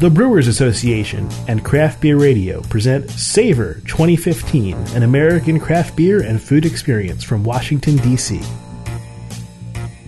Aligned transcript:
The 0.00 0.08
Brewers 0.08 0.48
Association 0.48 1.28
and 1.46 1.62
Craft 1.62 2.00
Beer 2.00 2.16
Radio 2.16 2.62
present 2.62 3.10
Savor 3.10 3.74
2015, 3.86 4.74
an 4.94 5.02
American 5.02 5.60
craft 5.60 5.94
beer 5.94 6.22
and 6.22 6.40
food 6.40 6.64
experience 6.64 7.22
from 7.22 7.44
Washington, 7.44 7.98
D.C. 7.98 8.40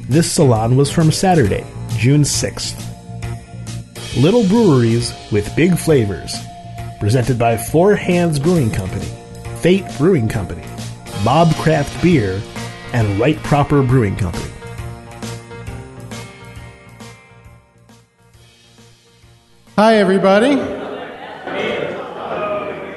This 0.08 0.32
salon 0.32 0.78
was 0.78 0.90
from 0.90 1.12
Saturday, 1.12 1.66
June 1.98 2.22
6th. 2.22 2.82
Little 4.16 4.48
breweries 4.48 5.12
with 5.30 5.54
big 5.56 5.76
flavors. 5.76 6.36
Presented 6.98 7.38
by 7.38 7.58
Four 7.58 7.94
Hands 7.94 8.38
Brewing 8.38 8.70
Company, 8.70 9.12
Fate 9.60 9.84
Brewing 9.98 10.26
Company, 10.26 10.64
Mob 11.22 11.54
Craft 11.56 12.02
Beer, 12.02 12.40
and 12.94 13.20
Right 13.20 13.36
Proper 13.42 13.82
Brewing 13.82 14.16
Company. 14.16 14.51
Hi, 19.74 19.96
everybody. 19.96 20.50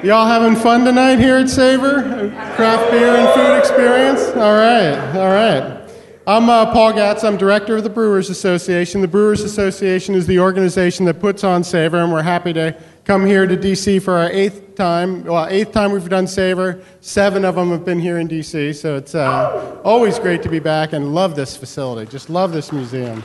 Y'all 0.06 0.26
having 0.26 0.54
fun 0.54 0.84
tonight 0.84 1.18
here 1.18 1.36
at 1.36 1.48
Savor? 1.48 2.02
Craft 2.54 2.90
beer 2.90 3.16
and 3.16 3.34
food 3.34 3.58
experience? 3.58 4.20
All 4.36 4.52
right, 4.52 5.16
all 5.16 5.30
right. 5.30 5.90
I'm 6.26 6.50
uh, 6.50 6.70
Paul 6.70 6.92
Gatza. 6.92 7.24
I'm 7.24 7.38
director 7.38 7.76
of 7.76 7.82
the 7.82 7.88
Brewers 7.88 8.28
Association. 8.28 9.00
The 9.00 9.08
Brewers 9.08 9.40
Association 9.40 10.14
is 10.14 10.26
the 10.26 10.38
organization 10.38 11.06
that 11.06 11.18
puts 11.18 11.44
on 11.44 11.64
Savor, 11.64 11.96
and 11.96 12.12
we're 12.12 12.20
happy 12.20 12.52
to 12.52 12.76
come 13.06 13.24
here 13.24 13.46
to 13.46 13.56
DC 13.56 14.02
for 14.02 14.12
our 14.12 14.30
eighth 14.30 14.74
time. 14.74 15.24
Well, 15.24 15.46
eighth 15.48 15.72
time 15.72 15.92
we've 15.92 16.06
done 16.10 16.26
Savor. 16.26 16.82
Seven 17.00 17.46
of 17.46 17.54
them 17.54 17.70
have 17.70 17.86
been 17.86 18.00
here 18.00 18.18
in 18.18 18.28
DC, 18.28 18.74
so 18.74 18.96
it's 18.96 19.14
uh, 19.14 19.80
always 19.82 20.18
great 20.18 20.42
to 20.42 20.50
be 20.50 20.58
back 20.58 20.92
and 20.92 21.14
love 21.14 21.36
this 21.36 21.56
facility. 21.56 22.10
Just 22.10 22.28
love 22.28 22.52
this 22.52 22.70
museum. 22.70 23.24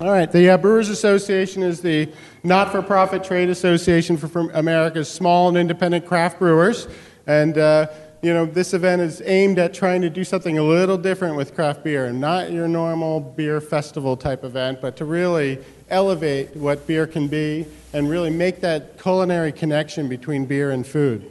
All 0.00 0.10
right, 0.10 0.30
the 0.30 0.50
uh, 0.50 0.56
Brewers 0.56 0.88
Association 0.88 1.62
is 1.62 1.80
the 1.80 2.08
not 2.42 2.72
for 2.72 2.82
profit 2.82 3.22
trade 3.22 3.48
association 3.48 4.16
for, 4.16 4.26
for, 4.26 4.50
America's 4.50 5.08
small 5.08 5.48
and 5.48 5.56
independent 5.56 6.04
craft 6.04 6.40
brewers. 6.40 6.88
And, 7.28 7.56
uh, 7.56 7.86
you 8.20 8.34
know, 8.34 8.44
this 8.44 8.74
event 8.74 9.02
is 9.02 9.22
aimed 9.24 9.60
at 9.60 9.72
trying 9.72 10.02
to 10.02 10.10
do 10.10 10.24
something 10.24 10.58
a 10.58 10.64
little 10.64 10.98
different 10.98 11.36
with 11.36 11.54
craft 11.54 11.84
beer. 11.84 12.10
Not 12.12 12.50
your 12.50 12.66
normal 12.66 13.20
beer 13.20 13.60
festival 13.60 14.16
type 14.16 14.42
event, 14.42 14.80
but 14.80 14.96
to 14.96 15.04
really 15.04 15.60
elevate 15.88 16.56
what 16.56 16.88
beer 16.88 17.06
can 17.06 17.28
be 17.28 17.64
and 17.92 18.10
really 18.10 18.30
make 18.30 18.62
that 18.62 19.00
culinary 19.00 19.52
connection 19.52 20.08
between 20.08 20.44
beer 20.44 20.72
and 20.72 20.84
food. 20.84 21.30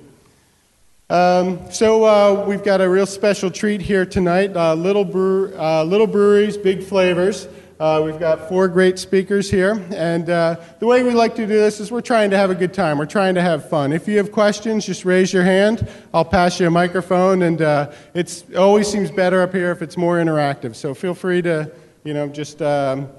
Um, 1.10 1.70
so 1.70 2.06
uh, 2.06 2.46
we've 2.48 2.64
got 2.64 2.80
a 2.80 2.88
real 2.88 3.06
special 3.06 3.52
treat 3.52 3.82
here 3.82 4.06
tonight 4.06 4.56
uh, 4.56 4.74
little, 4.74 5.04
brew- 5.04 5.54
uh, 5.60 5.84
little 5.84 6.08
breweries, 6.08 6.56
big 6.56 6.82
flavors. 6.82 7.50
Uh, 7.80 8.02
we've 8.06 8.20
got 8.20 8.48
four 8.48 8.68
great 8.68 9.00
speakers 9.00 9.50
here, 9.50 9.84
and 9.96 10.30
uh, 10.30 10.56
the 10.80 10.86
way 10.86 11.02
we 11.02 11.12
like 11.12 11.36
to 11.36 11.42
do 11.42 11.48
this 11.48 11.80
is 11.80 11.92
we're 11.92 12.02
trying 12.02 12.30
to 12.30 12.38
have 12.38 12.52
a 12.52 12.56
good 12.56 12.72
time. 12.72 13.00
We're 13.00 13.08
trying 13.08 13.34
to 13.34 13.42
have 13.42 13.68
fun. 13.68 13.92
If 13.92 14.08
you 14.08 14.18
have 14.18 14.32
questions, 14.32 14.86
just 14.86 15.06
raise 15.06 15.34
your 15.34 15.44
hand. 15.44 15.88
I'll 16.14 16.24
pass 16.24 16.60
you 16.60 16.68
a 16.68 16.70
microphone, 16.70 17.42
and 17.42 17.62
uh, 17.62 17.92
it 18.14 18.44
always 18.56 18.88
seems 18.88 19.10
better 19.10 19.42
up 19.42 19.54
here 19.54 19.72
if 19.72 19.82
it's 19.82 19.98
more 19.98 20.18
interactive. 20.18 20.76
So 20.76 20.94
feel 20.94 21.16
free 21.16 21.42
to, 21.42 21.72
you 22.04 22.14
know, 22.14 22.28
just 22.28 22.62
um, 22.62 23.10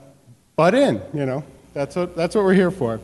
butt 0.55 0.77
in. 0.77 1.03
You 1.13 1.27
know, 1.27 1.45
that's 1.73 1.97
what 1.97 2.15
that's 2.15 2.37
what 2.37 2.45
we're 2.45 2.55
here 2.55 2.71
for. 2.71 3.01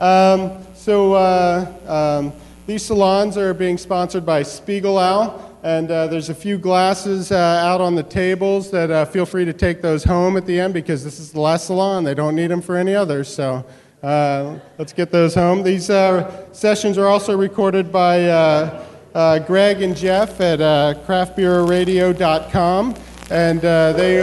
Um, 0.00 0.52
so 0.74 1.14
uh, 1.14 2.20
um, 2.20 2.32
these 2.66 2.84
salons 2.84 3.36
are 3.36 3.52
being 3.52 3.76
sponsored 3.76 4.24
by 4.24 4.44
Spiegelau. 4.44 5.51
And 5.62 5.90
uh, 5.92 6.08
there's 6.08 6.28
a 6.28 6.34
few 6.34 6.58
glasses 6.58 7.30
uh, 7.30 7.36
out 7.36 7.80
on 7.80 7.94
the 7.94 8.02
tables 8.02 8.68
that 8.72 8.90
uh, 8.90 9.04
feel 9.04 9.24
free 9.24 9.44
to 9.44 9.52
take 9.52 9.80
those 9.80 10.02
home 10.02 10.36
at 10.36 10.44
the 10.44 10.58
end 10.58 10.74
because 10.74 11.04
this 11.04 11.20
is 11.20 11.30
the 11.30 11.38
last 11.38 11.66
salon. 11.66 12.02
They 12.02 12.14
don't 12.14 12.34
need 12.34 12.48
them 12.48 12.60
for 12.60 12.76
any 12.76 12.96
others. 12.96 13.32
So 13.32 13.64
uh, 14.02 14.58
let's 14.78 14.92
get 14.92 15.12
those 15.12 15.36
home. 15.36 15.62
These 15.62 15.88
uh, 15.88 16.52
sessions 16.52 16.98
are 16.98 17.06
also 17.06 17.36
recorded 17.36 17.92
by 17.92 18.24
uh, 18.24 19.38
Greg 19.46 19.82
and 19.82 19.96
Jeff 19.96 20.40
at 20.40 20.58
craftbeerradio.com. 21.06 22.96
And 23.30 23.60
they. 23.60 24.20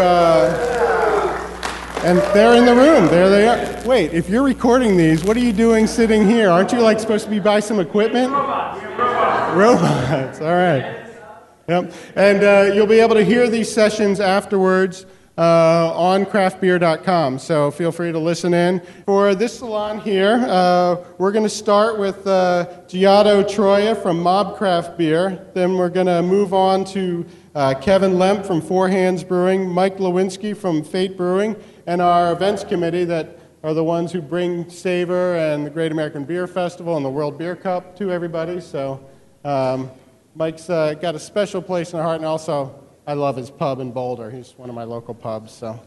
and 2.06 2.18
they're 2.34 2.56
in 2.56 2.66
the 2.66 2.76
room. 2.76 3.08
There 3.08 3.30
they 3.30 3.48
are. 3.48 3.88
Wait, 3.88 4.14
if 4.14 4.30
you're 4.30 4.44
recording 4.44 4.98
these, 4.98 5.24
what 5.24 5.38
are 5.38 5.42
you 5.42 5.54
doing 5.54 5.88
sitting 5.88 6.28
here? 6.28 6.50
Aren't 6.50 6.74
you 6.74 6.82
like 6.82 7.00
supposed 7.00 7.24
to 7.24 7.32
be 7.32 7.40
by 7.40 7.62
some 7.62 7.80
equipment? 7.80 8.30
Robots. 8.30 8.84
Robots. 8.84 9.56
Robots. 9.56 10.42
All 10.42 10.54
right. 10.54 10.99
Yep. 11.70 11.94
And 12.16 12.44
uh, 12.44 12.72
you'll 12.74 12.88
be 12.88 13.00
able 13.00 13.14
to 13.14 13.24
hear 13.24 13.48
these 13.48 13.72
sessions 13.72 14.20
afterwards 14.20 15.06
uh, 15.38 15.94
on 15.96 16.26
craftbeer.com. 16.26 17.38
So 17.38 17.70
feel 17.70 17.92
free 17.92 18.12
to 18.12 18.18
listen 18.18 18.56
in. 18.56 18.82
For 19.06 19.36
this 19.36 19.60
salon 19.60 20.00
here, 20.00 20.44
uh, 20.50 20.96
we're 21.20 21.32
going 21.32 21.44
to 21.44 21.50
start 21.50 22.00
with 22.00 22.26
uh, 22.26 22.66
Giotto 22.88 23.44
Troia 23.44 23.94
from 23.94 24.20
Mob 24.20 24.58
Craft 24.58 24.98
Beer. 24.98 25.46
Then 25.54 25.78
we're 25.78 25.90
going 25.90 26.08
to 26.08 26.24
move 26.24 26.56
on 26.56 26.86
to 26.86 27.24
uh, 27.54 27.76
Kevin 27.80 28.18
Lemp 28.18 28.48
from 28.48 28.62
Four 28.62 28.90
Hands 28.90 29.24
Brewing, 29.24 29.70
Mike 29.70 29.98
Lewinsky 29.98 30.58
from 30.58 30.84
Fate 30.84 31.16
Brewing, 31.16 31.56
and 31.86 32.02
our 32.02 32.34
events 32.34 32.64
committee 32.64 33.06
that 33.06 33.38
are 33.62 33.76
the 33.76 33.84
ones 33.84 34.12
who 34.12 34.24
bring 34.24 34.68
Savor 34.72 35.36
and 35.36 35.68
the 35.68 35.70
Great 35.70 35.92
American 35.92 36.26
Beer 36.26 36.48
Festival 36.48 36.96
and 36.98 37.06
the 37.06 37.10
World 37.10 37.38
Beer 37.38 37.56
Cup 37.56 37.96
to 37.98 38.12
everybody. 38.12 38.60
So 38.60 39.08
um, 39.46 39.92
Mike's 40.36 40.70
uh, 40.70 40.94
got 40.94 41.16
a 41.16 41.20
special 41.20 41.62
place 41.62 41.94
in 41.94 42.00
our 42.00 42.06
heart, 42.06 42.18
and 42.18 42.26
also 42.26 42.84
I 43.08 43.14
love 43.14 43.36
his 43.36 43.50
pub 43.50 43.80
in 43.80 43.92
Boulder. 43.92 44.30
He's 44.30 44.54
one 44.58 44.70
of 44.70 44.76
my 44.76 44.84
local 44.84 45.16
pubs. 45.16 45.52
So, 45.52 45.80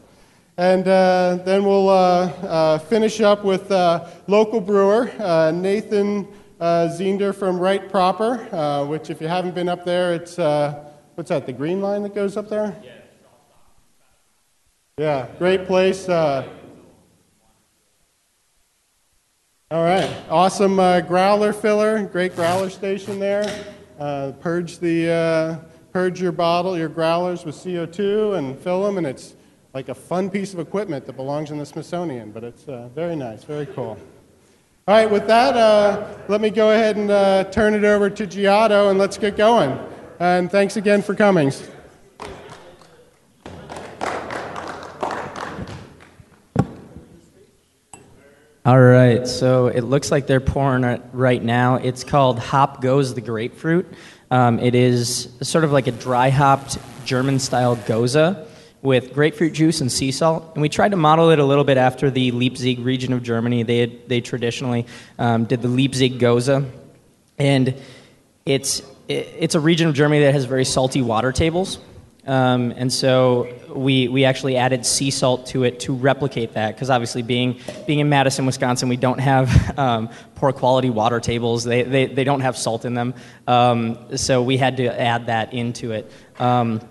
and 0.57 0.85
uh, 0.87 1.39
then 1.45 1.63
we'll 1.63 1.89
uh, 1.89 2.25
uh 2.25 2.77
finish 2.79 3.21
up 3.21 3.45
with 3.45 3.71
uh, 3.71 4.05
local 4.27 4.59
brewer 4.59 5.09
uh, 5.19 5.51
Nathan 5.51 6.27
Zeender 6.59 7.33
from 7.33 7.57
Right 7.57 7.89
Proper, 7.89 8.85
which, 8.85 9.09
if 9.09 9.21
you 9.21 9.27
haven't 9.27 9.55
been 9.55 9.69
up 9.69 9.85
there, 9.85 10.13
it's 10.13 10.37
what's 11.15 11.29
that? 11.29 11.45
The 11.45 11.53
green 11.53 11.81
line 11.81 12.03
that 12.03 12.13
goes 12.13 12.35
up 12.35 12.49
there? 12.49 12.75
Yeah. 12.83 12.91
Yeah, 14.97 15.27
great 15.39 15.65
place. 15.65 16.07
All 16.07 16.45
right, 19.71 20.13
awesome 20.29 20.75
growler 21.07 21.51
filler, 21.53 22.03
great 22.05 22.35
growler 22.35 22.69
station 22.69 23.19
there. 23.19 23.72
Uh, 23.99 24.31
purge 24.39 24.79
the 24.79 25.09
uh, 25.11 25.55
purge 25.91 26.21
your 26.21 26.31
bottle, 26.31 26.77
your 26.77 26.89
growlers 26.89 27.45
with 27.45 27.55
CO2 27.55 28.37
and 28.37 28.57
fill 28.59 28.83
them, 28.83 28.97
and 28.97 29.05
it's 29.05 29.35
like 29.73 29.89
a 29.89 29.95
fun 29.95 30.29
piece 30.29 30.53
of 30.53 30.59
equipment 30.59 31.05
that 31.05 31.13
belongs 31.13 31.51
in 31.51 31.57
the 31.57 31.65
Smithsonian. 31.65 32.31
But 32.31 32.43
it's 32.43 32.67
uh, 32.67 32.89
very 32.95 33.15
nice, 33.15 33.43
very 33.43 33.65
cool. 33.67 33.97
All 34.85 34.95
right, 34.95 35.09
with 35.09 35.27
that, 35.27 35.55
uh, 35.55 36.17
let 36.27 36.41
me 36.41 36.49
go 36.49 36.71
ahead 36.71 36.97
and 36.97 37.09
uh, 37.09 37.45
turn 37.45 37.73
it 37.73 37.85
over 37.85 38.09
to 38.09 38.27
Giotto, 38.27 38.89
and 38.89 38.99
let's 38.99 39.17
get 39.17 39.37
going. 39.37 39.79
And 40.19 40.51
thanks 40.51 40.75
again 40.75 41.01
for 41.01 41.15
coming. 41.15 41.51
All 48.65 48.79
right, 48.79 49.27
so 49.27 49.67
it 49.67 49.81
looks 49.81 50.09
like 50.09 50.25
they're 50.25 50.39
pouring 50.39 50.85
it 50.85 51.01
right 51.11 51.43
now. 51.43 51.75
It's 51.75 52.05
called 52.05 52.39
Hop 52.39 52.81
Goes 52.81 53.13
the 53.13 53.19
Grapefruit. 53.19 53.85
Um, 54.31 54.57
it 54.59 54.73
is 54.73 55.27
sort 55.41 55.65
of 55.65 55.73
like 55.73 55.87
a 55.87 55.91
dry 55.91 56.29
hopped 56.29 56.77
German 57.03 57.39
style 57.39 57.75
Gose 57.75 58.47
with 58.81 59.13
grapefruit 59.13 59.51
juice 59.51 59.81
and 59.81 59.91
sea 59.91 60.13
salt. 60.13 60.49
And 60.53 60.61
we 60.61 60.69
tried 60.69 60.91
to 60.91 60.95
model 60.95 61.29
it 61.31 61.39
a 61.39 61.43
little 61.43 61.65
bit 61.65 61.75
after 61.75 62.09
the 62.09 62.31
Leipzig 62.31 62.79
region 62.79 63.11
of 63.11 63.21
Germany. 63.21 63.63
They, 63.63 63.79
had, 63.79 64.07
they 64.07 64.21
traditionally 64.21 64.85
um, 65.19 65.43
did 65.43 65.61
the 65.61 65.67
Leipzig 65.67 66.17
Gose. 66.17 66.65
And 67.37 67.75
it's, 68.45 68.81
it's 69.09 69.55
a 69.55 69.59
region 69.59 69.89
of 69.89 69.93
Germany 69.93 70.21
that 70.23 70.33
has 70.33 70.45
very 70.45 70.63
salty 70.63 71.01
water 71.01 71.33
tables. 71.33 71.79
Um, 72.25 72.71
and 72.77 72.91
so 72.91 73.53
we, 73.75 74.07
we 74.07 74.23
actually 74.23 74.55
added 74.55 74.85
sea 74.85 75.11
salt 75.11 75.47
to 75.47 75.63
it 75.63 75.81
to 75.81 75.93
replicate 75.93 76.53
that 76.53 76.73
because 76.73 76.89
obviously 76.89 77.21
being, 77.21 77.59
being 77.85 77.99
in 77.99 78.07
Madison, 78.07 78.45
Wisconsin, 78.45 78.87
we 78.87 78.95
don't 78.95 79.19
have 79.19 79.77
um, 79.77 80.09
poor 80.35 80.53
quality 80.53 80.89
water 80.89 81.19
tables. 81.19 81.63
They, 81.63 81.83
they, 81.83 82.05
they 82.05 82.23
don't 82.23 82.41
have 82.41 82.57
salt 82.57 82.85
in 82.85 82.93
them. 82.93 83.13
Um, 83.45 84.17
so 84.17 84.41
we 84.41 84.57
had 84.57 84.77
to 84.77 84.99
add 84.99 85.25
that 85.25 85.53
into 85.53 85.91
it. 85.91 86.09
Um, 86.39 86.81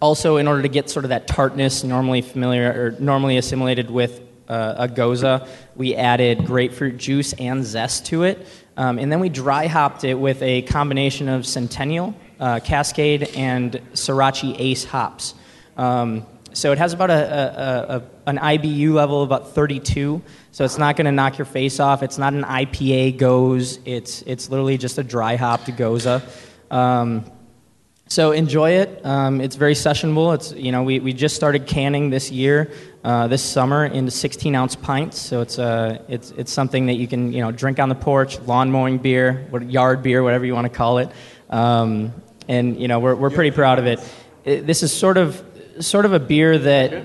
also, 0.00 0.36
in 0.36 0.46
order 0.46 0.62
to 0.62 0.68
get 0.68 0.88
sort 0.90 1.04
of 1.04 1.08
that 1.08 1.26
tartness 1.26 1.82
normally 1.82 2.20
familiar 2.20 2.68
or 2.70 3.00
normally 3.00 3.38
assimilated 3.38 3.90
with 3.90 4.20
uh, 4.48 4.74
a 4.78 4.88
gose, 4.88 5.48
we 5.74 5.94
added 5.96 6.44
grapefruit 6.44 6.98
juice 6.98 7.32
and 7.32 7.64
zest 7.64 8.06
to 8.06 8.22
it. 8.24 8.46
Um, 8.76 8.98
and 8.98 9.10
then 9.10 9.20
we 9.20 9.28
dry 9.30 9.66
hopped 9.66 10.04
it 10.04 10.14
with 10.14 10.42
a 10.42 10.62
combination 10.62 11.28
of 11.28 11.46
Centennial 11.46 12.14
uh, 12.40 12.60
Cascade, 12.60 13.24
and 13.34 13.72
Sorachi 13.92 14.54
Ace 14.58 14.84
hops. 14.84 15.34
Um, 15.76 16.26
so 16.52 16.70
it 16.70 16.78
has 16.78 16.92
about 16.92 17.10
a, 17.10 17.14
a, 17.14 17.96
a, 17.96 18.02
an 18.26 18.38
IBU 18.38 18.92
level 18.92 19.22
of 19.22 19.28
about 19.28 19.54
32. 19.54 20.22
So 20.52 20.64
it's 20.64 20.78
not 20.78 20.96
going 20.96 21.06
to 21.06 21.12
knock 21.12 21.36
your 21.36 21.46
face 21.46 21.80
off. 21.80 22.02
It's 22.02 22.16
not 22.16 22.32
an 22.32 22.44
IPA 22.44 23.18
goes. 23.18 23.80
It's 23.84 24.22
it's 24.22 24.48
literally 24.50 24.78
just 24.78 24.98
a 24.98 25.02
dry 25.02 25.34
hopped 25.34 25.66
Gose. 25.66 26.22
Um, 26.70 27.24
so 28.06 28.30
enjoy 28.30 28.72
it. 28.72 29.04
Um, 29.04 29.40
it's 29.40 29.56
very 29.56 29.74
sessionable. 29.74 30.34
It's 30.34 30.52
you 30.52 30.70
know 30.70 30.84
we, 30.84 31.00
we 31.00 31.12
just 31.12 31.34
started 31.34 31.66
canning 31.66 32.10
this 32.10 32.30
year. 32.30 32.70
uh, 33.04 33.28
this 33.28 33.42
summer 33.42 33.84
into 33.84 34.10
16 34.10 34.54
ounce 34.54 34.74
pints. 34.74 35.20
So 35.20 35.42
it's, 35.42 35.58
uh, 35.58 36.02
it's, 36.08 36.30
it's 36.32 36.50
something 36.50 36.86
that 36.86 36.94
you 36.94 37.06
can 37.06 37.32
you 37.32 37.42
know, 37.42 37.52
drink 37.52 37.78
on 37.78 37.90
the 37.90 37.94
porch, 37.94 38.40
lawn 38.40 38.70
mowing 38.70 38.98
beer, 38.98 39.46
yard 39.68 40.02
beer, 40.02 40.22
whatever 40.22 40.46
you 40.46 40.54
want 40.54 40.64
to 40.64 40.74
call 40.76 40.98
it. 40.98 41.10
Um, 41.54 42.12
and 42.48 42.80
you 42.80 42.88
know, 42.88 42.98
we're, 42.98 43.14
we're 43.14 43.30
pretty 43.30 43.52
proud 43.52 43.78
of 43.78 43.86
it. 43.86 44.00
it. 44.44 44.66
This 44.66 44.82
is 44.82 44.92
sort 44.92 45.16
of, 45.16 45.40
sort 45.78 46.04
of 46.04 46.12
a 46.12 46.18
beer 46.18 46.58
that 46.58 47.04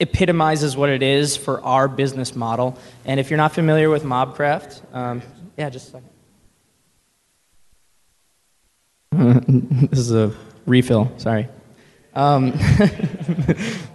epitomizes 0.00 0.78
what 0.78 0.88
it 0.88 1.02
is 1.02 1.36
for 1.36 1.62
our 1.62 1.88
business 1.88 2.34
model. 2.34 2.78
And 3.04 3.20
if 3.20 3.28
you're 3.28 3.36
not 3.36 3.52
familiar 3.52 3.90
with 3.90 4.02
Mobcraft, 4.02 4.80
um, 4.94 5.20
yeah, 5.58 5.68
just 5.68 5.88
a 5.88 5.90
second. 5.90 6.08
this 9.90 9.98
is 9.98 10.12
a 10.14 10.32
refill, 10.64 11.12
sorry. 11.18 11.48
Um, 12.14 12.52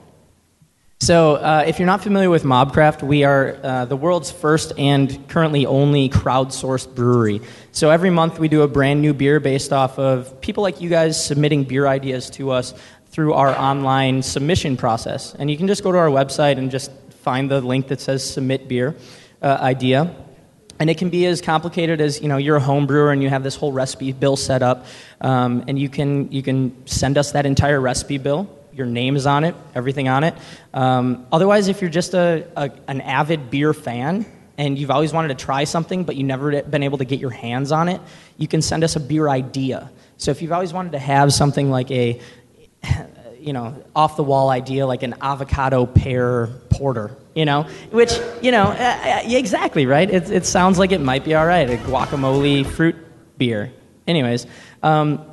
so, 1.06 1.36
uh, 1.36 1.64
if 1.68 1.78
you're 1.78 1.86
not 1.86 2.02
familiar 2.02 2.32
with 2.32 2.42
Mobcraft, 2.42 3.04
we 3.04 3.24
are 3.26 3.60
uh, 3.62 3.86
the 3.86 3.96
world's 3.96 4.32
first 4.32 4.74
and 4.76 5.30
currently 5.30 5.68
only 5.68 6.10
crowdsourced 6.10 6.96
brewery. 6.96 7.42
So, 7.74 7.92
every 7.92 8.10
month 8.10 8.40
we 8.40 8.48
do 8.48 8.64
a 8.64 8.68
brand 8.68 9.04
new 9.04 9.14
beer 9.14 9.40
based 9.40 9.72
off 9.72 10.00
of 10.00 10.42
people 10.42 10.64
like 10.64 10.82
you 10.82 10.90
guys 10.90 11.24
submitting 11.24 11.66
beer 11.66 11.86
ideas 11.86 12.32
to 12.32 12.50
us 12.50 12.74
through 13.10 13.34
our 13.34 13.56
online 13.56 14.24
submission 14.24 14.78
process. 14.78 15.36
And 15.36 15.52
you 15.52 15.58
can 15.58 15.68
just 15.68 15.84
go 15.84 15.92
to 15.92 15.98
our 16.00 16.10
website 16.10 16.58
and 16.58 16.72
just 16.72 16.90
find 17.22 17.52
the 17.52 17.62
link 17.62 17.90
that 17.90 18.02
says 18.02 18.28
submit 18.28 18.68
beer 18.68 18.96
uh, 19.44 19.60
idea. 19.62 20.12
And 20.80 20.90
it 20.90 20.98
can 20.98 21.12
be 21.12 21.28
as 21.28 21.40
complicated 21.40 22.02
as 22.02 22.20
you 22.20 22.30
know 22.30 22.38
you're 22.38 22.56
a 22.56 22.60
home 22.60 22.88
brewer 22.88 23.12
and 23.12 23.22
you 23.22 23.30
have 23.30 23.44
this 23.44 23.56
whole 23.56 23.72
recipe 23.72 24.12
bill 24.12 24.38
set 24.38 24.64
up, 24.64 24.88
um, 25.22 25.66
and 25.68 25.78
you 25.78 25.88
can 25.88 26.32
you 26.32 26.42
can 26.42 26.88
send 26.88 27.20
us 27.20 27.34
that 27.34 27.46
entire 27.46 27.80
recipe 27.80 28.18
bill. 28.18 28.50
Your 28.76 28.86
name 28.86 29.16
is 29.16 29.26
on 29.26 29.46
it, 29.46 29.56
everything 29.74 30.10
on 30.10 30.26
it. 30.26 30.36
Um, 30.74 31.26
otherwise, 31.32 31.70
if 31.70 31.80
you're 31.80 31.90
just 31.90 32.14
a, 32.14 32.46
a, 32.58 32.72
an 32.88 33.00
avid 33.00 33.50
beer 33.50 33.74
fan 33.74 34.26
and 34.58 34.78
you've 34.78 34.92
always 34.92 35.14
wanted 35.14 35.30
to 35.30 35.46
try 35.46 35.64
something 35.64 36.04
but 36.04 36.18
you've 36.18 36.28
never 36.28 36.62
been 36.62 36.84
able 36.84 36.98
to 36.98 37.06
get 37.06 37.20
your 37.20 37.32
hands 37.32 37.72
on 37.72 37.88
it, 37.88 38.02
you 38.38 38.48
can 38.48 38.62
send 38.62 38.84
us 38.84 38.98
a 38.98 39.00
beer 39.00 39.30
idea. 39.30 39.90
So 40.18 40.32
if 40.32 40.42
you've 40.42 40.52
always 40.52 40.74
wanted 40.74 40.92
to 40.92 41.00
have 41.00 41.32
something 41.32 41.72
like 41.72 41.90
a 41.90 42.20
you 43.40 43.54
know, 43.54 43.76
off 43.96 44.18
the 44.18 44.24
wall 44.24 44.50
idea 44.50 44.88
like 44.88 45.04
an 45.04 45.14
avocado 45.22 45.86
pear 45.86 46.48
porter, 46.72 47.16
you 47.36 47.46
know, 47.46 47.64
which, 47.92 48.20
you 48.42 48.52
know, 48.52 48.64
uh, 48.64 49.00
uh, 49.04 49.22
exactly, 49.26 49.86
right? 49.86 50.10
It, 50.10 50.32
it 50.32 50.46
sounds 50.48 50.80
like 50.80 50.92
it 50.92 51.00
might 51.00 51.24
be 51.24 51.36
all 51.36 51.46
right, 51.46 51.70
a 51.70 51.78
guacamole 51.78 52.66
fruit 52.66 52.96
beer. 53.38 53.72
Anyways, 54.08 54.48
um, 54.82 55.24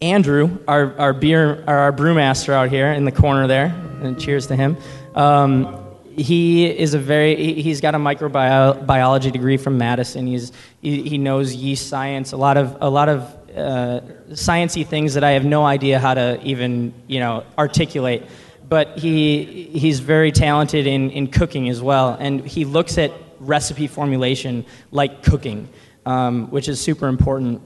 Andrew, 0.00 0.58
our, 0.68 0.98
our 0.98 1.12
beer, 1.12 1.64
our 1.66 1.92
brewmaster 1.92 2.52
out 2.52 2.68
here 2.68 2.92
in 2.92 3.04
the 3.04 3.12
corner 3.12 3.46
there, 3.46 3.66
and 4.02 4.20
cheers 4.20 4.48
to 4.48 4.56
him. 4.56 4.76
Um, 5.14 5.80
he 6.16 6.66
is 6.66 6.94
a 6.94 6.98
very 6.98 7.60
he's 7.60 7.80
got 7.80 7.94
a 7.94 7.98
microbiology 7.98 9.32
degree 9.32 9.56
from 9.56 9.78
Madison. 9.78 10.26
He's 10.26 10.52
he, 10.80 11.02
he 11.02 11.18
knows 11.18 11.54
yeast 11.54 11.88
science, 11.88 12.32
a 12.32 12.36
lot 12.36 12.56
of 12.56 12.76
a 12.80 12.88
lot 12.88 13.08
of 13.08 13.34
uh, 13.56 14.00
things 14.34 15.14
that 15.14 15.24
I 15.24 15.30
have 15.30 15.44
no 15.44 15.64
idea 15.64 15.98
how 15.98 16.14
to 16.14 16.40
even 16.42 16.94
you 17.06 17.20
know 17.20 17.44
articulate. 17.58 18.26
But 18.68 18.98
he 18.98 19.64
he's 19.72 20.00
very 20.00 20.32
talented 20.32 20.86
in, 20.86 21.10
in 21.10 21.28
cooking 21.28 21.68
as 21.68 21.82
well, 21.82 22.16
and 22.18 22.44
he 22.44 22.64
looks 22.64 22.96
at 22.98 23.12
recipe 23.40 23.86
formulation 23.86 24.64
like 24.90 25.22
cooking, 25.22 25.68
um, 26.06 26.50
which 26.50 26.68
is 26.68 26.80
super 26.80 27.08
important. 27.08 27.60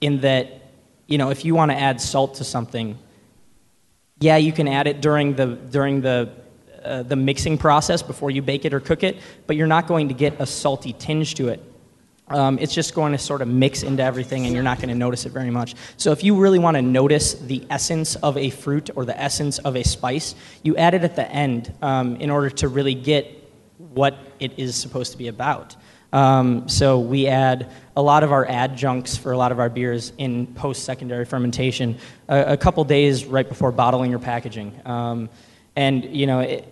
In 0.00 0.20
that, 0.20 0.65
you 1.06 1.18
know, 1.18 1.30
if 1.30 1.44
you 1.44 1.54
want 1.54 1.70
to 1.70 1.76
add 1.78 2.00
salt 2.00 2.36
to 2.36 2.44
something, 2.44 2.98
yeah, 4.18 4.36
you 4.36 4.52
can 4.52 4.68
add 4.68 4.86
it 4.86 5.00
during 5.00 5.34
the 5.34 5.46
during 5.46 6.00
the 6.00 6.30
uh, 6.82 7.02
the 7.02 7.16
mixing 7.16 7.58
process 7.58 8.02
before 8.02 8.30
you 8.30 8.42
bake 8.42 8.64
it 8.64 8.72
or 8.72 8.80
cook 8.80 9.02
it, 9.02 9.16
but 9.46 9.56
you're 9.56 9.66
not 9.66 9.86
going 9.86 10.08
to 10.08 10.14
get 10.14 10.40
a 10.40 10.46
salty 10.46 10.92
tinge 10.92 11.34
to 11.34 11.48
it 11.48 11.62
um, 12.28 12.58
it's 12.58 12.74
just 12.74 12.94
going 12.94 13.12
to 13.12 13.18
sort 13.18 13.40
of 13.40 13.48
mix 13.48 13.82
into 13.82 14.02
everything 14.02 14.46
and 14.46 14.54
you're 14.54 14.64
not 14.64 14.78
going 14.78 14.88
to 14.88 14.94
notice 14.94 15.26
it 15.26 15.32
very 15.32 15.50
much. 15.50 15.74
So, 15.96 16.10
if 16.10 16.24
you 16.24 16.34
really 16.34 16.58
want 16.58 16.76
to 16.76 16.82
notice 16.82 17.34
the 17.34 17.64
essence 17.70 18.16
of 18.16 18.36
a 18.36 18.50
fruit 18.50 18.90
or 18.96 19.04
the 19.04 19.18
essence 19.20 19.58
of 19.58 19.76
a 19.76 19.84
spice, 19.84 20.34
you 20.62 20.76
add 20.76 20.94
it 20.94 21.04
at 21.04 21.14
the 21.14 21.30
end 21.30 21.72
um, 21.82 22.16
in 22.16 22.30
order 22.30 22.50
to 22.50 22.68
really 22.68 22.94
get 22.94 23.32
what 23.78 24.18
it 24.40 24.58
is 24.58 24.74
supposed 24.74 25.12
to 25.12 25.18
be 25.18 25.28
about. 25.28 25.76
Um, 26.12 26.68
so, 26.68 27.00
we 27.00 27.26
add 27.26 27.70
a 27.96 28.02
lot 28.02 28.22
of 28.22 28.30
our 28.30 28.46
adjuncts 28.46 29.16
for 29.16 29.32
a 29.32 29.38
lot 29.38 29.52
of 29.52 29.58
our 29.58 29.70
beers 29.70 30.12
in 30.18 30.46
post 30.48 30.84
secondary 30.84 31.24
fermentation 31.24 31.96
a, 32.28 32.52
a, 32.52 32.56
couple 32.56 32.84
days 32.84 33.24
right 33.24 33.48
before 33.48 33.72
bottling 33.72 34.14
or 34.14 34.18
packaging. 34.18 34.78
Um, 34.84 35.30
and, 35.74 36.04
you 36.04 36.26
know, 36.26 36.40
it, 36.40 36.70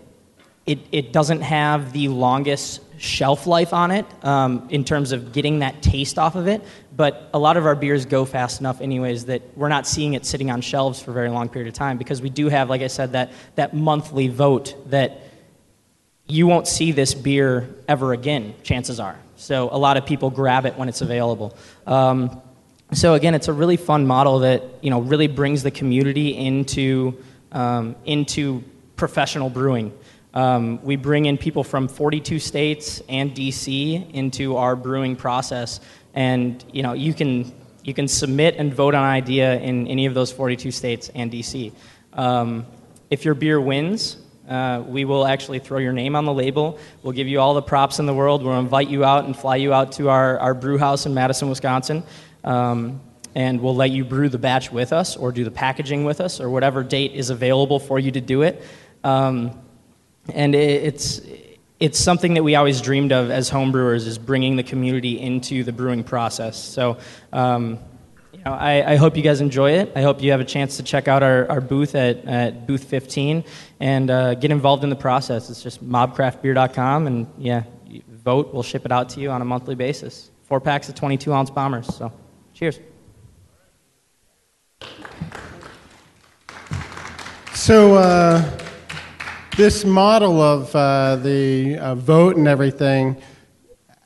it, 0.66 0.78
it 0.92 1.12
doesn't 1.12 1.40
have 1.40 1.92
the 1.92 2.08
longest 2.08 2.80
shelf 2.98 3.46
life 3.46 3.72
on 3.72 3.90
it 3.90 4.06
um, 4.24 4.66
in 4.70 4.84
terms 4.84 5.12
of 5.12 5.32
getting 5.32 5.58
that 5.58 5.82
taste 5.82 6.18
off 6.18 6.36
of 6.36 6.46
it, 6.46 6.62
but 6.96 7.28
a 7.34 7.38
lot 7.38 7.56
of 7.56 7.66
our 7.66 7.74
beers 7.74 8.06
go 8.06 8.24
fast 8.24 8.60
enough, 8.60 8.80
anyways, 8.80 9.26
that 9.26 9.42
we're 9.56 9.68
not 9.68 9.86
seeing 9.86 10.14
it 10.14 10.24
sitting 10.24 10.50
on 10.50 10.60
shelves 10.60 11.02
for 11.02 11.10
a 11.10 11.14
very 11.14 11.28
long 11.28 11.48
period 11.48 11.68
of 11.68 11.74
time 11.74 11.98
because 11.98 12.22
we 12.22 12.30
do 12.30 12.48
have, 12.48 12.70
like 12.70 12.82
I 12.82 12.86
said, 12.86 13.12
that, 13.12 13.32
that 13.56 13.74
monthly 13.74 14.28
vote 14.28 14.74
that 14.90 15.20
you 16.26 16.46
won't 16.46 16.66
see 16.66 16.92
this 16.92 17.14
beer 17.14 17.68
ever 17.86 18.12
again, 18.12 18.54
chances 18.62 18.98
are. 18.98 19.18
So 19.36 19.68
a 19.70 19.78
lot 19.78 19.96
of 19.96 20.06
people 20.06 20.30
grab 20.30 20.64
it 20.64 20.76
when 20.76 20.88
it's 20.88 21.00
available. 21.00 21.56
Um, 21.86 22.40
so 22.92 23.14
again, 23.14 23.34
it's 23.34 23.48
a 23.48 23.52
really 23.52 23.76
fun 23.76 24.06
model 24.06 24.40
that 24.40 24.62
you 24.80 24.90
know 24.90 25.00
really 25.00 25.26
brings 25.26 25.62
the 25.62 25.70
community 25.70 26.36
into 26.36 27.22
um, 27.52 27.96
into 28.04 28.62
professional 28.96 29.50
brewing. 29.50 29.92
Um, 30.32 30.82
we 30.82 30.96
bring 30.96 31.26
in 31.26 31.38
people 31.38 31.62
from 31.62 31.88
42 31.88 32.38
states 32.38 33.00
and 33.08 33.32
DC 33.32 34.10
into 34.12 34.56
our 34.56 34.76
brewing 34.76 35.16
process, 35.16 35.80
and 36.14 36.64
you 36.72 36.82
know 36.82 36.92
you 36.92 37.14
can 37.14 37.52
you 37.82 37.94
can 37.94 38.08
submit 38.08 38.56
and 38.56 38.72
vote 38.72 38.94
on 38.94 39.02
an 39.02 39.10
idea 39.10 39.58
in 39.60 39.86
any 39.88 40.06
of 40.06 40.14
those 40.14 40.32
42 40.32 40.70
states 40.70 41.10
and 41.14 41.30
DC. 41.30 41.72
Um, 42.12 42.66
if 43.10 43.24
your 43.24 43.34
beer 43.34 43.60
wins, 43.60 44.16
uh, 44.48 44.82
we 44.86 45.04
will 45.04 45.26
actually 45.26 45.58
throw 45.58 45.78
your 45.78 45.92
name 45.92 46.14
on 46.14 46.24
the 46.24 46.32
label. 46.32 46.78
We'll 47.02 47.12
give 47.12 47.28
you 47.28 47.40
all 47.40 47.54
the 47.54 47.62
props 47.62 47.98
in 47.98 48.06
the 48.06 48.14
world. 48.14 48.42
We'll 48.42 48.58
invite 48.58 48.88
you 48.88 49.04
out 49.04 49.24
and 49.24 49.36
fly 49.36 49.56
you 49.56 49.72
out 49.72 49.92
to 49.92 50.10
our, 50.10 50.38
our 50.38 50.54
brew 50.54 50.76
house 50.76 51.06
in 51.06 51.14
Madison, 51.14 51.48
Wisconsin. 51.48 52.02
Um, 52.42 53.00
and 53.34 53.60
we'll 53.60 53.74
let 53.74 53.90
you 53.90 54.04
brew 54.04 54.28
the 54.28 54.38
batch 54.38 54.70
with 54.70 54.92
us 54.92 55.16
or 55.16 55.32
do 55.32 55.44
the 55.44 55.50
packaging 55.50 56.04
with 56.04 56.20
us 56.20 56.40
or 56.40 56.50
whatever 56.50 56.82
date 56.82 57.12
is 57.12 57.30
available 57.30 57.80
for 57.80 57.98
you 57.98 58.12
to 58.12 58.20
do 58.20 58.42
it. 58.42 58.62
Um, 59.02 59.58
and 60.32 60.54
it's 60.54 61.20
it's 61.80 61.98
something 61.98 62.34
that 62.34 62.44
we 62.44 62.54
always 62.54 62.80
dreamed 62.80 63.12
of 63.12 63.30
as 63.30 63.50
homebrewers 63.50 64.06
is 64.06 64.16
bringing 64.16 64.56
the 64.56 64.62
community 64.62 65.20
into 65.20 65.64
the 65.64 65.72
brewing 65.72 66.04
process. 66.04 66.62
So. 66.62 66.98
Um, 67.32 67.78
I, 68.46 68.82
I, 68.82 68.96
hope 68.96 69.16
you 69.16 69.22
guys 69.22 69.40
enjoy 69.40 69.72
it. 69.72 69.92
I 69.96 70.02
hope 70.02 70.22
you 70.22 70.32
have 70.32 70.40
a 70.40 70.44
chance 70.44 70.76
to 70.76 70.82
check 70.82 71.08
out 71.08 71.22
our, 71.22 71.50
our 71.50 71.62
booth 71.62 71.94
at, 71.94 72.26
at 72.26 72.66
booth 72.66 72.84
15 72.84 73.42
and 73.84 74.10
uh, 74.10 74.32
get 74.34 74.50
involved 74.50 74.82
in 74.82 74.88
the 74.88 74.96
process. 74.96 75.50
It's 75.50 75.62
just 75.62 75.86
mobcraftbeer.com, 75.86 77.06
and 77.06 77.26
yeah, 77.36 77.64
vote. 78.08 78.50
We'll 78.54 78.62
ship 78.62 78.86
it 78.86 78.90
out 78.90 79.10
to 79.10 79.20
you 79.20 79.30
on 79.30 79.42
a 79.42 79.44
monthly 79.44 79.74
basis. 79.74 80.30
Four 80.44 80.58
packs 80.58 80.88
of 80.88 80.94
22 80.94 81.30
ounce 81.34 81.50
bombers. 81.50 81.94
So, 81.94 82.10
cheers. 82.54 82.80
So, 87.52 87.96
uh 87.96 88.60
this 89.56 89.84
model 89.84 90.40
of 90.40 90.74
uh, 90.74 91.14
the 91.14 91.78
uh, 91.78 91.94
vote 91.94 92.36
and 92.36 92.48
everything, 92.48 93.16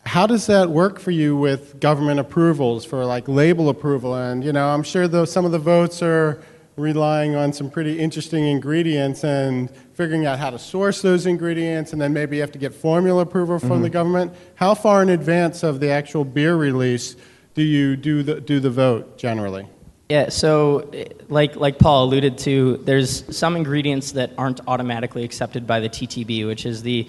how 0.04 0.26
does 0.26 0.46
that 0.46 0.68
work 0.68 0.98
for 0.98 1.10
you 1.10 1.34
with 1.36 1.80
government 1.80 2.20
approvals 2.20 2.84
for 2.84 3.02
like 3.06 3.26
label 3.28 3.70
approval? 3.70 4.14
And 4.14 4.44
you 4.44 4.52
know, 4.52 4.68
I'm 4.68 4.82
sure 4.82 5.08
though 5.08 5.24
some 5.24 5.46
of 5.46 5.52
the 5.52 5.58
votes 5.58 6.02
are 6.02 6.42
relying 6.78 7.34
on 7.34 7.52
some 7.52 7.70
pretty 7.70 7.98
interesting 7.98 8.46
ingredients 8.46 9.24
and 9.24 9.70
figuring 9.94 10.26
out 10.26 10.38
how 10.38 10.50
to 10.50 10.58
source 10.58 11.02
those 11.02 11.26
ingredients, 11.26 11.92
and 11.92 12.00
then 12.00 12.12
maybe 12.12 12.36
you 12.36 12.42
have 12.42 12.52
to 12.52 12.58
get 12.58 12.74
formula 12.74 13.22
approval 13.22 13.58
from 13.58 13.70
mm-hmm. 13.70 13.82
the 13.82 13.90
government. 13.90 14.32
How 14.54 14.74
far 14.74 15.02
in 15.02 15.08
advance 15.08 15.62
of 15.62 15.80
the 15.80 15.90
actual 15.90 16.24
beer 16.24 16.56
release 16.56 17.16
do 17.54 17.62
you 17.62 17.96
do 17.96 18.22
the, 18.22 18.40
do 18.40 18.60
the 18.60 18.70
vote 18.70 19.18
generally? 19.18 19.66
Yeah, 20.08 20.30
so 20.30 20.90
like, 21.28 21.56
like 21.56 21.78
Paul 21.78 22.04
alluded 22.04 22.38
to, 22.38 22.78
there's 22.78 23.36
some 23.36 23.56
ingredients 23.56 24.12
that 24.12 24.32
aren't 24.38 24.60
automatically 24.66 25.22
accepted 25.22 25.66
by 25.66 25.80
the 25.80 25.88
TTB, 25.90 26.46
which 26.46 26.64
is 26.64 26.82
the 26.82 27.08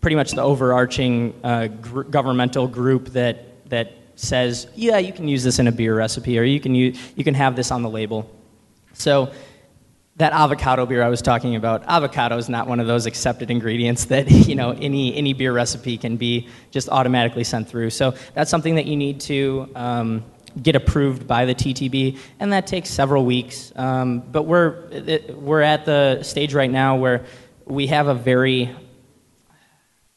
pretty 0.00 0.16
much 0.16 0.32
the 0.32 0.42
overarching 0.42 1.38
uh, 1.44 1.68
gr- 1.68 2.02
governmental 2.02 2.66
group 2.66 3.10
that, 3.10 3.68
that 3.70 3.92
says, 4.16 4.66
yeah, 4.74 4.98
you 4.98 5.12
can 5.12 5.28
use 5.28 5.44
this 5.44 5.58
in 5.58 5.68
a 5.68 5.72
beer 5.72 5.94
recipe, 5.96 6.38
or 6.38 6.42
you 6.42 6.58
can, 6.58 6.74
use, 6.74 6.98
you 7.14 7.22
can 7.22 7.34
have 7.34 7.54
this 7.54 7.70
on 7.70 7.82
the 7.82 7.90
label. 7.90 8.28
So 9.00 9.32
that 10.16 10.32
avocado 10.32 10.84
beer 10.84 11.02
I 11.02 11.08
was 11.08 11.22
talking 11.22 11.56
about, 11.56 11.82
avocado 11.88 12.36
is 12.36 12.48
not 12.48 12.68
one 12.68 12.78
of 12.78 12.86
those 12.86 13.06
accepted 13.06 13.50
ingredients 13.50 14.04
that 14.06 14.30
you 14.48 14.54
know 14.54 14.72
any 14.72 15.16
any 15.16 15.32
beer 15.32 15.52
recipe 15.52 15.96
can 15.96 16.16
be 16.16 16.48
just 16.70 16.88
automatically 16.88 17.44
sent 17.44 17.68
through. 17.68 17.90
So 17.90 18.14
that's 18.34 18.50
something 18.50 18.74
that 18.74 18.86
you 18.86 18.96
need 18.96 19.20
to 19.22 19.68
um, 19.74 20.24
get 20.62 20.76
approved 20.76 21.26
by 21.26 21.46
the 21.46 21.54
TTB, 21.54 22.18
and 22.38 22.52
that 22.52 22.66
takes 22.66 22.90
several 22.90 23.24
weeks. 23.24 23.72
Um, 23.76 24.20
but 24.20 24.42
we're 24.42 25.32
we're 25.34 25.62
at 25.62 25.86
the 25.86 26.22
stage 26.22 26.54
right 26.54 26.70
now 26.70 26.96
where 26.96 27.24
we 27.64 27.86
have 27.86 28.08
a 28.08 28.14
very, 28.14 28.74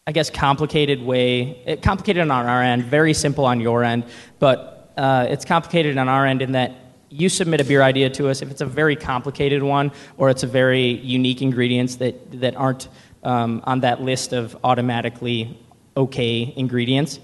I 0.06 0.12
guess, 0.12 0.30
complicated 0.30 1.02
way, 1.02 1.62
eh, 1.66 1.76
complicated 1.78 2.22
on 2.24 2.32
our 2.32 2.62
end, 2.62 2.84
very 2.84 3.14
simple 3.14 3.46
on 3.46 3.62
your 3.62 3.84
end, 3.84 4.06
but 4.40 4.92
uh, 4.98 5.28
it's 5.30 5.46
complicated 5.46 5.98
on 5.98 6.10
our 6.10 6.26
end 6.26 6.42
in 6.42 6.54
that 6.54 6.83
you 7.14 7.30
submit 7.30 7.62
a 7.62 7.64
beer 7.64 7.82
idea 7.82 8.10
to 8.10 8.30
us. 8.30 8.42
If 8.42 8.50
it's 8.50 8.62
a 8.62 8.66
very 8.66 8.96
complicated 8.96 9.62
one 9.62 9.92
or 10.18 10.30
it's 10.30 10.44
a 10.44 10.48
very 10.48 10.88
unique 10.88 11.42
ingredients 11.42 11.98
that, 11.98 12.42
that 12.42 12.56
aren't 12.56 12.88
um, 13.24 13.62
on 13.66 13.82
that 13.82 14.02
list 14.02 14.34
of 14.34 14.58
automatically 14.64 15.58
okay 15.96 16.52
ingredients, 16.56 17.20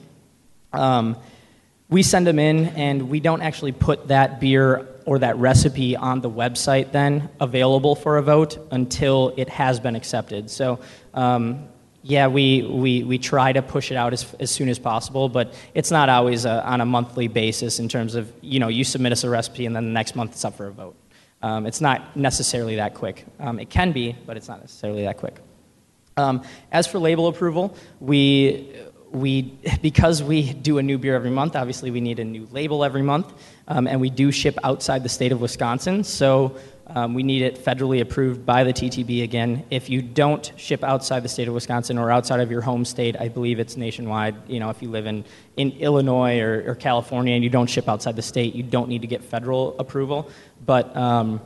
um, 0.74 1.18
we 1.90 2.04
send 2.04 2.28
them 2.28 2.38
in 2.38 2.68
and 2.68 3.10
we 3.10 3.20
don't 3.20 3.42
actually 3.42 3.72
put 3.72 4.10
that 4.10 4.40
beer 4.40 4.88
or 5.06 5.18
that 5.18 5.36
recipe 5.38 5.96
on 5.96 6.22
the 6.22 6.30
website 6.30 6.92
then 6.92 7.28
available 7.40 7.96
for 7.96 8.18
a 8.18 8.22
vote 8.22 8.60
until 8.72 9.34
it 9.38 9.50
has 9.50 9.80
been 9.80 9.96
accepted. 9.96 10.52
So, 10.52 10.80
um, 11.16 11.68
yeah, 12.02 12.28
we, 12.28 12.62
we, 12.64 13.04
we 13.04 13.18
try 13.18 13.52
to 13.52 13.62
push 13.62 13.92
it 13.92 13.96
out 13.96 14.14
as, 14.14 14.34
as 14.40 14.50
soon 14.52 14.70
as 14.70 14.80
possible, 14.80 15.30
but 15.30 15.54
it's 15.74 15.92
not 15.92 16.10
always 16.10 16.46
a, 16.46 16.66
on 16.66 16.82
a 16.82 16.86
monthly 16.86 17.28
basis 17.28 17.80
in 17.80 17.90
terms 17.90 18.16
of, 18.16 18.32
you 18.42 18.60
know, 18.60 18.70
you 18.70 18.84
submit 18.84 19.12
us 19.12 19.24
a 19.24 19.30
recipe 19.30 19.66
and 19.66 19.76
then 19.76 19.86
the 19.86 19.92
next 19.92 20.16
month 20.16 20.32
it's 20.32 20.46
up 20.46 20.56
for 20.56 20.68
a 20.68 20.72
vote. 20.72 20.96
Um, 21.42 21.66
it's 21.66 21.82
not 21.82 22.16
necessarily 22.16 22.78
that 22.78 22.94
quick. 22.94 23.26
Um, 23.40 23.60
it 23.60 23.70
can 23.70 23.92
be, 23.92 24.16
but 24.26 24.38
it's 24.38 24.48
not 24.48 24.62
necessarily 24.62 25.04
that 25.04 25.18
quick. 25.18 25.36
Um, 26.18 26.44
as 26.72 26.88
for 26.88 27.00
label 27.00 27.28
approval, 27.28 27.76
we 28.00 28.76
we, 29.12 29.58
because 29.82 30.22
we 30.22 30.54
do 30.54 30.78
a 30.78 30.84
new 30.84 30.98
beer 30.98 31.16
every 31.16 31.32
month, 31.32 31.56
obviously 31.56 31.92
we 31.92 32.02
need 32.02 32.20
a 32.20 32.24
new 32.24 32.48
label 32.52 32.84
every 32.84 33.02
month, 33.02 33.34
um, 33.68 33.88
and 33.88 34.00
we 34.00 34.10
do 34.10 34.32
ship 34.32 34.58
outside 34.64 35.04
the 35.04 35.10
state 35.10 35.32
of 35.32 35.42
Wisconsin, 35.42 36.04
so 36.04 36.56
um, 36.96 37.14
we 37.14 37.24
need 37.24 37.42
it 37.42 37.64
federally 37.64 38.02
approved 38.02 38.46
by 38.46 38.64
the 38.64 38.74
TTB 38.74 39.24
again. 39.24 39.66
If 39.70 39.90
you 39.90 40.02
don't 40.02 40.52
ship 40.58 40.84
outside 40.84 41.24
the 41.24 41.30
state 41.30 41.48
of 41.48 41.54
Wisconsin 41.54 41.98
or 41.98 42.12
outside 42.12 42.40
of 42.40 42.50
your 42.50 42.62
home 42.62 42.86
state, 42.86 43.16
I 43.20 43.28
believe 43.28 43.60
it's 43.60 43.78
nationwide. 43.78 44.36
You 44.50 44.60
know, 44.60 44.70
if 44.70 44.82
you 44.82 44.90
live 44.90 45.06
in, 45.06 45.26
in 45.56 45.72
Illinois 45.74 46.40
or, 46.40 46.72
or 46.72 46.76
California 46.76 47.36
and 47.36 47.44
you 47.44 47.50
don't 47.50 47.70
ship 47.70 47.88
outside 47.88 48.16
the 48.16 48.22
state, 48.22 48.56
you 48.56 48.64
don't 48.64 48.90
need 48.90 49.02
to 49.02 49.08
get 49.08 49.24
federal 49.24 49.78
approval. 49.80 50.30
But 50.66 50.96
um, 50.96 51.42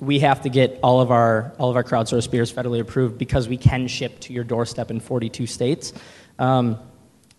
we 0.00 0.20
have 0.20 0.42
to 0.42 0.48
get 0.48 0.78
all 0.82 1.00
of 1.00 1.10
our 1.10 1.52
all 1.58 1.70
of 1.70 1.76
our 1.76 1.84
crowdsourced 1.84 2.30
beers 2.30 2.52
federally 2.52 2.80
approved 2.80 3.18
because 3.18 3.48
we 3.48 3.56
can 3.56 3.88
ship 3.88 4.20
to 4.20 4.32
your 4.32 4.44
doorstep 4.44 4.90
in 4.90 5.00
42 5.00 5.46
states. 5.46 5.92
Um, 6.38 6.78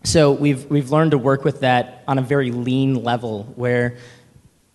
so 0.02 0.32
we've, 0.32 0.64
we've 0.70 0.90
learned 0.90 1.10
to 1.10 1.18
work 1.18 1.44
with 1.44 1.60
that 1.60 2.04
on 2.08 2.16
a 2.16 2.22
very 2.22 2.50
lean 2.50 3.02
level 3.02 3.44
where 3.56 3.98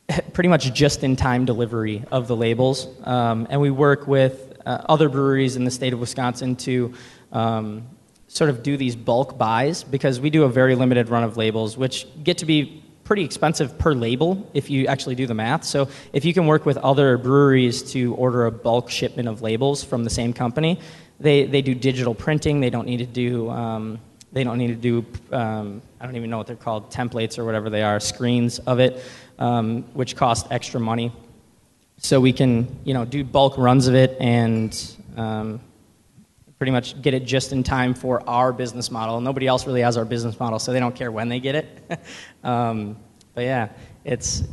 pretty 0.34 0.50
much 0.50 0.72
just 0.74 1.04
in 1.04 1.16
time 1.16 1.46
delivery 1.46 2.04
of 2.12 2.28
the 2.28 2.36
labels. 2.36 2.88
Um, 3.04 3.48
and 3.50 3.60
we 3.60 3.72
work 3.72 4.08
with 4.08 4.54
uh, 4.66 4.84
other 4.90 5.10
breweries 5.10 5.56
in 5.56 5.64
the 5.64 5.72
state 5.72 5.94
of 5.94 6.00
Wisconsin 6.00 6.56
to 6.58 6.94
um, 7.32 7.88
sort 8.28 8.50
of 8.50 8.64
do 8.64 8.78
these 8.78 8.96
bulk 8.96 9.38
buys 9.38 9.84
because 9.84 10.20
we 10.20 10.30
do 10.30 10.44
a 10.44 10.50
very 10.50 10.76
limited 10.76 11.10
run 11.10 11.24
of 11.24 11.38
labels, 11.38 11.78
which 11.78 12.08
get 12.24 12.40
to 12.40 12.46
be 12.46 12.84
pretty 13.04 13.24
expensive 13.24 13.78
per 13.78 13.94
label 13.94 14.50
if 14.54 14.70
you 14.70 14.88
actually 14.88 15.16
do 15.16 15.28
the 15.28 15.34
math. 15.34 15.64
So 15.64 15.90
if 16.12 16.26
you 16.26 16.34
can 16.34 16.48
work 16.48 16.66
with 16.66 16.78
other 16.78 17.18
breweries 17.18 17.84
to 17.94 18.16
order 18.16 18.48
a 18.48 18.52
bulk 18.52 18.90
shipment 18.90 19.28
of 19.30 19.42
labels 19.42 19.84
from 19.84 20.04
the 20.04 20.10
same 20.10 20.34
company, 20.34 20.80
they, 21.20 21.46
they 21.46 21.62
do 21.62 21.76
digital 21.76 22.16
printing, 22.16 22.60
they 22.60 22.72
don't 22.72 22.88
need 22.88 22.98
to 22.98 23.06
do. 23.06 23.50
Um, 23.50 24.00
they 24.36 24.44
don't 24.44 24.58
need 24.58 24.68
to 24.68 24.76
do, 24.76 25.06
um, 25.34 25.82
I 26.02 26.06
don't 26.06 26.18
even 26.18 26.30
know 26.30 26.38
what 26.38 26.46
they're 26.46 26.58
called, 26.58 26.92
templates 26.92 27.40
or 27.40 27.46
whatever 27.46 27.70
they 27.70 27.84
are, 27.84 28.02
screens 28.02 28.60
of 28.60 28.80
it, 28.82 29.02
um, 29.40 29.84
which 29.94 30.16
cost 30.16 30.48
extra 30.52 30.80
money. 30.80 31.12
So 31.98 32.20
we 32.20 32.34
can, 32.34 32.80
you 32.84 32.94
know, 32.94 33.06
do 33.06 33.24
bulk 33.24 33.58
runs 33.58 33.88
of 33.88 33.96
it 33.96 34.18
and 34.20 34.78
um, 35.16 35.62
pretty 36.58 36.72
much 36.72 37.02
get 37.02 37.14
it 37.14 37.26
just 37.26 37.52
in 37.52 37.64
time 37.64 37.94
for 37.94 38.28
our 38.30 38.52
business 38.52 38.92
model. 38.92 39.22
Nobody 39.22 39.48
else 39.48 39.66
really 39.66 39.82
has 39.82 39.98
our 39.98 40.06
business 40.06 40.40
model, 40.40 40.60
so 40.60 40.74
they 40.74 40.80
don't 40.80 40.96
care 40.96 41.12
when 41.12 41.30
they 41.30 41.40
get 41.40 41.56
it. 41.56 42.00
um, 42.44 42.98
but 43.34 43.44
yeah, 43.44 43.70
it's 44.04 44.44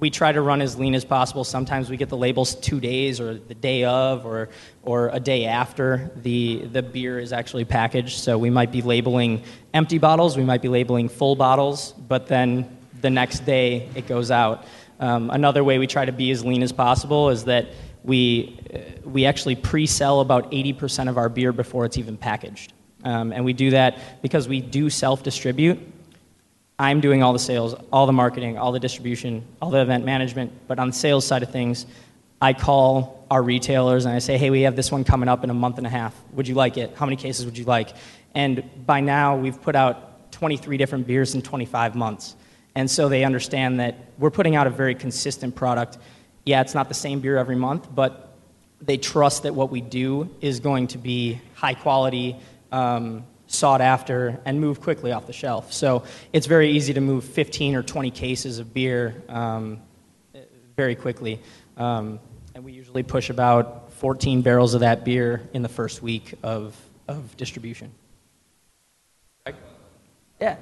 we 0.00 0.10
try 0.10 0.32
to 0.32 0.42
run 0.42 0.60
as 0.60 0.76
lean 0.76 0.94
as 0.94 1.04
possible. 1.04 1.44
Sometimes 1.44 1.88
we 1.88 1.96
get 1.96 2.08
the 2.08 2.16
labels 2.16 2.56
two 2.56 2.80
days 2.80 3.20
or 3.20 3.38
the 3.38 3.54
day 3.54 3.84
of 3.84 4.26
or, 4.26 4.50
or 4.82 5.08
a 5.08 5.20
day 5.20 5.46
after 5.46 6.10
the, 6.16 6.66
the 6.66 6.82
beer 6.82 7.18
is 7.18 7.32
actually 7.32 7.64
packaged. 7.64 8.18
So 8.18 8.36
we 8.36 8.50
might 8.50 8.72
be 8.72 8.82
labeling 8.82 9.44
empty 9.72 9.98
bottles, 9.98 10.36
we 10.36 10.42
might 10.44 10.62
be 10.62 10.68
labeling 10.68 11.08
full 11.08 11.36
bottles, 11.36 11.92
but 11.92 12.26
then 12.26 12.76
the 13.04 13.10
next 13.10 13.40
day 13.40 13.88
it 13.94 14.08
goes 14.08 14.30
out. 14.32 14.64
Um, 14.98 15.30
another 15.30 15.62
way 15.62 15.78
we 15.78 15.86
try 15.86 16.06
to 16.06 16.12
be 16.12 16.30
as 16.30 16.42
lean 16.42 16.62
as 16.62 16.72
possible 16.72 17.28
is 17.28 17.44
that 17.44 17.66
we, 18.02 18.58
we 19.04 19.26
actually 19.26 19.56
pre 19.56 19.86
sell 19.86 20.20
about 20.20 20.50
80% 20.50 21.08
of 21.10 21.18
our 21.18 21.28
beer 21.28 21.52
before 21.52 21.84
it's 21.84 21.98
even 21.98 22.16
packaged. 22.16 22.72
Um, 23.04 23.30
and 23.32 23.44
we 23.44 23.52
do 23.52 23.70
that 23.70 23.98
because 24.22 24.48
we 24.48 24.60
do 24.62 24.88
self 24.88 25.22
distribute. 25.22 25.78
I'm 26.78 27.00
doing 27.00 27.22
all 27.22 27.34
the 27.34 27.38
sales, 27.38 27.74
all 27.92 28.06
the 28.06 28.12
marketing, 28.12 28.56
all 28.56 28.72
the 28.72 28.80
distribution, 28.80 29.44
all 29.60 29.70
the 29.70 29.82
event 29.82 30.04
management. 30.04 30.52
But 30.66 30.78
on 30.78 30.88
the 30.88 30.94
sales 30.94 31.26
side 31.26 31.42
of 31.42 31.50
things, 31.50 31.86
I 32.40 32.54
call 32.54 33.26
our 33.30 33.42
retailers 33.42 34.06
and 34.06 34.14
I 34.14 34.18
say, 34.18 34.38
hey, 34.38 34.48
we 34.48 34.62
have 34.62 34.76
this 34.76 34.90
one 34.90 35.04
coming 35.04 35.28
up 35.28 35.44
in 35.44 35.50
a 35.50 35.54
month 35.54 35.76
and 35.76 35.86
a 35.86 35.90
half. 35.90 36.18
Would 36.32 36.48
you 36.48 36.54
like 36.54 36.78
it? 36.78 36.96
How 36.96 37.04
many 37.04 37.16
cases 37.16 37.44
would 37.44 37.58
you 37.58 37.64
like? 37.64 37.90
And 38.34 38.64
by 38.86 39.00
now, 39.00 39.36
we've 39.36 39.60
put 39.60 39.76
out 39.76 40.32
23 40.32 40.78
different 40.78 41.06
beers 41.06 41.34
in 41.34 41.42
25 41.42 41.94
months. 41.94 42.34
And 42.74 42.90
so 42.90 43.08
they 43.08 43.24
understand 43.24 43.80
that 43.80 43.96
we're 44.18 44.30
putting 44.30 44.56
out 44.56 44.66
a 44.66 44.70
very 44.70 44.94
consistent 44.94 45.54
product. 45.54 45.98
Yeah, 46.44 46.60
it's 46.60 46.74
not 46.74 46.88
the 46.88 46.94
same 46.94 47.20
beer 47.20 47.36
every 47.36 47.56
month, 47.56 47.88
but 47.94 48.36
they 48.80 48.96
trust 48.96 49.44
that 49.44 49.54
what 49.54 49.70
we 49.70 49.80
do 49.80 50.28
is 50.40 50.60
going 50.60 50.88
to 50.88 50.98
be 50.98 51.40
high 51.54 51.74
quality, 51.74 52.36
um, 52.72 53.24
sought 53.46 53.80
after 53.80 54.40
and 54.44 54.60
move 54.60 54.80
quickly 54.80 55.12
off 55.12 55.26
the 55.26 55.32
shelf. 55.32 55.72
So 55.72 56.04
it's 56.32 56.46
very 56.46 56.72
easy 56.72 56.94
to 56.94 57.00
move 57.00 57.24
15 57.24 57.76
or 57.76 57.82
20 57.82 58.10
cases 58.10 58.58
of 58.58 58.74
beer 58.74 59.22
um, 59.28 59.80
very 60.76 60.94
quickly. 60.94 61.40
Um, 61.76 62.20
and 62.54 62.64
we 62.64 62.72
usually 62.72 63.02
push 63.02 63.30
about 63.30 63.92
14 63.94 64.42
barrels 64.42 64.74
of 64.74 64.80
that 64.80 65.04
beer 65.04 65.48
in 65.52 65.62
the 65.62 65.68
first 65.68 66.02
week 66.02 66.34
of, 66.42 66.76
of 67.08 67.36
distribution. 67.36 67.92
Yeah. 70.40 70.56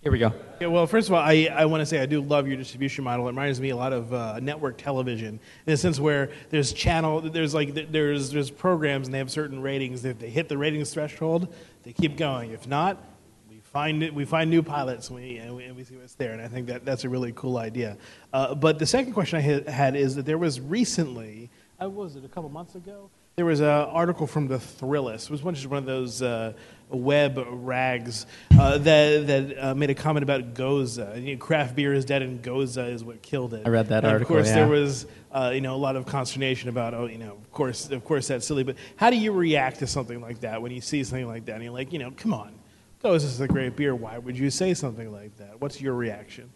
Here 0.00 0.12
we 0.12 0.20
go. 0.20 0.32
Yeah, 0.60 0.68
well, 0.68 0.86
first 0.86 1.08
of 1.08 1.14
all, 1.14 1.20
I, 1.20 1.48
I 1.52 1.64
want 1.64 1.80
to 1.80 1.86
say 1.86 1.98
I 1.98 2.06
do 2.06 2.20
love 2.20 2.46
your 2.46 2.56
distribution 2.56 3.02
model. 3.02 3.26
It 3.26 3.30
reminds 3.30 3.60
me 3.60 3.70
a 3.70 3.76
lot 3.76 3.92
of 3.92 4.14
uh, 4.14 4.38
network 4.38 4.78
television 4.78 5.40
in 5.66 5.72
the 5.72 5.76
sense 5.76 5.98
where 5.98 6.30
there's 6.50 6.72
channel, 6.72 7.20
there's 7.20 7.52
like 7.52 7.74
there's 7.90 8.30
there's 8.30 8.48
programs 8.48 9.08
and 9.08 9.14
they 9.14 9.18
have 9.18 9.30
certain 9.30 9.60
ratings. 9.60 10.04
If 10.04 10.20
they 10.20 10.30
hit 10.30 10.48
the 10.48 10.56
ratings 10.56 10.94
threshold, 10.94 11.52
they 11.82 11.92
keep 11.92 12.16
going. 12.16 12.52
If 12.52 12.68
not, 12.68 13.02
we 13.50 13.58
find 13.58 14.04
it, 14.04 14.14
we 14.14 14.24
find 14.24 14.50
new 14.50 14.62
pilots 14.62 15.08
and 15.08 15.18
we, 15.18 15.38
and 15.38 15.56
we, 15.56 15.64
and 15.64 15.74
we 15.76 15.82
see 15.82 15.96
what's 15.96 16.14
there. 16.14 16.32
And 16.32 16.40
I 16.40 16.46
think 16.46 16.68
that 16.68 16.84
that's 16.84 17.02
a 17.02 17.08
really 17.08 17.32
cool 17.34 17.58
idea. 17.58 17.96
Uh, 18.32 18.54
but 18.54 18.78
the 18.78 18.86
second 18.86 19.14
question 19.14 19.38
I 19.38 19.68
had 19.68 19.96
is 19.96 20.14
that 20.14 20.26
there 20.26 20.38
was 20.38 20.60
recently, 20.60 21.50
uh, 21.82 21.90
was 21.90 22.14
it 22.14 22.24
a 22.24 22.28
couple 22.28 22.50
months 22.50 22.76
ago? 22.76 23.10
There 23.38 23.46
was 23.46 23.60
an 23.60 23.68
article 23.68 24.26
from 24.26 24.48
the 24.48 24.56
Thrillist. 24.56 25.26
It 25.26 25.30
was 25.30 25.44
one, 25.44 25.54
just 25.54 25.68
one 25.68 25.78
of 25.78 25.84
those 25.84 26.22
uh, 26.22 26.54
web 26.88 27.38
rags 27.48 28.26
uh, 28.58 28.78
that, 28.78 29.26
that 29.28 29.64
uh, 29.64 29.74
made 29.76 29.90
a 29.90 29.94
comment 29.94 30.24
about 30.24 30.54
Gose. 30.54 31.24
You 31.24 31.36
know, 31.36 31.38
craft 31.38 31.76
beer 31.76 31.94
is 31.94 32.04
dead 32.04 32.22
and 32.22 32.42
Gose 32.42 32.92
is 32.92 33.04
what 33.04 33.22
killed 33.22 33.54
it. 33.54 33.64
I 33.64 33.68
read 33.70 33.90
that 33.90 33.98
and 34.02 34.12
article. 34.12 34.34
Of 34.34 34.42
course, 34.42 34.48
yeah. 34.48 34.54
there 34.56 34.66
was 34.66 35.06
uh, 35.30 35.52
you 35.54 35.60
know 35.60 35.76
a 35.76 35.78
lot 35.78 35.94
of 35.94 36.04
consternation 36.04 36.68
about 36.68 36.94
oh 36.94 37.06
you 37.06 37.18
know 37.18 37.30
of 37.30 37.52
course 37.52 37.88
of 37.92 38.04
course 38.04 38.26
that's 38.26 38.44
silly. 38.44 38.64
But 38.64 38.74
how 38.96 39.08
do 39.08 39.16
you 39.16 39.30
react 39.30 39.78
to 39.78 39.86
something 39.86 40.20
like 40.20 40.40
that 40.40 40.60
when 40.60 40.72
you 40.72 40.80
see 40.80 41.04
something 41.04 41.28
like 41.28 41.44
that 41.44 41.54
and 41.54 41.62
you're 41.62 41.72
like 41.72 41.92
you 41.92 42.00
know 42.00 42.10
come 42.10 42.34
on, 42.34 42.58
Gose 43.04 43.22
is 43.22 43.40
a 43.40 43.46
great 43.46 43.76
beer. 43.76 43.94
Why 43.94 44.18
would 44.18 44.36
you 44.36 44.50
say 44.50 44.74
something 44.74 45.12
like 45.12 45.36
that? 45.36 45.60
What's 45.60 45.80
your 45.80 45.94
reaction? 45.94 46.50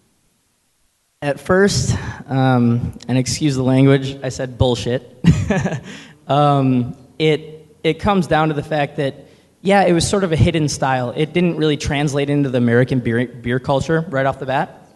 At 1.22 1.38
first, 1.38 1.96
um, 2.26 2.98
and 3.06 3.16
excuse 3.16 3.54
the 3.54 3.62
language, 3.62 4.18
I 4.24 4.30
said 4.30 4.58
bullshit. 4.58 5.24
Um, 6.28 6.96
it, 7.18 7.66
it 7.82 7.94
comes 8.00 8.26
down 8.26 8.48
to 8.48 8.54
the 8.54 8.62
fact 8.62 8.96
that, 8.96 9.14
yeah, 9.60 9.82
it 9.82 9.92
was 9.92 10.08
sort 10.08 10.24
of 10.24 10.32
a 10.32 10.36
hidden 10.36 10.68
style. 10.68 11.12
It 11.16 11.32
didn't 11.32 11.56
really 11.56 11.76
translate 11.76 12.30
into 12.30 12.48
the 12.48 12.58
American 12.58 13.00
beer, 13.00 13.26
beer 13.26 13.58
culture 13.58 14.04
right 14.08 14.26
off 14.26 14.38
the 14.38 14.46
bat. 14.46 14.88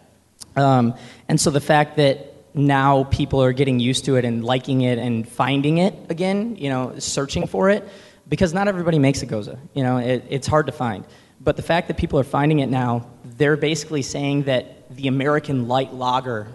Um, 0.55 0.95
and 1.27 1.39
so 1.39 1.51
the 1.51 1.61
fact 1.61 1.97
that 1.97 2.33
now 2.53 3.03
people 3.05 3.41
are 3.43 3.53
getting 3.53 3.79
used 3.79 4.05
to 4.05 4.15
it 4.15 4.25
and 4.25 4.43
liking 4.43 4.81
it 4.81 4.97
and 4.97 5.27
finding 5.27 5.77
it 5.77 5.93
again, 6.09 6.55
you 6.55 6.69
know, 6.69 6.97
searching 6.99 7.45
for 7.47 7.69
it, 7.69 7.87
because 8.27 8.53
not 8.53 8.67
everybody 8.67 8.99
makes 8.99 9.21
a 9.21 9.25
gose. 9.25 9.57
You 9.73 9.83
know, 9.83 9.97
it, 9.97 10.25
it's 10.29 10.47
hard 10.47 10.65
to 10.65 10.71
find. 10.71 11.05
But 11.39 11.55
the 11.55 11.61
fact 11.61 11.87
that 11.87 11.97
people 11.97 12.19
are 12.19 12.23
finding 12.23 12.59
it 12.59 12.67
now, 12.67 13.07
they're 13.23 13.57
basically 13.57 14.01
saying 14.01 14.43
that 14.43 14.95
the 14.95 15.07
American 15.07 15.67
light 15.67 15.93
lager, 15.93 16.47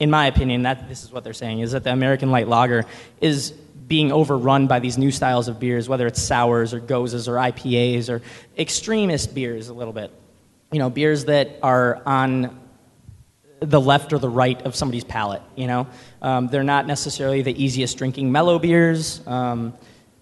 in 0.00 0.10
my 0.10 0.26
opinion, 0.26 0.62
that 0.62 0.88
this 0.88 1.04
is 1.04 1.12
what 1.12 1.22
they're 1.22 1.32
saying, 1.32 1.60
is 1.60 1.72
that 1.72 1.84
the 1.84 1.92
American 1.92 2.30
light 2.30 2.48
lager 2.48 2.84
is 3.20 3.54
being 3.88 4.12
overrun 4.12 4.66
by 4.66 4.78
these 4.78 4.98
new 4.98 5.10
styles 5.10 5.48
of 5.48 5.58
beers, 5.58 5.88
whether 5.88 6.06
it's 6.06 6.22
sours 6.22 6.72
or 6.74 6.80
goses 6.80 7.26
or 7.28 7.34
IPAs 7.36 8.08
or 8.08 8.22
extremist 8.56 9.34
beers 9.34 9.68
a 9.68 9.74
little 9.74 9.94
bit. 9.94 10.12
You 10.70 10.78
know, 10.78 10.90
beers 10.90 11.24
that 11.24 11.58
are 11.62 12.02
on 12.06 12.60
the 13.60 13.80
left 13.80 14.12
or 14.12 14.18
the 14.18 14.28
right 14.28 14.60
of 14.62 14.76
somebody's 14.76 15.04
palate, 15.04 15.42
you 15.56 15.66
know? 15.66 15.88
Um, 16.22 16.46
they're 16.48 16.62
not 16.62 16.86
necessarily 16.86 17.42
the 17.42 17.60
easiest 17.64 17.98
drinking 17.98 18.30
mellow 18.30 18.58
beers. 18.58 19.26
Um, 19.26 19.72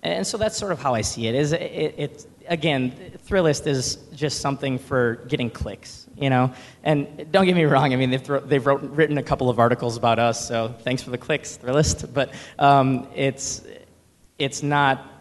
And 0.03 0.27
so 0.27 0.39
that's 0.39 0.57
sort 0.57 0.73
of 0.73 0.79
how 0.79 0.95
I 0.95 1.03
see 1.03 1.27
it. 1.27 1.35
Is 1.35 1.53
it, 1.53 1.61
it, 1.61 1.95
it 1.99 2.27
again, 2.49 2.93
Thrillist 3.27 3.67
is 3.67 3.97
just 4.15 4.41
something 4.41 4.79
for 4.79 5.17
getting 5.29 5.51
clicks, 5.51 6.06
you 6.19 6.31
know. 6.31 6.53
And 6.83 7.31
don't 7.31 7.47
get 7.47 7.55
me 7.55 7.65
wrong. 7.65 7.93
I 7.93 7.97
mean, 7.97 8.11
they've 8.11 8.23
thro- 8.23 8.41
they've 8.41 8.65
wrote, 8.65 8.83
written 8.83 9.19
a 9.19 9.23
couple 9.23 9.51
of 9.51 9.59
articles 9.59 9.97
about 9.97 10.19
us, 10.19 10.47
so 10.47 10.75
thanks 10.81 11.03
for 11.03 11.11
the 11.11 11.19
clicks, 11.19 11.59
Thrillist. 11.59 12.13
But 12.13 12.33
um, 12.59 13.09
it's 13.15 13.63
it's 14.39 14.63
not. 14.63 15.13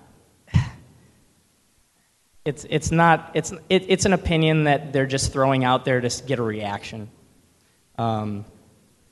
It's, 2.45 2.63
it's 2.69 2.91
not 2.91 3.31
it's, 3.33 3.51
it, 3.69 3.85
it's 3.87 4.05
an 4.05 4.13
opinion 4.13 4.65
that 4.65 4.93
they're 4.93 5.07
just 5.07 5.33
throwing 5.33 5.63
out 5.63 5.83
there 5.83 5.99
to 5.99 6.23
get 6.27 6.37
a 6.37 6.43
reaction 6.43 7.09
um, 7.97 8.45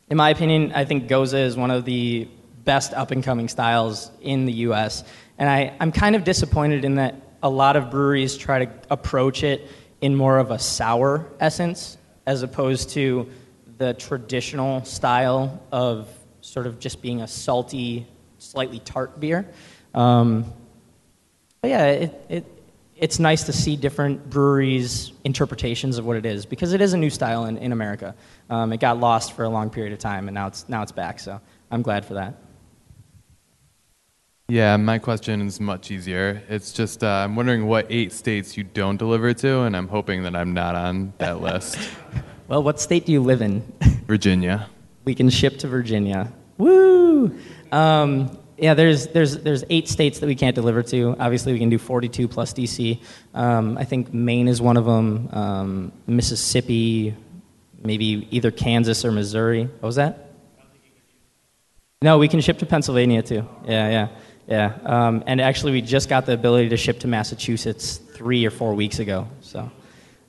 in 0.07 0.17
my 0.17 0.29
opinion 0.29 0.71
i 0.75 0.85
think 0.85 1.07
Gose 1.07 1.33
is 1.33 1.57
one 1.57 1.71
of 1.71 1.83
the 1.83 2.27
best 2.63 2.93
up 2.93 3.09
and 3.09 3.23
coming 3.23 3.47
styles 3.47 4.11
in 4.21 4.45
the 4.45 4.53
us 4.53 5.03
and 5.39 5.49
I, 5.49 5.75
i'm 5.79 5.91
kind 5.91 6.15
of 6.15 6.23
disappointed 6.23 6.85
in 6.85 6.93
that 6.95 7.15
a 7.41 7.49
lot 7.49 7.75
of 7.75 7.89
breweries 7.89 8.37
try 8.37 8.65
to 8.65 8.71
approach 8.91 9.43
it 9.43 9.67
in 10.03 10.17
more 10.17 10.37
of 10.37 10.51
a 10.51 10.59
sour 10.59 11.25
essence 11.39 11.97
as 12.25 12.43
opposed 12.43 12.89
to 12.89 13.29
the 13.77 13.93
traditional 13.93 14.83
style 14.83 15.63
of 15.71 16.09
sort 16.41 16.67
of 16.67 16.77
just 16.77 17.01
being 17.01 17.21
a 17.21 17.27
salty, 17.27 18.05
slightly 18.37 18.79
tart 18.79 19.17
beer. 19.17 19.47
Um, 19.93 20.43
but 21.61 21.69
yeah, 21.69 21.85
it, 21.85 22.25
it, 22.27 22.45
it's 22.97 23.17
nice 23.17 23.43
to 23.43 23.53
see 23.53 23.77
different 23.77 24.29
breweries' 24.29 25.13
interpretations 25.23 25.97
of 25.97 26.05
what 26.05 26.17
it 26.17 26.25
is 26.25 26.45
because 26.45 26.73
it 26.73 26.81
is 26.81 26.91
a 26.91 26.97
new 26.97 27.09
style 27.09 27.45
in, 27.45 27.57
in 27.57 27.71
America. 27.71 28.13
Um, 28.49 28.73
it 28.73 28.81
got 28.81 28.99
lost 28.99 29.31
for 29.31 29.45
a 29.45 29.49
long 29.49 29.69
period 29.69 29.93
of 29.93 29.99
time, 29.99 30.27
and 30.27 30.35
now 30.35 30.47
it's, 30.47 30.67
now 30.67 30.81
it's 30.81 30.91
back, 30.91 31.17
so 31.21 31.39
I'm 31.71 31.81
glad 31.81 32.03
for 32.03 32.15
that. 32.15 32.33
Yeah, 34.49 34.75
my 34.75 34.99
question 34.99 35.39
is 35.47 35.61
much 35.61 35.89
easier. 35.89 36.43
It's 36.49 36.73
just 36.73 37.01
uh, 37.01 37.07
I'm 37.07 37.37
wondering 37.37 37.65
what 37.65 37.87
eight 37.89 38.11
states 38.11 38.57
you 38.57 38.65
don't 38.65 38.97
deliver 38.97 39.33
to, 39.35 39.61
and 39.61 39.75
I'm 39.75 39.87
hoping 39.87 40.23
that 40.23 40.35
I'm 40.35 40.53
not 40.53 40.75
on 40.75 41.13
that 41.19 41.39
list. 41.47 41.77
well, 42.49 42.61
what 42.61 42.77
state 42.79 43.05
do 43.05 43.13
you 43.13 43.21
live 43.21 43.41
in? 43.41 43.63
Virginia. 44.05 44.69
We 45.05 45.15
can 45.15 45.29
ship 45.29 45.57
to 45.59 45.69
Virginia. 45.69 46.31
Woo! 46.57 47.39
Um, 47.71 48.37
yeah, 48.57 48.73
there's, 48.73 49.07
there's, 49.07 49.37
there's 49.37 49.63
eight 49.69 49.87
states 49.87 50.19
that 50.19 50.27
we 50.27 50.35
can't 50.35 50.55
deliver 50.55 50.83
to. 50.83 51.15
Obviously, 51.19 51.53
we 51.53 51.59
can 51.59 51.69
do 51.69 51.77
42 51.77 52.27
plus 52.27 52.53
DC. 52.53 52.99
Um, 53.33 53.77
I 53.77 53.85
think 53.85 54.13
Maine 54.13 54.49
is 54.49 54.61
one 54.61 54.75
of 54.75 54.83
them, 54.83 55.29
um, 55.31 55.91
Mississippi, 56.05 57.15
maybe 57.81 58.27
either 58.29 58.51
Kansas 58.51 59.05
or 59.05 59.11
Missouri. 59.13 59.63
What 59.63 59.83
was 59.83 59.95
that? 59.95 60.31
No, 62.01 62.17
we 62.17 62.27
can 62.27 62.41
ship 62.41 62.59
to 62.59 62.65
Pennsylvania 62.65 63.21
too. 63.21 63.47
Yeah, 63.65 63.89
yeah. 63.89 64.07
Yeah, 64.47 64.77
um, 64.83 65.23
and 65.25 65.39
actually, 65.39 65.71
we 65.71 65.81
just 65.81 66.09
got 66.09 66.25
the 66.25 66.33
ability 66.33 66.69
to 66.69 66.77
ship 66.77 66.99
to 66.99 67.07
Massachusetts 67.07 67.97
three 67.97 68.45
or 68.45 68.51
four 68.51 68.73
weeks 68.73 68.99
ago. 68.99 69.27
So, 69.39 69.71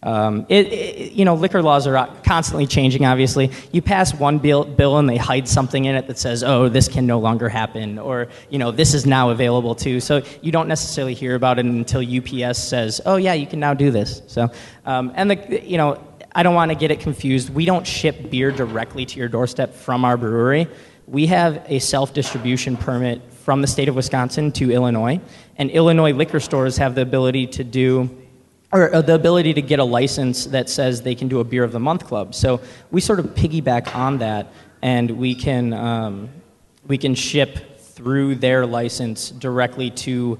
um, 0.04 0.46
it, 0.48 0.72
it, 0.72 1.12
you 1.12 1.24
know, 1.24 1.34
liquor 1.34 1.62
laws 1.62 1.86
are 1.88 2.08
constantly 2.24 2.66
changing. 2.66 3.06
Obviously, 3.06 3.50
you 3.72 3.82
pass 3.82 4.14
one 4.14 4.38
bill, 4.38 4.64
bill 4.64 4.98
and 4.98 5.08
they 5.08 5.16
hide 5.16 5.48
something 5.48 5.86
in 5.86 5.96
it 5.96 6.06
that 6.06 6.18
says, 6.18 6.44
"Oh, 6.44 6.68
this 6.68 6.86
can 6.86 7.06
no 7.06 7.18
longer 7.18 7.48
happen," 7.48 7.98
or 7.98 8.28
you 8.50 8.58
know, 8.58 8.70
"This 8.70 8.94
is 8.94 9.04
now 9.04 9.30
available 9.30 9.74
too." 9.74 9.98
So 9.98 10.22
you 10.42 10.52
don't 10.52 10.68
necessarily 10.68 11.14
hear 11.14 11.34
about 11.34 11.58
it 11.58 11.64
until 11.64 12.00
UPS 12.00 12.58
says, 12.58 13.00
"Oh, 13.04 13.16
yeah, 13.16 13.32
you 13.32 13.46
can 13.46 13.58
now 13.58 13.74
do 13.74 13.90
this." 13.90 14.22
So, 14.28 14.48
um, 14.86 15.10
and 15.16 15.30
the, 15.30 15.64
you 15.66 15.76
know, 15.76 16.00
I 16.34 16.42
don't 16.42 16.54
want 16.54 16.70
to 16.70 16.76
get 16.76 16.90
it 16.90 17.00
confused. 17.00 17.50
We 17.50 17.64
don't 17.64 17.86
ship 17.86 18.30
beer 18.30 18.52
directly 18.52 19.06
to 19.06 19.18
your 19.18 19.28
doorstep 19.28 19.74
from 19.74 20.04
our 20.04 20.16
brewery. 20.16 20.68
We 21.06 21.26
have 21.26 21.64
a 21.66 21.78
self 21.78 22.12
distribution 22.12 22.76
permit 22.76 23.22
from 23.44 23.60
the 23.60 23.66
state 23.66 23.88
of 23.88 23.94
Wisconsin 23.94 24.50
to 24.52 24.72
Illinois, 24.72 25.20
and 25.58 25.70
Illinois 25.70 26.12
liquor 26.12 26.40
stores 26.40 26.78
have 26.78 26.94
the 26.94 27.02
ability 27.02 27.46
to 27.46 27.62
do 27.62 28.08
or 28.72 28.92
uh, 28.92 29.02
the 29.02 29.14
ability 29.14 29.54
to 29.54 29.62
get 29.62 29.78
a 29.78 29.84
license 29.84 30.46
that 30.46 30.68
says 30.68 31.02
they 31.02 31.14
can 31.14 31.28
do 31.28 31.38
a 31.40 31.44
beer 31.44 31.62
of 31.62 31.70
the 31.70 31.78
month 31.78 32.06
club. 32.06 32.34
So 32.34 32.60
we 32.90 33.00
sort 33.00 33.20
of 33.20 33.26
piggyback 33.26 33.94
on 33.94 34.18
that, 34.18 34.48
and 34.82 35.10
we 35.12 35.34
can 35.34 35.74
um, 35.74 36.30
we 36.86 36.96
can 36.96 37.14
ship 37.14 37.78
through 37.80 38.36
their 38.36 38.64
license 38.66 39.30
directly 39.30 39.90
to 39.90 40.38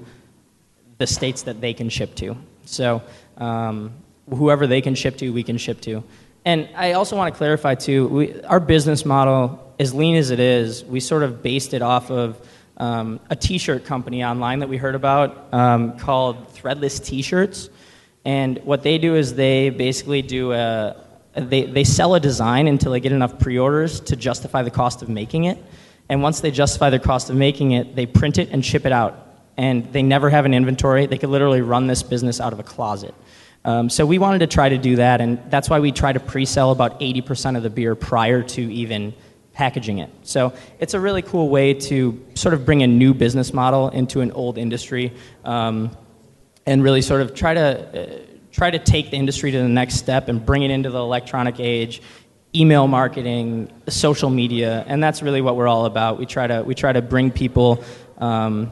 the 0.97 1.07
states 1.07 1.43
that 1.43 1.61
they 1.61 1.73
can 1.73 1.89
ship 1.89 2.15
to. 2.15 2.35
So 2.65 3.03
um, 3.37 3.93
whoever 4.29 4.65
they 4.65 4.81
can 4.81 4.95
ship 4.95 5.17
to, 5.17 5.29
we 5.29 5.43
can 5.43 5.57
ship 5.57 5.79
to. 5.81 6.03
And 6.43 6.67
I 6.75 6.93
also 6.93 7.15
want 7.15 7.33
to 7.33 7.37
clarify 7.37 7.75
too, 7.75 8.07
we, 8.07 8.41
our 8.43 8.59
business 8.59 9.05
model, 9.05 9.73
as 9.79 9.93
lean 9.93 10.15
as 10.15 10.29
it 10.29 10.39
is, 10.39 10.83
we 10.83 10.99
sort 10.99 11.23
of 11.23 11.41
based 11.41 11.73
it 11.73 11.81
off 11.81 12.11
of 12.11 12.39
um, 12.77 13.19
a 13.29 13.35
T-shirt 13.35 13.85
company 13.85 14.23
online 14.23 14.59
that 14.59 14.69
we 14.69 14.77
heard 14.77 14.95
about 14.95 15.53
um, 15.53 15.97
called 15.97 16.53
Threadless 16.53 17.03
T-shirts, 17.03 17.69
and 18.23 18.59
what 18.63 18.83
they 18.83 18.97
do 18.97 19.15
is 19.15 19.35
they 19.35 19.69
basically 19.69 20.21
do 20.21 20.51
a 20.51 21.01
they, 21.33 21.63
they 21.63 21.83
sell 21.83 22.15
a 22.15 22.19
design 22.19 22.67
until 22.67 22.93
they 22.93 23.01
get 23.01 23.11
enough 23.11 23.37
pre-orders 23.39 23.99
to 23.99 24.15
justify 24.15 24.63
the 24.63 24.71
cost 24.71 25.01
of 25.01 25.09
making 25.09 25.45
it, 25.45 25.57
and 26.09 26.21
once 26.21 26.39
they 26.39 26.51
justify 26.51 26.89
the 26.89 26.99
cost 26.99 27.29
of 27.29 27.35
making 27.35 27.71
it, 27.71 27.95
they 27.95 28.05
print 28.05 28.37
it 28.37 28.49
and 28.51 28.65
ship 28.65 28.85
it 28.85 28.91
out, 28.91 29.27
and 29.57 29.91
they 29.91 30.03
never 30.03 30.29
have 30.29 30.45
an 30.45 30.53
inventory. 30.53 31.05
They 31.05 31.17
could 31.17 31.29
literally 31.29 31.61
run 31.61 31.87
this 31.87 32.03
business 32.03 32.39
out 32.39 32.53
of 32.53 32.59
a 32.59 32.63
closet. 32.63 33.13
Um, 33.65 33.89
so 33.89 34.05
we 34.05 34.19
wanted 34.19 34.39
to 34.39 34.47
try 34.47 34.69
to 34.69 34.77
do 34.77 34.97
that, 34.97 35.21
and 35.21 35.39
that's 35.49 35.69
why 35.69 35.79
we 35.79 35.91
try 35.91 36.13
to 36.13 36.19
pre-sell 36.19 36.71
about 36.71 36.99
80% 36.99 37.57
of 37.57 37.63
the 37.63 37.69
beer 37.71 37.95
prior 37.95 38.43
to 38.43 38.61
even 38.61 39.13
packaging 39.55 39.99
it. 39.99 40.09
So 40.23 40.53
it's 40.79 40.93
a 40.93 40.99
really 40.99 41.21
cool 41.21 41.49
way 41.49 41.73
to 41.73 42.23
sort 42.35 42.53
of 42.53 42.65
bring 42.65 42.83
a 42.83 42.87
new 42.87 43.13
business 43.13 43.53
model 43.53 43.89
into 43.89 44.19
an 44.21 44.31
old 44.31 44.57
industry, 44.57 45.13
um, 45.45 45.95
and 46.65 46.83
really 46.83 47.01
sort 47.01 47.21
of 47.21 47.33
try 47.33 47.53
to 47.53 47.61
uh, 47.61 48.19
try 48.51 48.69
to 48.69 48.79
take 48.79 49.11
the 49.11 49.17
industry 49.17 49.51
to 49.51 49.57
the 49.57 49.67
next 49.67 49.95
step 49.95 50.27
and 50.29 50.45
bring 50.45 50.63
it 50.63 50.71
into 50.71 50.89
the 50.89 50.99
electronic 50.99 51.59
age. 51.59 52.01
Email 52.53 52.87
marketing, 52.87 53.71
social 53.89 54.29
media, 54.29 54.83
and 54.87 55.03
that's 55.03 55.21
really 55.21 55.41
what 55.41 55.55
we're 55.57 55.67
all 55.67 55.85
about. 55.85 56.19
We 56.19 56.25
try 56.25 56.47
to 56.47 56.63
we 56.63 56.75
try 56.75 56.93
to 56.93 57.01
bring 57.01 57.31
people 57.31 57.83
um, 58.17 58.71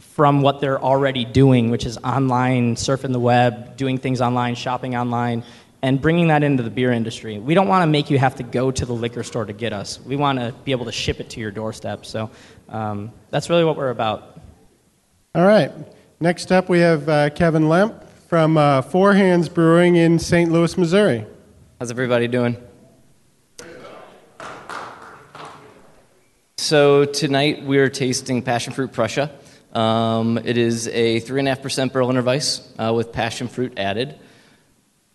from 0.00 0.42
what 0.42 0.60
they're 0.60 0.80
already 0.80 1.24
doing, 1.24 1.70
which 1.70 1.86
is 1.86 1.98
online, 1.98 2.76
surfing 2.76 3.12
the 3.12 3.20
web, 3.20 3.76
doing 3.76 3.98
things 3.98 4.20
online, 4.20 4.54
shopping 4.54 4.96
online, 4.96 5.42
and 5.84 6.00
bringing 6.00 6.28
that 6.28 6.42
into 6.42 6.62
the 6.62 6.70
beer 6.70 6.92
industry. 6.92 7.38
We 7.38 7.52
don't 7.52 7.68
want 7.68 7.82
to 7.82 7.86
make 7.86 8.08
you 8.08 8.18
have 8.18 8.36
to 8.36 8.42
go 8.42 8.70
to 8.70 8.86
the 8.86 8.94
liquor 8.94 9.22
store 9.22 9.44
to 9.44 9.52
get 9.52 9.74
us. 9.74 10.00
We 10.00 10.16
want 10.16 10.38
to 10.38 10.54
be 10.64 10.72
able 10.72 10.86
to 10.86 10.92
ship 10.92 11.20
it 11.20 11.28
to 11.30 11.40
your 11.40 11.50
doorstep. 11.50 12.06
So 12.06 12.30
um, 12.70 13.12
that's 13.28 13.50
really 13.50 13.64
what 13.64 13.76
we're 13.76 13.90
about. 13.90 14.40
All 15.34 15.44
right. 15.44 15.70
Next 16.20 16.50
up, 16.52 16.70
we 16.70 16.78
have 16.78 17.06
uh, 17.06 17.28
Kevin 17.28 17.68
Lemp 17.68 18.02
from 18.30 18.56
uh, 18.56 18.80
Four 18.80 19.12
Hands 19.12 19.46
Brewing 19.50 19.96
in 19.96 20.18
St. 20.18 20.50
Louis, 20.50 20.74
Missouri. 20.78 21.26
How's 21.78 21.90
everybody 21.90 22.28
doing? 22.28 22.56
So 26.56 27.04
tonight 27.04 27.62
we're 27.62 27.90
tasting 27.90 28.40
passion 28.40 28.72
fruit 28.72 28.90
Prussia. 28.90 29.30
Um, 29.74 30.38
it 30.38 30.56
is 30.56 30.88
a 30.88 31.20
3.5% 31.20 31.92
Berliner 31.92 32.22
Weisse 32.22 32.62
uh, 32.78 32.94
with 32.94 33.12
passion 33.12 33.48
fruit 33.48 33.74
added. 33.76 34.18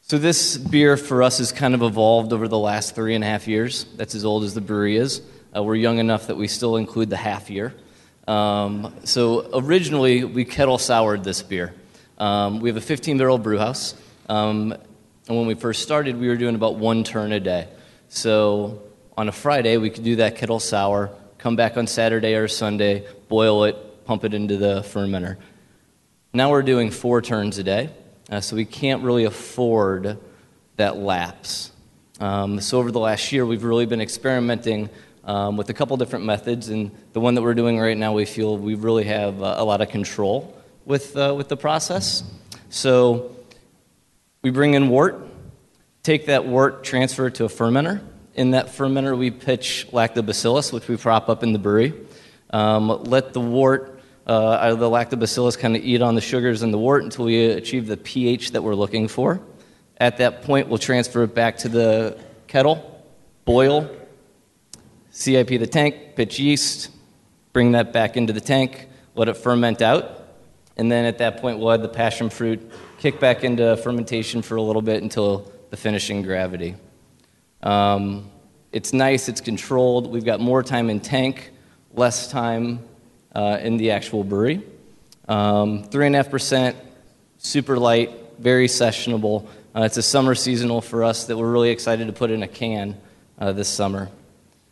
So 0.10 0.18
this 0.18 0.58
beer 0.58 0.98
for 0.98 1.22
us 1.22 1.38
has 1.38 1.52
kind 1.52 1.76
of 1.76 1.84
evolved 1.84 2.34
over 2.34 2.48
the 2.48 2.58
last 2.58 2.96
three 2.96 3.14
and 3.14 3.24
a 3.24 3.28
half 3.28 3.48
years. 3.48 3.86
That's 3.96 4.16
as 4.16 4.26
old 4.26 4.44
as 4.44 4.56
the 4.56 4.60
brewery 4.60 4.98
is. 4.98 5.22
Uh, 5.56 5.62
we're 5.62 5.76
young 5.76 6.00
enough 6.00 6.26
that 6.26 6.36
we 6.36 6.48
still 6.48 6.78
include 6.78 7.12
the 7.12 7.16
half 7.16 7.52
year. 7.52 7.76
Um, 8.28 8.96
so 9.04 9.48
originally 9.54 10.24
we 10.24 10.46
kettle 10.46 10.80
soured 10.80 11.24
this 11.24 11.44
beer. 11.44 11.76
Um, 12.18 12.60
we 12.60 12.70
have 12.70 12.78
a 12.78 12.82
15 12.82 13.20
barrel 13.20 13.38
brew 13.38 13.60
house. 13.60 13.94
Um, 14.28 14.72
and 15.28 15.38
when 15.38 15.46
we 15.46 15.54
first 15.54 15.84
started, 15.84 16.20
we 16.20 16.28
were 16.28 16.38
doing 16.38 16.56
about 16.56 16.78
one 16.78 17.04
turn 17.04 17.32
a 17.32 17.40
day. 17.40 17.68
So 18.08 18.82
on 19.16 19.30
a 19.30 19.32
Friday, 19.32 19.78
we 19.78 19.92
could 19.92 20.04
do 20.04 20.16
that 20.16 20.38
kettle 20.38 20.60
sour, 20.60 21.12
come 21.38 21.56
back 21.56 21.78
on 21.78 21.86
Saturday 21.86 22.34
or 22.34 22.48
Sunday, 22.48 23.06
boil 23.28 23.66
it, 23.66 24.06
pump 24.06 24.24
it 24.24 24.34
into 24.34 24.58
the 24.58 24.82
fermenter. 24.82 25.38
Now 26.34 26.50
we're 26.50 26.64
doing 26.64 26.90
four 26.90 27.22
turns 27.22 27.60
a 27.60 27.64
day. 27.64 27.92
Uh, 28.30 28.40
so 28.40 28.56
we 28.56 28.66
can't 28.66 29.04
really 29.04 29.26
afford 29.26 30.18
that 30.76 30.98
lapse. 30.98 31.72
Um, 32.20 32.60
so 32.62 32.80
over 32.80 32.92
the 32.92 33.00
last 33.00 33.32
year, 33.32 33.46
we've 33.46 33.64
really 33.64 33.86
been 33.86 34.02
experimenting 34.02 34.90
um, 35.24 35.58
with 35.58 35.70
a 35.70 35.74
couple 35.74 35.98
different 35.98 36.26
methods, 36.26 36.70
and 36.70 36.92
the 37.14 37.20
one 37.20 37.36
that 37.36 37.42
we're 37.42 37.54
doing 37.54 37.80
right 37.80 37.98
now, 37.98 38.14
we 38.14 38.26
feel 38.26 38.58
we 38.58 38.76
really 38.76 39.06
have 39.06 39.42
uh, 39.42 39.56
a 39.58 39.64
lot 39.64 39.82
of 39.82 39.90
control 39.90 40.56
with, 40.86 41.16
uh, 41.18 41.34
with 41.36 41.50
the 41.50 41.58
process. 41.58 42.24
So 42.70 43.36
we 44.42 44.52
bring 44.52 44.74
in 44.74 44.90
wort, 44.90 45.28
take 46.04 46.28
that 46.28 46.46
wort, 46.46 46.84
transfer 46.84 47.28
it 47.28 47.36
to 47.36 47.46
a 47.46 47.50
fermenter. 47.50 48.02
In 48.36 48.52
that 48.52 48.68
fermenter, 48.68 49.18
we 49.18 49.32
pitch 49.32 49.88
lactobacillus, 49.92 50.72
which 50.72 50.88
we 50.88 50.98
prop 50.98 51.30
up 51.30 51.44
in 51.44 51.52
the 51.52 51.60
brewery. 51.60 51.94
Um, 52.52 53.04
let 53.04 53.34
the 53.34 53.42
wort 53.42 53.99
uh, 54.30 54.76
the 54.76 54.90
lactobacillus 54.90 55.58
kind 55.58 55.76
of 55.76 55.84
eat 55.84 56.04
on 56.04 56.14
the 56.14 56.22
sugars 56.22 56.62
in 56.62 56.70
the 56.70 56.78
wort 56.78 57.04
until 57.04 57.26
we 57.26 57.46
achieve 57.46 57.88
the 57.88 57.98
pH 57.98 58.52
that 58.52 58.62
we're 58.62 58.76
looking 58.76 59.08
for. 59.08 59.42
At 59.98 60.18
that 60.18 60.44
point, 60.44 60.70
we'll 60.70 60.78
transfer 60.78 61.24
it 61.24 61.34
back 61.34 61.58
to 61.60 61.70
the 61.70 62.18
kettle, 62.48 63.04
boil, 63.44 63.90
CIP 65.10 65.48
the 65.48 65.66
tank, 65.66 66.16
pitch 66.16 66.40
yeast, 66.40 66.92
bring 67.54 67.72
that 67.72 67.92
back 67.92 68.18
into 68.18 68.32
the 68.32 68.40
tank, 68.40 68.88
let 69.16 69.30
it 69.30 69.34
ferment 69.36 69.82
out. 69.82 70.28
And 70.78 70.92
then 70.92 71.06
at 71.06 71.18
that 71.18 71.42
point, 71.42 71.58
we'll 71.58 71.72
add 71.72 71.82
the 71.82 71.90
passion 71.90 72.30
fruit, 72.30 72.72
kick 73.00 73.20
back 73.20 73.44
into 73.44 73.76
fermentation 73.78 74.44
for 74.44 74.58
a 74.58 74.62
little 74.62 74.84
bit 74.84 75.02
until 75.02 75.52
the 75.72 75.78
finishing 75.78 76.22
gravity. 76.22 76.76
Um, 77.64 78.30
it's 78.72 78.94
nice, 78.94 79.28
it's 79.28 79.42
controlled. 79.42 80.12
We've 80.12 80.24
got 80.24 80.40
more 80.40 80.62
time 80.62 80.92
in 80.92 81.00
tank, 81.00 81.50
less 81.96 82.30
time 82.30 82.88
uh, 83.34 83.58
in 83.62 83.78
the 83.78 83.92
actual 83.92 84.24
brewery. 84.24 84.62
Um, 85.28 85.84
3.5%, 85.84 86.76
super 87.38 87.78
light, 87.78 88.12
very 88.40 88.68
sessionable. 88.68 89.48
Uh, 89.76 89.82
it's 89.82 89.98
a 89.98 90.02
summer 90.02 90.34
seasonal 90.36 90.82
for 90.82 91.04
us 91.04 91.26
that 91.26 91.38
we're 91.38 91.52
really 91.52 91.70
excited 91.70 92.08
to 92.08 92.14
put 92.14 92.32
in 92.32 92.42
a 92.42 92.48
can 92.48 92.98
uh, 93.38 93.52
this 93.52 93.68
summer. 93.68 94.10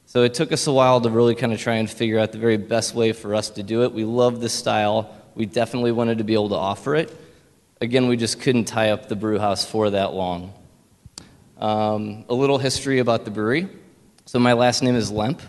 So 0.08 0.24
it 0.24 0.34
took 0.34 0.52
us 0.52 0.66
a 0.68 0.72
while 0.72 1.02
to 1.02 1.10
really 1.10 1.36
kind 1.36 1.54
of 1.54 1.60
try 1.60 1.76
and 1.76 1.90
figure 1.90 2.18
out 2.18 2.32
the 2.32 2.38
very 2.38 2.58
best 2.58 2.96
way 2.96 3.12
for 3.12 3.36
us 3.36 3.50
to 3.52 3.64
do 3.64 3.84
it. 3.84 3.92
We 3.92 4.06
love 4.06 4.40
this 4.40 4.54
style. 4.54 5.14
We 5.36 5.46
definitely 5.46 5.92
wanted 5.92 6.20
to 6.20 6.24
be 6.24 6.34
able 6.34 6.50
to 6.50 6.56
offer 6.56 6.96
it. 6.96 7.16
Again, 7.82 8.08
we 8.08 8.18
just 8.18 8.42
couldn't 8.42 8.66
tie 8.66 8.92
up 8.92 9.10
the 9.10 9.16
brew 9.16 9.38
house 9.38 9.66
for 9.66 9.92
that 9.92 10.14
long. 10.14 10.54
Um, 11.60 12.26
a 12.30 12.34
little 12.34 12.58
history 12.58 13.00
about 13.00 13.26
the 13.26 13.32
brewery. 13.32 13.68
So, 14.26 14.40
my 14.40 14.54
last 14.54 14.82
name 14.82 14.96
is 14.96 15.12
Lemp. 15.12 15.42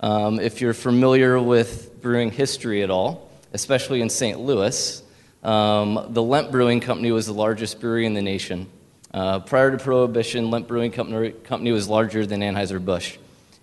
Um, 0.00 0.38
if 0.38 0.60
you're 0.60 0.74
familiar 0.74 1.40
with 1.40 1.93
brewing 2.04 2.30
history 2.30 2.82
at 2.82 2.90
all, 2.90 3.30
especially 3.54 4.02
in 4.02 4.10
St. 4.10 4.38
Louis, 4.38 5.02
um, 5.42 6.08
the 6.10 6.22
Lemp 6.22 6.50
Brewing 6.50 6.78
Company 6.78 7.10
was 7.10 7.24
the 7.26 7.32
largest 7.32 7.80
brewery 7.80 8.04
in 8.04 8.12
the 8.12 8.20
nation. 8.20 8.68
Uh, 9.12 9.40
prior 9.40 9.70
to 9.70 9.78
Prohibition, 9.78 10.50
Lemp 10.50 10.68
Brewing 10.68 10.92
Company, 10.92 11.30
Company 11.30 11.72
was 11.72 11.88
larger 11.88 12.26
than 12.26 12.40
Anheuser-Busch. 12.40 13.16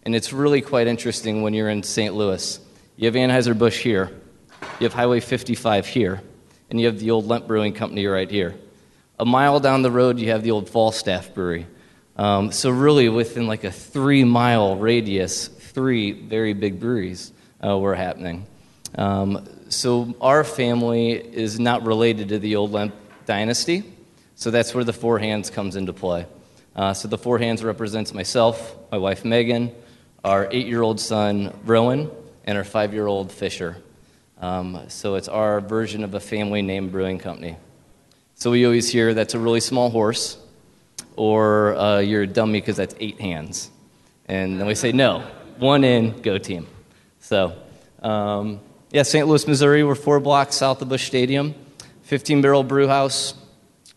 And 0.03 0.15
it's 0.15 0.33
really 0.33 0.59
quite 0.59 0.87
interesting 0.87 1.43
when 1.43 1.53
you're 1.53 1.69
in 1.69 1.83
St. 1.83 2.15
Louis. 2.15 2.59
You 2.97 3.05
have 3.05 3.13
Anheuser-Busch 3.13 3.77
here, 3.77 4.09
you 4.79 4.85
have 4.85 4.93
Highway 4.93 5.19
55 5.19 5.85
here, 5.85 6.19
and 6.71 6.79
you 6.79 6.87
have 6.87 6.99
the 6.99 7.11
old 7.11 7.27
Lemp 7.27 7.45
Brewing 7.45 7.73
Company 7.73 8.07
right 8.07 8.29
here. 8.29 8.55
A 9.19 9.25
mile 9.25 9.59
down 9.59 9.83
the 9.83 9.91
road, 9.91 10.17
you 10.17 10.31
have 10.31 10.41
the 10.41 10.49
old 10.49 10.67
Falstaff 10.67 11.35
Brewery. 11.35 11.67
Um, 12.17 12.51
so, 12.51 12.71
really, 12.71 13.07
within 13.07 13.45
like 13.45 13.63
a 13.63 13.71
three 13.71 14.23
mile 14.23 14.77
radius, 14.77 15.47
three 15.47 16.11
very 16.11 16.53
big 16.53 16.79
breweries 16.79 17.33
uh, 17.65 17.77
were 17.77 17.95
happening. 17.95 18.45
Um, 18.95 19.47
so, 19.69 20.13
our 20.19 20.43
family 20.43 21.11
is 21.11 21.59
not 21.59 21.85
related 21.85 22.29
to 22.29 22.39
the 22.39 22.57
old 22.57 22.71
Lemp 22.71 22.93
dynasty, 23.25 23.83
so 24.35 24.51
that's 24.51 24.75
where 24.75 24.83
the 24.83 24.93
Four 24.93 25.19
Hands 25.19 25.49
comes 25.49 25.75
into 25.75 25.93
play. 25.93 26.25
Uh, 26.75 26.93
so, 26.93 27.07
the 27.07 27.17
Four 27.17 27.37
Hands 27.37 27.63
represents 27.63 28.13
myself, 28.13 28.75
my 28.91 28.97
wife 28.97 29.23
Megan, 29.23 29.71
our 30.23 30.49
eight 30.51 30.67
year 30.67 30.81
old 30.81 30.99
son 30.99 31.57
Rowan, 31.63 32.11
and 32.43 32.57
our 32.57 32.63
five 32.63 32.93
year 32.93 33.07
old 33.07 33.31
Fisher. 33.31 33.77
Um, 34.39 34.81
so, 34.89 35.15
it's 35.15 35.29
our 35.29 35.61
version 35.61 36.03
of 36.03 36.13
a 36.13 36.19
family 36.19 36.61
name 36.61 36.89
brewing 36.89 37.19
company. 37.19 37.55
So, 38.35 38.51
we 38.51 38.65
always 38.65 38.89
hear 38.89 39.13
that's 39.13 39.35
a 39.35 39.39
really 39.39 39.61
small 39.61 39.89
horse 39.89 40.37
or 41.15 41.75
uh, 41.75 41.99
you're 41.99 42.23
a 42.23 42.27
dummy 42.27 42.59
because 42.59 42.77
that's 42.77 42.95
eight 42.99 43.19
hands. 43.19 43.69
And 44.27 44.59
then 44.59 44.67
we 44.67 44.75
say, 44.75 44.91
no, 44.91 45.19
one 45.57 45.83
in, 45.83 46.21
go 46.21 46.37
team. 46.37 46.67
So, 47.31 47.55
um, 48.01 48.59
yeah, 48.91 49.03
St. 49.03 49.25
Louis, 49.25 49.47
Missouri, 49.47 49.85
we're 49.85 49.95
four 49.95 50.19
blocks 50.19 50.57
south 50.57 50.81
of 50.81 50.89
Busch 50.89 51.05
Stadium, 51.05 51.55
15 52.01 52.41
barrel 52.41 52.61
brew 52.61 52.89
house. 52.89 53.35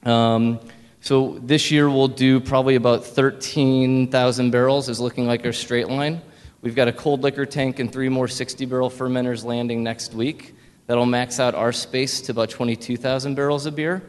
Um, 0.04 0.60
so 1.00 1.40
this 1.42 1.72
year 1.72 1.90
we'll 1.90 2.06
do 2.06 2.38
probably 2.38 2.76
about 2.76 3.04
13,000 3.04 4.50
barrels, 4.52 4.88
is 4.88 5.00
looking 5.00 5.26
like 5.26 5.44
our 5.44 5.52
straight 5.52 5.88
line. 5.88 6.22
We've 6.62 6.76
got 6.76 6.86
a 6.86 6.92
cold 6.92 7.24
liquor 7.24 7.44
tank 7.44 7.80
and 7.80 7.92
three 7.92 8.08
more 8.08 8.28
60 8.28 8.66
barrel 8.66 8.88
fermenters 8.88 9.44
landing 9.44 9.82
next 9.82 10.14
week. 10.14 10.54
That'll 10.86 11.04
max 11.04 11.40
out 11.40 11.56
our 11.56 11.72
space 11.72 12.20
to 12.20 12.30
about 12.30 12.50
22,000 12.50 13.34
barrels 13.34 13.66
of 13.66 13.74
beer. 13.74 14.00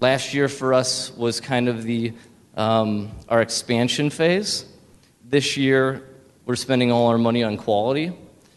Last 0.00 0.34
year 0.34 0.50
for 0.50 0.74
us 0.74 1.16
was 1.16 1.40
kind 1.40 1.66
of 1.66 1.82
the 1.84 2.12
um, 2.58 3.10
our 3.30 3.40
expansion 3.40 4.10
phase. 4.10 4.66
This 5.24 5.56
year 5.56 6.06
we're 6.44 6.56
spending 6.56 6.90
all 6.90 7.08
our 7.08 7.18
money 7.18 7.42
on 7.42 7.56
quality, 7.56 8.12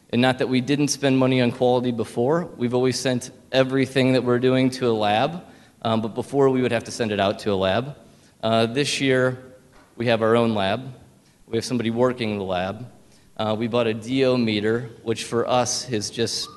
and 0.09 0.21
not 0.21 0.39
that 0.39 0.47
we 0.47 0.61
didn't 0.61 0.89
spend 0.89 1.17
money 1.17 1.41
on 1.41 1.51
quality 1.51 1.91
before. 1.91 2.45
We've 2.57 2.73
always 2.73 2.99
sent 2.99 3.31
everything 3.51 4.13
that 4.13 4.23
we're 4.23 4.39
doing 4.39 4.69
to 4.71 4.89
a 4.89 4.93
lab, 4.93 5.43
um, 5.81 6.01
but 6.01 6.15
before 6.15 6.49
we 6.49 6.61
would 6.61 6.71
have 6.71 6.85
to 6.85 6.91
send 6.91 7.11
it 7.11 7.19
out 7.19 7.39
to 7.39 7.51
a 7.51 7.55
lab. 7.55 7.97
Uh, 8.41 8.65
this 8.65 9.01
year 9.01 9.37
we 9.95 10.07
have 10.07 10.21
our 10.21 10.35
own 10.35 10.53
lab. 10.53 10.93
We 11.47 11.57
have 11.57 11.65
somebody 11.65 11.91
working 11.91 12.31
in 12.31 12.37
the 12.37 12.43
lab. 12.43 12.91
Uh, 13.37 13.55
we 13.57 13.67
bought 13.67 13.87
a 13.87 13.93
DO 13.93 14.37
meter, 14.37 14.89
which 15.03 15.25
for 15.25 15.47
us 15.47 15.85
has 15.85 16.09
just 16.09 16.47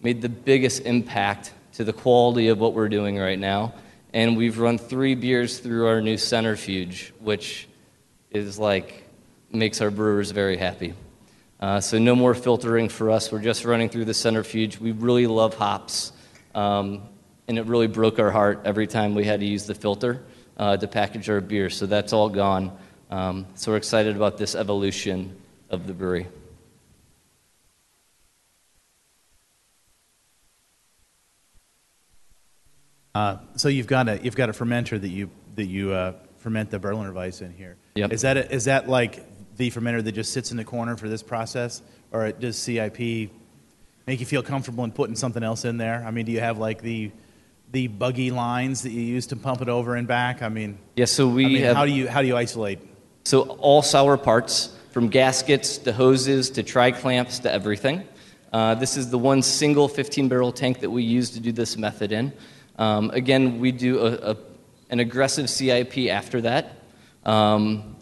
made 0.00 0.22
the 0.22 0.28
biggest 0.28 0.82
impact 0.82 1.52
to 1.74 1.84
the 1.84 1.92
quality 1.92 2.48
of 2.48 2.58
what 2.58 2.74
we're 2.74 2.88
doing 2.88 3.18
right 3.18 3.38
now 3.38 3.74
and 4.16 4.34
we've 4.34 4.58
run 4.58 4.78
three 4.78 5.14
beers 5.14 5.58
through 5.58 5.86
our 5.86 6.00
new 6.00 6.16
centrifuge, 6.16 7.12
which 7.20 7.68
is 8.30 8.58
like 8.58 9.05
makes 9.52 9.80
our 9.80 9.90
brewers 9.90 10.30
very 10.30 10.56
happy. 10.56 10.94
Uh, 11.58 11.80
so 11.80 11.98
no 11.98 12.14
more 12.14 12.34
filtering 12.34 12.88
for 12.88 13.10
us. 13.10 13.32
We're 13.32 13.40
just 13.40 13.64
running 13.64 13.88
through 13.88 14.04
the 14.04 14.14
centrifuge. 14.14 14.78
We 14.78 14.92
really 14.92 15.26
love 15.26 15.54
hops, 15.54 16.12
um, 16.54 17.02
and 17.48 17.58
it 17.58 17.64
really 17.66 17.86
broke 17.86 18.18
our 18.18 18.30
heart 18.30 18.62
every 18.64 18.86
time 18.86 19.14
we 19.14 19.24
had 19.24 19.40
to 19.40 19.46
use 19.46 19.64
the 19.66 19.74
filter 19.74 20.22
uh, 20.58 20.76
to 20.76 20.86
package 20.86 21.30
our 21.30 21.40
beer. 21.40 21.70
So 21.70 21.86
that's 21.86 22.12
all 22.12 22.28
gone. 22.28 22.76
Um, 23.10 23.46
so 23.54 23.72
we're 23.72 23.78
excited 23.78 24.16
about 24.16 24.36
this 24.36 24.54
evolution 24.54 25.36
of 25.70 25.86
the 25.86 25.94
brewery. 25.94 26.26
Uh, 33.14 33.38
so 33.56 33.68
you've 33.68 33.86
got 33.86 34.10
a 34.10 34.20
you've 34.22 34.36
got 34.36 34.50
a 34.50 34.52
fermenter 34.52 35.00
that 35.00 35.08
you 35.08 35.30
that 35.54 35.64
you 35.64 35.92
uh, 35.92 36.12
ferment 36.36 36.70
the 36.70 36.78
Berliner 36.78 37.14
Weisse 37.14 37.40
in 37.40 37.50
here. 37.50 37.76
Yep. 37.94 38.12
Is 38.12 38.20
that 38.22 38.36
a, 38.36 38.52
is 38.52 38.66
that 38.66 38.90
like 38.90 39.24
the 39.56 39.70
fermenter 39.70 40.02
that 40.02 40.12
just 40.12 40.32
sits 40.32 40.50
in 40.50 40.56
the 40.56 40.64
corner 40.64 40.96
for 40.96 41.08
this 41.08 41.22
process, 41.22 41.82
or 42.12 42.30
does 42.32 42.56
CIP 42.56 43.30
make 44.06 44.20
you 44.20 44.26
feel 44.26 44.42
comfortable 44.42 44.84
in 44.84 44.92
putting 44.92 45.16
something 45.16 45.42
else 45.42 45.64
in 45.64 45.78
there? 45.78 46.04
I 46.06 46.10
mean, 46.10 46.26
do 46.26 46.32
you 46.32 46.40
have 46.40 46.58
like 46.58 46.82
the 46.82 47.10
the 47.72 47.88
buggy 47.88 48.30
lines 48.30 48.82
that 48.82 48.90
you 48.90 49.00
use 49.00 49.26
to 49.28 49.36
pump 49.36 49.60
it 49.60 49.68
over 49.68 49.96
and 49.96 50.06
back? 50.06 50.42
I 50.42 50.48
mean, 50.48 50.78
yeah. 50.94 51.06
So 51.06 51.28
we 51.28 51.44
I 51.44 51.48
mean, 51.48 51.62
have, 51.62 51.76
how 51.76 51.86
do 51.86 51.92
you 51.92 52.08
how 52.08 52.22
do 52.22 52.28
you 52.28 52.36
isolate? 52.36 52.78
So 53.24 53.42
all 53.42 53.82
sour 53.82 54.16
parts, 54.16 54.76
from 54.96 55.08
gaskets 55.08 55.76
to 55.76 55.92
hoses 55.92 56.48
to 56.48 56.62
tri 56.62 56.90
clamps 56.90 57.40
to 57.40 57.52
everything. 57.52 58.02
Uh, 58.50 58.74
this 58.74 58.96
is 58.96 59.10
the 59.10 59.18
one 59.18 59.42
single 59.42 59.88
15 59.88 60.28
barrel 60.28 60.52
tank 60.52 60.80
that 60.80 60.88
we 60.88 61.02
use 61.02 61.28
to 61.28 61.40
do 61.40 61.52
this 61.52 61.76
method 61.76 62.12
in. 62.12 62.32
Um, 62.78 63.10
again, 63.10 63.60
we 63.60 63.72
do 63.72 63.98
a, 63.98 64.30
a, 64.30 64.36
an 64.88 65.00
aggressive 65.00 65.50
CIP 65.50 66.08
after 66.08 66.40
that. 66.40 66.80
Um, 67.26 67.95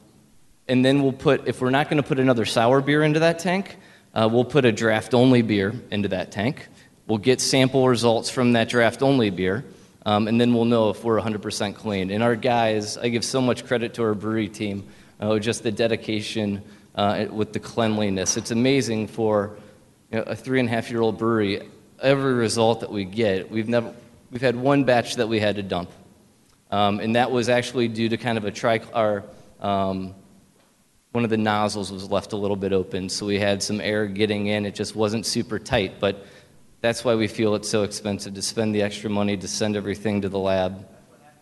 and 0.68 0.84
then 0.84 1.02
we'll 1.02 1.12
put, 1.12 1.46
if 1.46 1.60
we're 1.60 1.70
not 1.70 1.88
going 1.88 2.02
to 2.02 2.08
put 2.08 2.18
another 2.18 2.44
sour 2.44 2.80
beer 2.80 3.02
into 3.02 3.20
that 3.20 3.38
tank, 3.38 3.76
uh, 4.14 4.28
we'll 4.30 4.44
put 4.44 4.64
a 4.64 4.72
draft 4.72 5.12
only 5.12 5.42
beer 5.42 5.74
into 5.90 6.08
that 6.08 6.32
tank. 6.32 6.68
We'll 7.06 7.18
get 7.18 7.40
sample 7.40 7.88
results 7.88 8.30
from 8.30 8.52
that 8.52 8.68
draft 8.68 9.02
only 9.02 9.30
beer, 9.30 9.64
um, 10.06 10.26
and 10.26 10.40
then 10.40 10.54
we'll 10.54 10.64
know 10.64 10.90
if 10.90 11.04
we're 11.04 11.20
100% 11.20 11.74
clean. 11.74 12.10
And 12.10 12.22
our 12.22 12.36
guys, 12.36 12.96
I 12.96 13.08
give 13.08 13.24
so 13.24 13.40
much 13.40 13.66
credit 13.66 13.94
to 13.94 14.04
our 14.04 14.14
brewery 14.14 14.48
team, 14.48 14.88
uh, 15.20 15.38
just 15.38 15.62
the 15.62 15.72
dedication 15.72 16.62
uh, 16.94 17.26
with 17.30 17.52
the 17.52 17.60
cleanliness. 17.60 18.36
It's 18.36 18.50
amazing 18.50 19.08
for 19.08 19.56
you 20.10 20.18
know, 20.18 20.24
a 20.24 20.36
three 20.36 20.60
and 20.60 20.68
a 20.68 20.72
half 20.72 20.90
year 20.90 21.02
old 21.02 21.18
brewery. 21.18 21.68
Every 22.00 22.34
result 22.34 22.80
that 22.80 22.90
we 22.90 23.04
get, 23.04 23.50
we've 23.50 23.68
never, 23.68 23.94
we've 24.30 24.40
had 24.40 24.56
one 24.56 24.84
batch 24.84 25.16
that 25.16 25.28
we 25.28 25.40
had 25.40 25.56
to 25.56 25.62
dump. 25.62 25.90
Um, 26.70 27.00
and 27.00 27.16
that 27.16 27.30
was 27.30 27.48
actually 27.48 27.88
due 27.88 28.08
to 28.08 28.16
kind 28.16 28.38
of 28.38 28.44
a 28.44 28.50
tri- 28.50 28.80
our, 28.92 29.24
um, 29.60 30.14
one 31.14 31.22
of 31.22 31.30
the 31.30 31.36
nozzles 31.36 31.92
was 31.92 32.10
left 32.10 32.32
a 32.32 32.36
little 32.36 32.56
bit 32.56 32.72
open, 32.72 33.08
so 33.08 33.24
we 33.24 33.38
had 33.38 33.62
some 33.62 33.80
air 33.80 34.06
getting 34.06 34.48
in. 34.48 34.66
It 34.66 34.74
just 34.74 34.96
wasn't 34.96 35.24
super 35.24 35.58
tight, 35.58 36.00
but 36.00 36.26
that's 36.80 37.04
why 37.04 37.14
we 37.14 37.28
feel 37.28 37.54
it's 37.54 37.68
so 37.68 37.84
expensive 37.84 38.34
to 38.34 38.42
spend 38.42 38.74
the 38.74 38.82
extra 38.82 39.08
money 39.08 39.36
to 39.36 39.46
send 39.46 39.76
everything 39.76 40.22
to 40.22 40.28
the 40.28 40.38
lab 40.38 40.86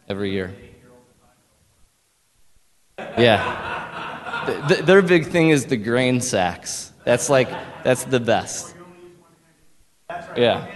every 0.08 0.30
year. 0.30 0.54
Yeah. 2.98 4.44
The, 4.46 4.74
the, 4.74 4.82
their 4.82 5.02
big 5.02 5.28
thing 5.28 5.50
is 5.50 5.66
the 5.66 5.76
grain 5.76 6.20
sacks. 6.20 6.92
That's 7.04 7.30
like, 7.30 7.48
that's 7.82 8.04
the 8.04 8.20
best. 8.20 8.74
Yeah. 10.37 10.66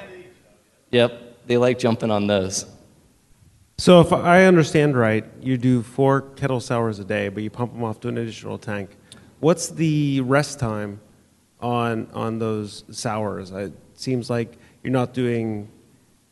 Yep 0.91 1.27
they 1.47 1.57
like 1.57 1.79
jumping 1.79 2.11
on 2.11 2.27
those. 2.27 2.67
So, 3.79 4.01
if 4.01 4.11
I 4.11 4.45
understand 4.45 4.97
right, 4.97 5.25
you 5.41 5.59
do 5.59 5.83
four 5.83 6.23
kettle 6.23 6.61
sours 6.61 6.99
a 6.99 7.05
day, 7.05 7.29
but 7.29 7.43
you 7.43 7.51
pump 7.51 7.75
them 7.75 7.85
off 7.85 8.01
to 8.01 8.09
an 8.09 8.17
additional 8.17 8.57
tank. 8.57 8.97
What's 9.41 9.69
the 9.69 10.23
rest 10.23 10.59
time 10.59 10.99
on 11.61 12.09
on 12.15 12.39
those 12.39 12.85
sours? 12.91 13.51
It 13.51 13.75
seems 13.93 14.31
like 14.31 14.57
you're 14.83 14.95
not 14.95 15.13
doing 15.13 15.69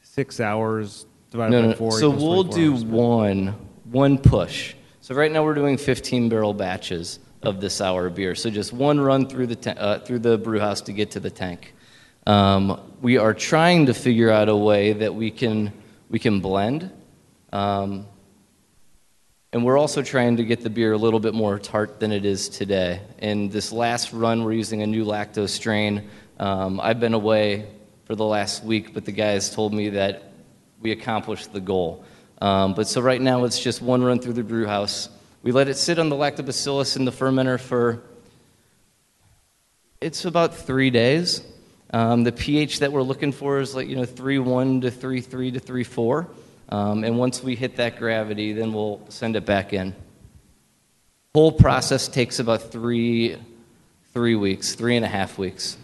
six 0.01 0.41
hours 0.41 1.05
divided 1.31 1.51
no, 1.51 1.63
by 1.63 1.69
no. 1.69 1.75
four. 1.75 1.99
So 2.01 2.09
we'll 2.09 2.45
do 2.45 2.73
hours. 2.73 2.85
one 2.85 3.55
one 3.91 4.17
push. 4.17 4.75
So 5.03 5.15
right 5.15 5.31
now 5.31 5.45
we're 5.45 5.55
doing 5.55 5.77
15 5.77 6.31
barrel 6.31 6.55
batches 6.55 7.19
of 7.43 7.61
the 7.61 7.69
sour 7.69 8.09
beer. 8.09 8.35
So 8.35 8.49
just 8.49 8.73
one 8.73 8.99
run 8.99 9.29
through 9.29 9.49
the 9.49 9.57
ta- 9.57 9.73
uh, 9.73 9.99
through 9.99 10.21
the 10.21 10.39
brew 10.39 10.61
house 10.61 10.81
to 10.81 10.95
get 10.95 11.11
to 11.11 11.21
the 11.21 11.31
tank. 11.31 11.75
Um, 12.27 12.81
we 13.03 13.19
are 13.19 13.35
trying 13.35 13.85
to 13.85 13.93
figure 13.93 14.31
out 14.31 14.49
a 14.49 14.57
way 14.57 14.95
that 14.95 15.15
we 15.15 15.31
can 15.31 15.75
we 16.09 16.19
can 16.19 16.41
blend. 16.41 16.91
Um, 17.55 18.09
and 19.53 19.65
we're 19.65 19.79
also 19.79 20.03
trying 20.03 20.39
to 20.39 20.45
get 20.45 20.63
the 20.63 20.71
beer 20.71 20.93
a 20.93 20.99
little 20.99 21.21
bit 21.21 21.35
more 21.35 21.61
tart 21.61 22.01
than 22.01 22.11
it 22.11 22.25
is 22.25 22.49
today. 22.49 23.01
And 23.21 23.53
this 23.53 23.71
last 23.71 24.13
run, 24.13 24.43
we're 24.43 24.55
using 24.55 24.83
a 24.83 24.89
new 24.89 25.05
lactose 25.05 25.51
strain. 25.51 26.11
Um, 26.41 26.81
I've 26.81 26.99
been 26.99 27.15
away 27.15 27.69
for 28.07 28.17
the 28.17 28.25
last 28.25 28.65
week, 28.65 28.93
but 28.93 29.05
the 29.05 29.13
guys 29.13 29.55
told 29.55 29.73
me 29.73 29.91
that 29.91 30.33
we 30.81 30.91
accomplished 30.91 31.53
the 31.53 31.61
goal. 31.61 32.05
Um, 32.43 32.75
but 32.75 32.89
so 32.89 33.01
right 33.01 33.21
now, 33.21 33.45
it's 33.45 33.63
just 33.63 33.81
one 33.81 34.03
run 34.03 34.19
through 34.19 34.33
the 34.33 34.43
brew 34.43 34.67
house. 34.67 35.09
We 35.45 35.53
let 35.53 35.69
it 35.69 35.77
sit 35.77 36.01
on 36.01 36.09
the 36.09 36.17
lactobacillus 36.17 36.97
in 36.97 37.05
the 37.05 37.13
fermenter 37.13 37.61
for 37.61 38.03
it's 40.01 40.25
about 40.25 40.57
three 40.57 40.91
days. 40.91 41.41
Um, 41.93 42.25
the 42.25 42.33
pH 42.33 42.81
that 42.81 42.91
we're 42.91 43.03
looking 43.03 43.31
for 43.31 43.61
is 43.61 43.77
like 43.77 43.87
you 43.87 43.95
know 43.95 44.03
3.1 44.03 44.81
to 44.83 44.91
3.3 44.91 45.53
to 45.53 45.61
3.4. 45.61 46.29
Um, 46.69 47.05
and 47.05 47.19
once 47.19 47.43
we 47.43 47.57
hit 47.57 47.77
that 47.77 47.99
gravity, 47.99 48.53
then 48.53 48.73
we'll 48.73 49.01
send 49.09 49.37
it 49.37 49.45
back 49.45 49.73
in. 49.73 49.95
Whole 51.35 51.53
process 51.53 52.09
takes 52.09 52.39
about 52.39 52.71
three, 52.71 53.37
three 54.13 54.35
weeks, 54.37 54.75
three 54.75 54.97
and 54.97 55.05
a 55.05 55.09
half 55.09 55.39
weeks. 55.39 55.77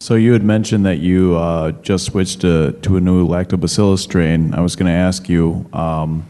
So 0.00 0.14
you 0.14 0.32
had 0.32 0.44
mentioned 0.44 0.86
that 0.86 0.98
you 0.98 1.36
uh, 1.36 1.72
just 1.72 2.06
switched 2.06 2.42
to, 2.42 2.72
to 2.82 2.96
a 2.96 3.00
new 3.00 3.26
lactobacillus 3.26 3.98
strain. 3.98 4.54
I 4.54 4.60
was 4.60 4.76
going 4.76 4.86
to 4.86 4.96
ask 4.96 5.28
you, 5.28 5.68
um, 5.72 6.26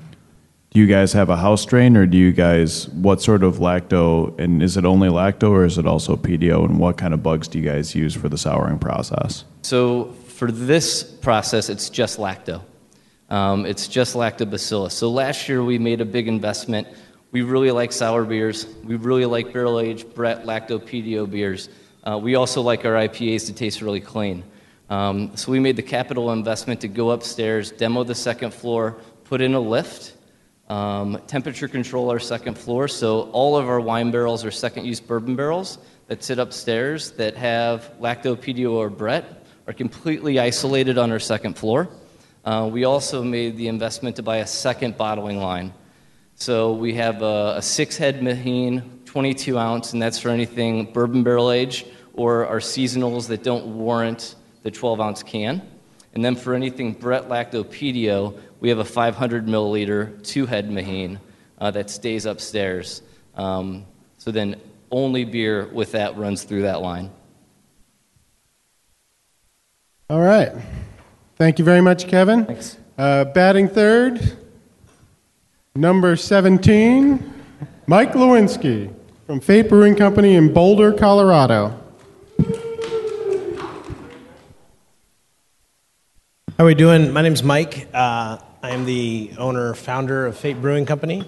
do 0.71 0.81
you 0.81 0.87
guys 0.87 1.13
have 1.13 1.31
a 1.31 1.37
house 1.37 1.63
strain, 1.63 1.97
or 1.97 2.07
do 2.07 2.17
you 2.17 2.33
guys 2.33 2.89
what 2.89 3.23
sort 3.23 3.43
of 3.43 3.57
lacto? 3.57 4.39
And 4.39 4.63
is 4.63 4.77
it 4.77 4.85
only 4.85 5.09
lacto, 5.09 5.51
or 5.51 5.65
is 5.65 5.79
it 5.79 5.87
also 5.87 6.17
Pedio? 6.17 6.65
And 6.65 6.79
what 6.79 6.99
kind 6.99 7.15
of 7.15 7.23
bugs 7.23 7.49
do 7.49 7.59
you 7.59 7.65
guys 7.65 7.95
use 7.95 8.15
for 8.15 8.29
the 8.29 8.39
souring 8.39 8.79
process? 8.79 9.45
So 9.63 10.15
for 10.39 10.53
this 10.53 11.03
process, 11.03 11.69
it's 11.69 11.91
just 11.91 12.17
lacto. 12.17 12.63
Um, 13.29 13.67
it's 13.67 13.89
just 13.89 14.15
lactobacillus. 14.15 14.93
So 14.93 15.11
last 15.11 15.49
year 15.49 15.65
we 15.65 15.81
made 15.81 16.01
a 16.01 16.05
big 16.05 16.29
investment. 16.29 16.87
We 17.33 17.43
really 17.43 17.73
like 17.73 17.91
sour 17.91 18.25
beers. 18.25 18.65
We 18.85 18.95
really 18.95 19.27
like 19.27 19.53
barrel 19.53 19.81
aged 19.81 20.15
Brett 20.15 20.45
lacto 20.45 20.79
Pedio 20.79 21.29
beers. 21.29 21.69
Uh, 22.05 22.21
we 22.23 22.37
also 22.37 22.63
like 22.63 22.85
our 22.85 22.93
IPAs 22.93 23.47
to 23.47 23.53
taste 23.53 23.83
really 23.83 24.01
clean. 24.01 24.45
Um, 24.89 25.37
so 25.37 25.51
we 25.51 25.59
made 25.59 25.75
the 25.75 25.83
capital 25.83 26.31
investment 26.31 26.83
to 26.83 26.89
go 26.89 27.11
upstairs, 27.11 27.73
demo 27.73 28.05
the 28.05 28.15
second 28.15 28.55
floor, 28.55 28.97
put 29.25 29.41
in 29.41 29.55
a 29.55 29.61
lift, 29.61 30.15
um, 30.69 31.21
temperature 31.27 31.67
control 31.67 32.11
our 32.11 32.21
second 32.21 32.57
floor. 32.57 32.87
So 32.87 33.23
all 33.33 33.57
of 33.57 33.69
our 33.69 33.81
wine 33.81 34.13
barrels 34.13 34.45
are 34.45 34.53
second 34.53 34.85
use 34.85 35.01
bourbon 35.01 35.35
barrels 35.35 35.79
that 36.07 36.23
sit 36.23 36.39
upstairs 36.39 37.11
that 37.13 37.37
have 37.37 37.93
lacto 38.01 38.37
Pedio 38.37 38.75
or 38.75 38.89
Brett 38.89 39.38
are 39.69 39.75
completely 39.75 40.41
isolated 40.41 40.97
on 40.97 41.13
our 41.13 41.19
second 41.19 41.53
floor. 41.53 41.91
Uh, 42.43 42.67
we 42.73 42.85
also 42.85 43.23
made 43.23 43.55
the 43.59 43.69
investment 43.69 44.17
to 44.17 44.23
buy 44.23 44.39
a 44.39 44.47
second 44.47 44.97
bottling 44.97 45.37
line. 45.37 45.75
So 46.37 46.73
we 46.73 46.95
have 46.95 47.21
a, 47.21 47.57
a 47.59 47.63
six 47.63 47.99
head 47.99 48.23
Meheen, 48.23 49.05
22 49.05 49.59
ounce, 49.59 49.93
and 49.93 50.01
that's 50.01 50.19
for 50.19 50.31
anything 50.31 50.91
bourbon 50.91 51.23
barrel 51.23 51.51
age 51.51 51.85
or 52.15 52.47
our 52.47 52.61
seasonals 52.61 53.29
that 53.29 53.43
don't 53.43 53.67
warrant 53.67 54.37
the 54.63 54.71
12 54.71 55.01
ounce 55.03 55.23
can. 55.23 55.61
And 56.15 56.25
then 56.25 56.35
for 56.35 56.55
anything 56.55 56.95
Brett 56.95 57.29
Lacto 57.29 57.63
Pedio, 57.63 58.41
we 58.61 58.71
have 58.71 58.79
a 58.79 58.87
500 58.87 59.47
milliliter 59.47 60.27
two 60.27 60.47
head 60.47 60.71
Meheen 60.71 61.21
uh, 61.59 61.71
that 61.73 61.91
stays 61.91 62.25
upstairs. 62.25 63.03
Um, 63.35 63.85
so 64.17 64.31
then 64.31 64.59
only 64.91 65.27
beer 65.27 65.67
with 65.67 65.93
that 65.93 66.17
runs 66.17 66.45
through 66.45 66.63
that 66.63 66.81
line. 66.81 67.11
All 70.11 70.23
right. 70.23 70.51
Thank 71.37 71.59
you 71.59 71.67
very 71.67 71.83
much, 71.83 72.09
Kevin. 72.09 72.47
Thanks. 72.47 72.79
Uh, 72.97 73.27
batting 73.27 73.69
third, 73.69 74.39
number 75.77 76.17
17, 76.17 77.35
Mike 77.87 78.15
Lewinsky 78.15 78.91
from 79.27 79.39
Fate 79.41 79.69
Brewing 79.69 79.95
Company 79.95 80.35
in 80.35 80.55
Boulder, 80.55 80.95
Colorado. 80.95 81.79
How 86.57 86.65
are 86.65 86.65
we 86.65 86.75
doing? 86.75 87.13
My 87.13 87.21
name's 87.21 87.43
Mike. 87.43 87.89
Uh, 87.93 88.39
I 88.63 88.71
am 88.71 88.87
the 88.87 89.33
owner, 89.37 89.75
founder 89.75 90.25
of 90.25 90.39
Fate 90.39 90.63
Brewing 90.63 90.87
Company. 90.87 91.23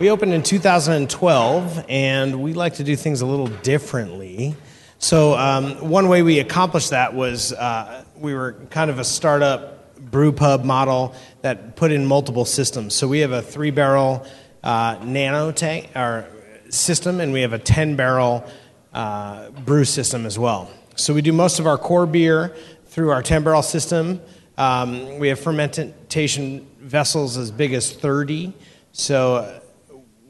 We 0.00 0.10
opened 0.10 0.32
in 0.32 0.42
2012, 0.42 1.84
and 1.88 2.42
we 2.42 2.52
like 2.52 2.74
to 2.74 2.84
do 2.84 2.96
things 2.96 3.20
a 3.20 3.26
little 3.26 3.46
differently. 3.46 4.56
So, 5.04 5.36
um, 5.36 5.90
one 5.90 6.08
way 6.08 6.22
we 6.22 6.38
accomplished 6.38 6.88
that 6.88 7.12
was 7.12 7.52
uh, 7.52 8.06
we 8.16 8.32
were 8.32 8.54
kind 8.70 8.90
of 8.90 8.98
a 8.98 9.04
startup 9.04 9.94
brew 9.98 10.32
pub 10.32 10.64
model 10.64 11.14
that 11.42 11.76
put 11.76 11.92
in 11.92 12.06
multiple 12.06 12.46
systems. 12.46 12.94
So, 12.94 13.06
we 13.06 13.18
have 13.18 13.30
a 13.30 13.42
three 13.42 13.70
barrel 13.70 14.26
uh, 14.62 14.98
nano 15.02 15.52
tank 15.52 15.90
or 15.94 16.26
system, 16.70 17.20
and 17.20 17.34
we 17.34 17.42
have 17.42 17.52
a 17.52 17.58
10 17.58 17.96
barrel 17.96 18.46
uh, 18.94 19.50
brew 19.50 19.84
system 19.84 20.24
as 20.24 20.38
well. 20.38 20.70
So, 20.96 21.12
we 21.12 21.20
do 21.20 21.34
most 21.34 21.58
of 21.58 21.66
our 21.66 21.76
core 21.76 22.06
beer 22.06 22.56
through 22.86 23.10
our 23.10 23.22
10 23.22 23.44
barrel 23.44 23.60
system. 23.60 24.22
Um, 24.56 25.18
we 25.18 25.28
have 25.28 25.38
fermentation 25.38 26.66
vessels 26.80 27.36
as 27.36 27.50
big 27.50 27.74
as 27.74 27.92
30. 27.92 28.54
So, 28.92 29.34
uh, 29.34 29.60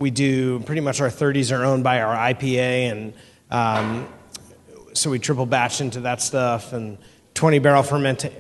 we 0.00 0.10
do 0.10 0.58
pretty 0.64 0.80
much 0.80 1.00
our 1.00 1.10
30s 1.10 1.56
are 1.56 1.64
owned 1.64 1.84
by 1.84 2.02
our 2.02 2.16
IPA 2.16 2.90
and 2.90 3.14
um, 3.52 4.08
so 4.94 5.11
we 5.11 5.18
triple 5.18 5.44
batch 5.44 5.80
into 5.80 6.00
that 6.00 6.22
stuff 6.22 6.72
and 6.72 6.98
20 7.35 7.59
barrel 7.59 7.83
ferment- 7.83 8.30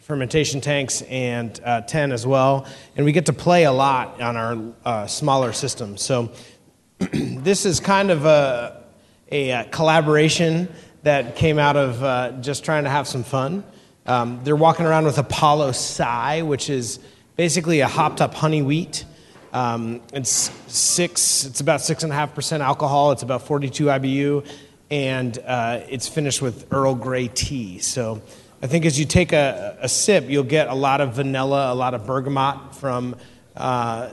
fermentation 0.00 0.60
tanks 0.60 1.02
and 1.02 1.60
uh, 1.64 1.80
10 1.82 2.12
as 2.12 2.26
well. 2.26 2.66
And 2.96 3.06
we 3.06 3.12
get 3.12 3.26
to 3.26 3.32
play 3.32 3.64
a 3.64 3.72
lot 3.72 4.20
on 4.20 4.36
our 4.36 4.74
uh, 4.84 5.06
smaller 5.06 5.52
systems. 5.52 6.02
So 6.02 6.32
this 6.98 7.64
is 7.64 7.80
kind 7.80 8.10
of 8.10 8.26
a, 8.26 8.84
a, 9.30 9.50
a, 9.50 9.64
collaboration 9.64 10.68
that 11.04 11.36
came 11.36 11.58
out 11.58 11.76
of 11.76 12.02
uh, 12.02 12.32
just 12.40 12.64
trying 12.64 12.84
to 12.84 12.90
have 12.90 13.06
some 13.06 13.22
fun. 13.22 13.64
Um, 14.06 14.40
they're 14.44 14.56
walking 14.56 14.84
around 14.84 15.04
with 15.04 15.18
Apollo 15.18 15.72
Psi, 15.72 16.42
which 16.42 16.68
is 16.68 16.98
basically 17.36 17.80
a 17.80 17.88
hopped 17.88 18.20
up 18.20 18.34
honey 18.34 18.62
wheat. 18.62 19.04
Um, 19.52 20.02
it's 20.12 20.50
six. 20.66 21.44
It's 21.44 21.60
about 21.60 21.80
six 21.80 22.02
and 22.02 22.12
a 22.12 22.14
half 22.14 22.34
percent 22.34 22.62
alcohol. 22.62 23.12
It's 23.12 23.22
about 23.22 23.42
42 23.42 23.84
IBU, 23.84 24.46
and 24.94 25.36
uh, 25.44 25.80
it's 25.88 26.06
finished 26.06 26.40
with 26.40 26.72
Earl 26.72 26.94
Grey 26.94 27.26
tea. 27.26 27.80
So 27.80 28.22
I 28.62 28.68
think 28.68 28.86
as 28.86 28.96
you 28.96 29.04
take 29.04 29.32
a, 29.32 29.76
a, 29.80 29.88
sip, 29.88 30.30
you'll 30.30 30.44
get 30.44 30.68
a 30.68 30.74
lot 30.74 31.00
of 31.00 31.14
vanilla, 31.14 31.72
a 31.72 31.74
lot 31.74 31.94
of 31.94 32.06
bergamot 32.06 32.76
from 32.76 33.16
uh, 33.56 34.12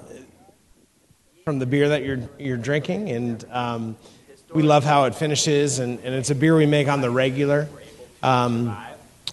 from 1.46 1.60
the 1.60 1.67
beer 1.67 1.89
that 1.89 2.04
you're 2.04 2.28
you're 2.39 2.58
drinking, 2.58 3.10
and 3.12 3.46
um, 3.52 3.96
we 4.56 4.63
love 4.63 4.84
how 4.84 5.04
it 5.04 5.13
finishes. 5.13 5.78
And, 5.78 6.00
and, 6.00 6.15
it's 6.15 6.32
a 6.32 6.36
beer 6.36 6.56
we 6.56 6.65
make 6.65 6.88
on 6.88 7.02
the 7.02 7.12
regular. 7.12 7.70
Um, 8.24 8.76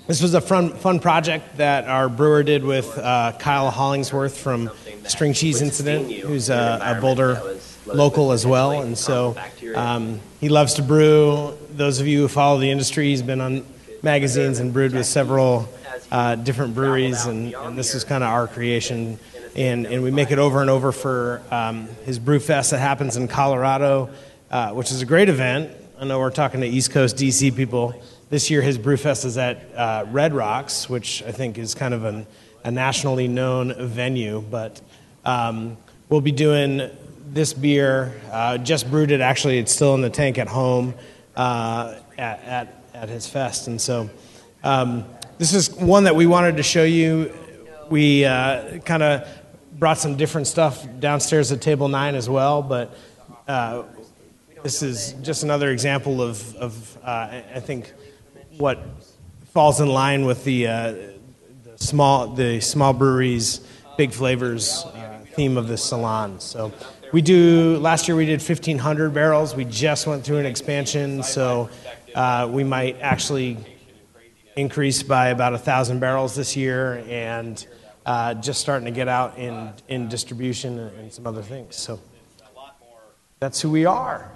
this 0.06 0.20
was 0.20 0.34
a 0.34 0.40
fun, 0.42 0.74
fun 0.74 1.00
project 1.00 1.56
that 1.56 1.84
our 1.88 2.10
brewer 2.10 2.42
did 2.42 2.62
with 2.62 2.96
uh, 2.96 3.32
Kyle 3.38 3.70
Hollingsworth 3.70 4.36
from 4.36 4.70
String 5.04 5.32
Cheese 5.32 5.62
Incident, 5.62 6.10
who's 6.10 6.50
a, 6.50 6.78
a 6.82 7.00
Boulder 7.00 7.57
local 7.94 8.32
as 8.32 8.46
well. 8.46 8.80
And 8.82 8.96
so 8.96 9.36
um, 9.74 10.20
he 10.40 10.48
loves 10.48 10.74
to 10.74 10.82
brew. 10.82 11.56
Those 11.70 12.00
of 12.00 12.06
you 12.06 12.22
who 12.22 12.28
follow 12.28 12.58
the 12.58 12.70
industry, 12.70 13.08
he's 13.08 13.22
been 13.22 13.40
on 13.40 13.66
magazines 14.02 14.60
and 14.60 14.72
brewed 14.72 14.92
with 14.92 15.06
several 15.06 15.68
uh, 16.10 16.36
different 16.36 16.74
breweries, 16.74 17.26
and, 17.26 17.54
and 17.54 17.76
this 17.76 17.94
is 17.94 18.04
kind 18.04 18.24
of 18.24 18.30
our 18.30 18.46
creation. 18.46 19.18
And, 19.56 19.86
and 19.86 20.02
we 20.02 20.10
make 20.10 20.30
it 20.30 20.38
over 20.38 20.60
and 20.60 20.70
over 20.70 20.92
for 20.92 21.42
um, 21.50 21.88
his 22.04 22.18
brew 22.18 22.38
fest 22.38 22.70
that 22.70 22.78
happens 22.78 23.16
in 23.16 23.28
Colorado, 23.28 24.10
uh, 24.50 24.72
which 24.72 24.92
is 24.92 25.02
a 25.02 25.06
great 25.06 25.28
event. 25.28 25.72
I 25.98 26.04
know 26.04 26.20
we're 26.20 26.30
talking 26.30 26.60
to 26.60 26.66
East 26.66 26.92
Coast 26.92 27.16
DC 27.16 27.56
people. 27.56 28.00
This 28.30 28.50
year, 28.50 28.62
his 28.62 28.78
brew 28.78 28.96
fest 28.96 29.24
is 29.24 29.36
at 29.36 29.74
uh, 29.74 30.06
Red 30.10 30.32
Rocks, 30.32 30.88
which 30.88 31.22
I 31.24 31.32
think 31.32 31.58
is 31.58 31.74
kind 31.74 31.92
of 31.92 32.04
an, 32.04 32.26
a 32.62 32.70
nationally 32.70 33.26
known 33.26 33.74
venue. 33.88 34.40
But 34.40 34.80
um, 35.24 35.76
we'll 36.08 36.20
be 36.20 36.32
doing 36.32 36.90
this 37.32 37.52
beer. 37.52 38.20
Uh, 38.30 38.58
just 38.58 38.90
brewed 38.90 39.10
it. 39.10 39.20
Actually, 39.20 39.58
it's 39.58 39.72
still 39.72 39.94
in 39.94 40.00
the 40.00 40.10
tank 40.10 40.38
at 40.38 40.48
home 40.48 40.94
uh, 41.36 41.96
at, 42.16 42.42
at, 42.44 42.84
at 42.94 43.08
his 43.08 43.26
fest. 43.26 43.68
And 43.68 43.80
so, 43.80 44.10
um, 44.64 45.04
this 45.38 45.54
is 45.54 45.70
one 45.70 46.04
that 46.04 46.16
we 46.16 46.26
wanted 46.26 46.56
to 46.56 46.62
show 46.62 46.84
you. 46.84 47.32
We 47.90 48.24
uh, 48.24 48.78
kind 48.80 49.02
of 49.02 49.28
brought 49.72 49.98
some 49.98 50.16
different 50.16 50.46
stuff 50.46 50.86
downstairs 50.98 51.52
at 51.52 51.60
table 51.60 51.88
nine 51.88 52.14
as 52.16 52.28
well, 52.28 52.62
but 52.62 52.96
uh, 53.46 53.84
this 54.62 54.82
is 54.82 55.12
just 55.22 55.44
another 55.44 55.70
example 55.70 56.20
of, 56.20 56.56
of 56.56 56.98
uh, 57.04 57.40
I 57.54 57.60
think 57.60 57.92
what 58.56 58.82
falls 59.52 59.80
in 59.80 59.88
line 59.88 60.24
with 60.24 60.42
the, 60.42 60.66
uh, 60.66 60.92
the 60.92 61.76
small 61.76 62.28
the 62.28 62.60
small 62.60 62.92
breweries, 62.92 63.60
big 63.96 64.12
flavors 64.12 64.84
theme 65.38 65.56
of 65.56 65.68
this 65.68 65.84
salon. 65.84 66.40
So 66.40 66.72
we 67.12 67.22
do 67.22 67.78
last 67.78 68.08
year 68.08 68.16
we 68.16 68.26
did 68.26 68.40
1,500 68.40 69.14
barrels. 69.14 69.54
We 69.54 69.64
just 69.64 70.06
went 70.06 70.24
through 70.24 70.38
an 70.38 70.46
expansion, 70.46 71.22
so 71.22 71.70
uh, 72.14 72.48
we 72.50 72.64
might 72.64 73.00
actually 73.00 73.56
increase 74.56 75.02
by 75.02 75.28
about 75.28 75.54
a 75.54 75.58
thousand 75.58 76.00
barrels 76.00 76.34
this 76.34 76.56
year, 76.56 77.04
and 77.08 77.66
uh, 78.04 78.34
just 78.34 78.60
starting 78.60 78.86
to 78.86 78.90
get 78.90 79.08
out 79.08 79.38
in 79.38 79.72
in 79.88 80.08
distribution 80.08 80.78
and, 80.78 80.98
and 80.98 81.12
some 81.12 81.26
other 81.26 81.42
things. 81.42 81.76
So 81.76 82.00
that's 83.40 83.60
who 83.60 83.70
we 83.70 83.86
are. 83.86 84.32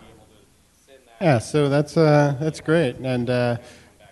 Yeah, 1.20 1.38
so 1.38 1.68
that's 1.68 1.96
uh, 1.96 2.36
that's 2.40 2.60
great. 2.60 2.96
And 2.96 3.28
uh, 3.30 3.56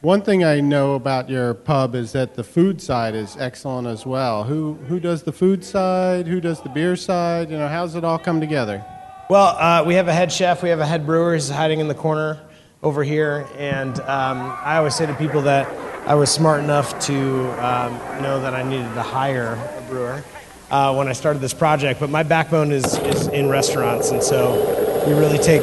one 0.02 0.22
thing 0.22 0.44
I 0.44 0.60
know 0.60 0.94
about 0.94 1.28
your 1.28 1.52
pub 1.52 1.94
is 1.94 2.12
that 2.12 2.34
the 2.34 2.44
food 2.44 2.80
side 2.80 3.14
is 3.14 3.36
excellent 3.38 3.86
as 3.86 4.06
well. 4.06 4.44
Who 4.44 4.74
who 4.88 4.98
does 4.98 5.22
the 5.22 5.32
food 5.32 5.62
side? 5.62 6.26
Who 6.26 6.40
does 6.40 6.62
the 6.62 6.70
beer 6.70 6.96
side? 6.96 7.50
You 7.50 7.58
know, 7.58 7.68
how's 7.68 7.94
it 7.94 8.04
all 8.04 8.18
come 8.18 8.40
together? 8.40 8.84
Well, 9.28 9.56
uh, 9.58 9.84
we 9.84 9.94
have 9.94 10.08
a 10.08 10.12
head 10.12 10.32
chef, 10.32 10.62
we 10.62 10.70
have 10.70 10.80
a 10.80 10.86
head 10.86 11.06
brewer 11.06 11.34
who's 11.34 11.50
hiding 11.50 11.80
in 11.80 11.88
the 11.88 11.94
corner 11.94 12.40
over 12.82 13.04
here, 13.04 13.46
and 13.58 14.00
um, 14.00 14.38
I 14.64 14.78
always 14.78 14.94
say 14.94 15.06
to 15.06 15.14
people 15.14 15.42
that 15.42 15.68
I 16.08 16.14
was 16.14 16.30
smart 16.30 16.64
enough 16.64 16.98
to 17.06 17.14
um, 17.64 17.92
know 18.22 18.40
that 18.40 18.54
I 18.54 18.62
needed 18.62 18.92
to 18.94 19.02
hire 19.02 19.52
a 19.76 19.82
brewer 19.82 20.24
uh, 20.70 20.94
when 20.94 21.08
I 21.08 21.12
started 21.12 21.40
this 21.40 21.54
project. 21.54 22.00
But 22.00 22.08
my 22.08 22.22
backbone 22.22 22.72
is, 22.72 22.98
is 23.00 23.28
in 23.28 23.50
restaurants, 23.50 24.10
and 24.10 24.22
so 24.22 25.04
we 25.06 25.12
really 25.12 25.38
take. 25.38 25.62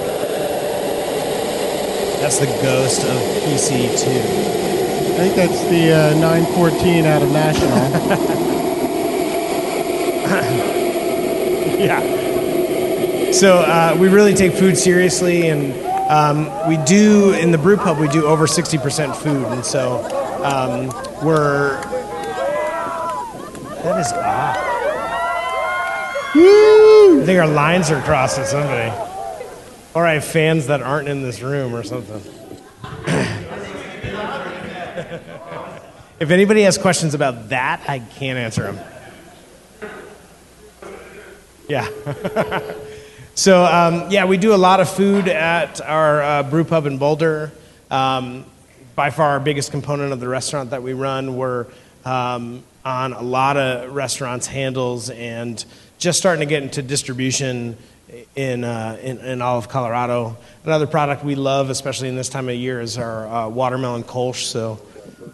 That's 2.19 2.39
the 2.39 2.47
ghost 2.61 3.03
of 3.03 3.17
PC2. 3.43 4.07
I 4.07 5.19
think 5.19 5.35
that's 5.35 5.63
the 5.65 5.93
uh, 5.93 6.19
914 6.19 7.05
out 7.05 7.21
of 7.21 7.31
National. 7.31 8.37
yeah. 11.79 13.31
So 13.31 13.59
uh, 13.59 13.95
we 13.99 14.09
really 14.09 14.33
take 14.33 14.53
food 14.53 14.77
seriously, 14.77 15.47
and 15.49 15.73
um, 16.09 16.49
we 16.67 16.77
do 16.85 17.33
in 17.33 17.51
the 17.51 17.57
brew 17.57 17.77
pub 17.77 17.99
we 17.99 18.07
do 18.07 18.25
over 18.25 18.47
60% 18.47 19.15
food, 19.15 19.45
and 19.45 19.63
so 19.63 20.03
um, 20.43 20.87
we're 21.23 21.79
that 23.83 23.99
is 23.99 24.11
odd. 24.11 24.57
I 26.35 27.23
think 27.25 27.39
our 27.39 27.47
lines 27.47 27.89
are 27.89 28.01
crossed 28.01 28.37
with 28.37 28.47
somebody, 28.47 28.89
or 29.97 30.05
I 30.05 30.13
have 30.13 30.25
fans 30.25 30.67
that 30.67 30.83
aren't 30.83 31.07
in 31.07 31.23
this 31.23 31.41
room 31.41 31.73
or 31.73 31.81
something. 31.81 32.21
if 36.19 36.29
anybody 36.29 36.61
has 36.61 36.77
questions 36.77 37.15
about 37.15 37.49
that, 37.49 37.81
I 37.87 37.97
can't 37.97 38.37
answer 38.37 38.71
them. 38.71 38.79
Yeah. 41.67 41.89
So 43.37 43.63
um, 43.63 44.09
yeah, 44.09 44.25
we 44.25 44.37
do 44.37 44.55
a 44.55 44.57
lot 44.57 44.79
of 44.79 44.89
food 44.89 45.27
at 45.27 45.79
our 45.79 46.23
uh, 46.23 46.41
brew 46.41 46.63
pub 46.63 46.87
in 46.87 46.97
Boulder. 46.97 47.51
Um, 47.91 48.45
by 48.95 49.11
far, 49.11 49.29
our 49.29 49.39
biggest 49.39 49.69
component 49.69 50.11
of 50.11 50.19
the 50.19 50.27
restaurant 50.27 50.71
that 50.71 50.81
we 50.81 50.93
run. 50.93 51.37
We're 51.37 51.67
um, 52.03 52.63
on 52.83 53.13
a 53.13 53.21
lot 53.21 53.55
of 53.57 53.93
restaurants' 53.93 54.47
handles 54.47 55.11
and 55.11 55.63
just 55.99 56.17
starting 56.17 56.39
to 56.39 56.47
get 56.47 56.63
into 56.63 56.81
distribution 56.81 57.77
in, 58.35 58.63
uh, 58.63 58.97
in, 59.01 59.17
in, 59.19 59.41
all 59.41 59.57
of 59.57 59.67
Colorado. 59.67 60.37
Another 60.63 60.87
product 60.87 61.23
we 61.23 61.35
love, 61.35 61.69
especially 61.69 62.07
in 62.07 62.15
this 62.15 62.29
time 62.29 62.47
of 62.49 62.55
year, 62.55 62.79
is 62.79 62.97
our 62.97 63.27
uh, 63.27 63.47
watermelon 63.49 64.03
kolsch. 64.03 64.43
So 64.43 64.79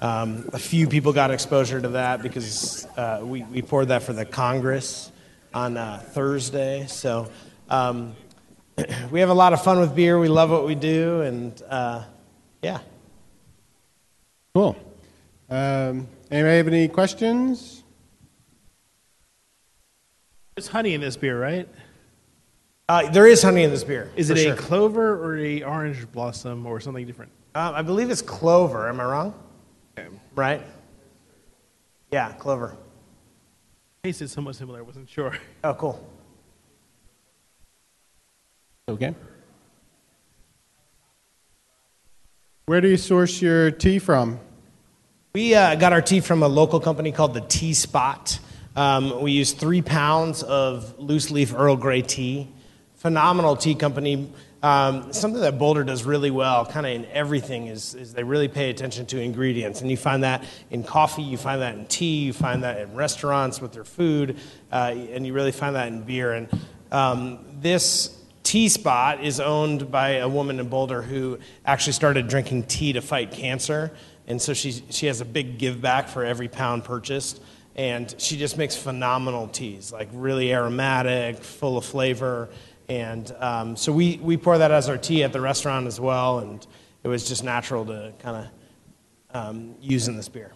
um, 0.02 0.50
a 0.54 0.60
few 0.60 0.88
people 0.88 1.14
got 1.14 1.32
exposure 1.32 1.80
to 1.80 1.90
that 1.90 2.22
because 2.24 2.86
uh, 2.98 3.22
we, 3.24 3.44
we 3.44 3.62
poured 3.62 3.90
that 3.90 4.04
for 4.04 4.14
the 4.14 4.26
Congress 4.26 5.12
on 5.54 5.78
uh, 5.78 6.00
Thursday. 6.00 6.88
So 6.88 7.30
um, 7.70 8.16
we 9.12 9.20
have 9.20 9.30
a 9.30 9.36
lot 9.36 9.54
of 9.54 9.64
fun 9.64 9.80
with 9.80 9.96
beer. 9.96 10.20
We 10.20 10.28
love 10.28 10.50
what 10.50 10.66
we 10.66 10.76
do, 10.76 11.22
and 11.22 11.62
uh, 11.70 12.04
yeah. 12.62 12.80
Cool. 14.56 14.76
Um, 15.50 16.08
anybody 16.32 16.58
have 16.58 16.68
any 16.68 16.88
questions? 16.88 17.84
There's 20.56 20.68
honey 20.68 20.94
in 20.94 21.02
this 21.02 21.18
beer, 21.18 21.40
right? 21.40 21.68
Uh, 22.94 23.10
there 23.10 23.26
is 23.26 23.42
honey 23.42 23.64
in 23.64 23.72
this 23.72 23.84
beer. 23.84 24.12
Is 24.16 24.30
it 24.30 24.36
for 24.36 24.40
a 24.40 24.44
sure. 24.44 24.56
clover 24.56 25.26
or 25.26 25.36
a 25.36 25.64
orange 25.64 26.12
blossom 26.12 26.64
or 26.68 26.80
something 26.80 27.08
different? 27.08 27.32
Uh, 27.56 27.72
I 27.74 27.82
believe 27.82 28.12
it's 28.12 28.22
clover. 28.22 28.88
Am 28.88 29.00
I 29.00 29.06
wrong? 29.06 29.34
Right? 30.36 30.62
Yeah, 32.12 32.34
clover. 32.34 32.78
Tasted 34.04 34.30
somewhat 34.30 34.58
similar. 34.58 34.78
I 34.78 34.82
wasn't 34.84 35.10
sure. 35.10 35.36
Oh, 35.64 35.74
cool. 35.74 36.08
Okay. 38.88 39.16
Where 42.68 42.80
do 42.80 42.90
you 42.90 42.98
source 42.98 43.42
your 43.42 43.72
tea 43.72 43.98
from? 43.98 44.40
We 45.34 45.56
uh, 45.56 45.74
got 45.74 45.94
our 45.94 46.02
tea 46.04 46.20
from 46.20 46.44
a 46.44 46.48
local 46.48 46.80
company 46.80 47.12
called 47.12 47.34
the 47.34 47.42
Tea 47.42 47.74
Spot. 47.74 48.38
Um, 48.76 49.20
we 49.20 49.32
use 49.32 49.54
three 49.54 49.82
pounds 49.82 50.44
of 50.44 51.00
loose 51.00 51.32
leaf 51.32 51.56
Earl 51.56 51.76
Grey 51.76 52.04
tea. 52.04 52.53
Phenomenal 53.04 53.58
tea 53.58 53.76
company. 53.76 54.32
Um, 54.62 55.12
something 55.12 55.42
that 55.42 55.60
Boulder 55.60 55.84
does 55.84 56.06
really 56.06 56.32
well, 56.32 56.66
kind 56.66 56.86
of 56.86 56.94
in 56.94 57.06
everything, 57.08 57.68
is, 57.68 57.96
is 57.96 58.14
they 58.14 58.24
really 58.24 58.48
pay 58.48 58.70
attention 58.70 59.06
to 59.08 59.20
ingredients. 59.20 59.82
And 59.82 59.92
you 59.92 59.98
find 59.98 60.24
that 60.24 60.46
in 60.72 60.86
coffee, 60.86 61.22
you 61.22 61.36
find 61.36 61.62
that 61.62 61.76
in 61.76 61.86
tea, 61.88 62.24
you 62.24 62.32
find 62.32 62.64
that 62.64 62.80
in 62.80 62.96
restaurants 62.96 63.60
with 63.60 63.74
their 63.74 63.84
food, 63.84 64.38
uh, 64.72 64.96
and 65.12 65.28
you 65.28 65.34
really 65.34 65.52
find 65.52 65.76
that 65.76 65.90
in 65.90 66.04
beer. 66.04 66.32
And 66.32 66.48
um, 66.94 67.40
this 67.60 68.18
Tea 68.44 68.70
Spot 68.70 69.22
is 69.22 69.42
owned 69.42 69.92
by 69.92 70.12
a 70.12 70.30
woman 70.30 70.62
in 70.62 70.70
Boulder 70.70 71.02
who 71.02 71.40
actually 71.66 71.92
started 71.92 72.30
drinking 72.30 72.64
tea 72.68 72.94
to 72.94 73.02
fight 73.02 73.32
cancer. 73.32 73.92
And 74.28 74.42
so 74.42 74.54
she, 74.54 74.82
she 74.92 75.08
has 75.08 75.20
a 75.20 75.26
big 75.26 75.58
give 75.58 75.82
back 75.82 76.08
for 76.08 76.24
every 76.24 76.48
pound 76.48 76.86
purchased. 76.86 77.42
And 77.76 78.16
she 78.18 78.38
just 78.38 78.58
makes 78.58 78.78
phenomenal 78.78 79.50
teas, 79.50 79.92
like 79.92 80.08
really 80.14 80.54
aromatic, 80.54 81.44
full 81.44 81.78
of 81.78 81.84
flavor. 81.84 82.48
And 82.94 83.36
um, 83.40 83.76
so 83.76 83.92
we, 83.92 84.18
we 84.22 84.38
pour 84.38 84.60
that 84.60 84.70
as 84.70 84.88
our 84.88 85.00
tea 85.00 85.24
at 85.24 85.34
the 85.34 85.42
restaurant 85.42 85.88
as 85.88 86.00
well. 86.00 86.40
And 86.40 86.66
it 87.04 87.08
was 87.08 87.28
just 87.28 87.44
natural 87.44 87.86
to 87.88 88.14
kind 88.20 88.48
of 89.32 89.36
um, 89.36 89.76
use 89.82 90.08
in 90.08 90.16
this 90.16 90.30
beer. 90.30 90.52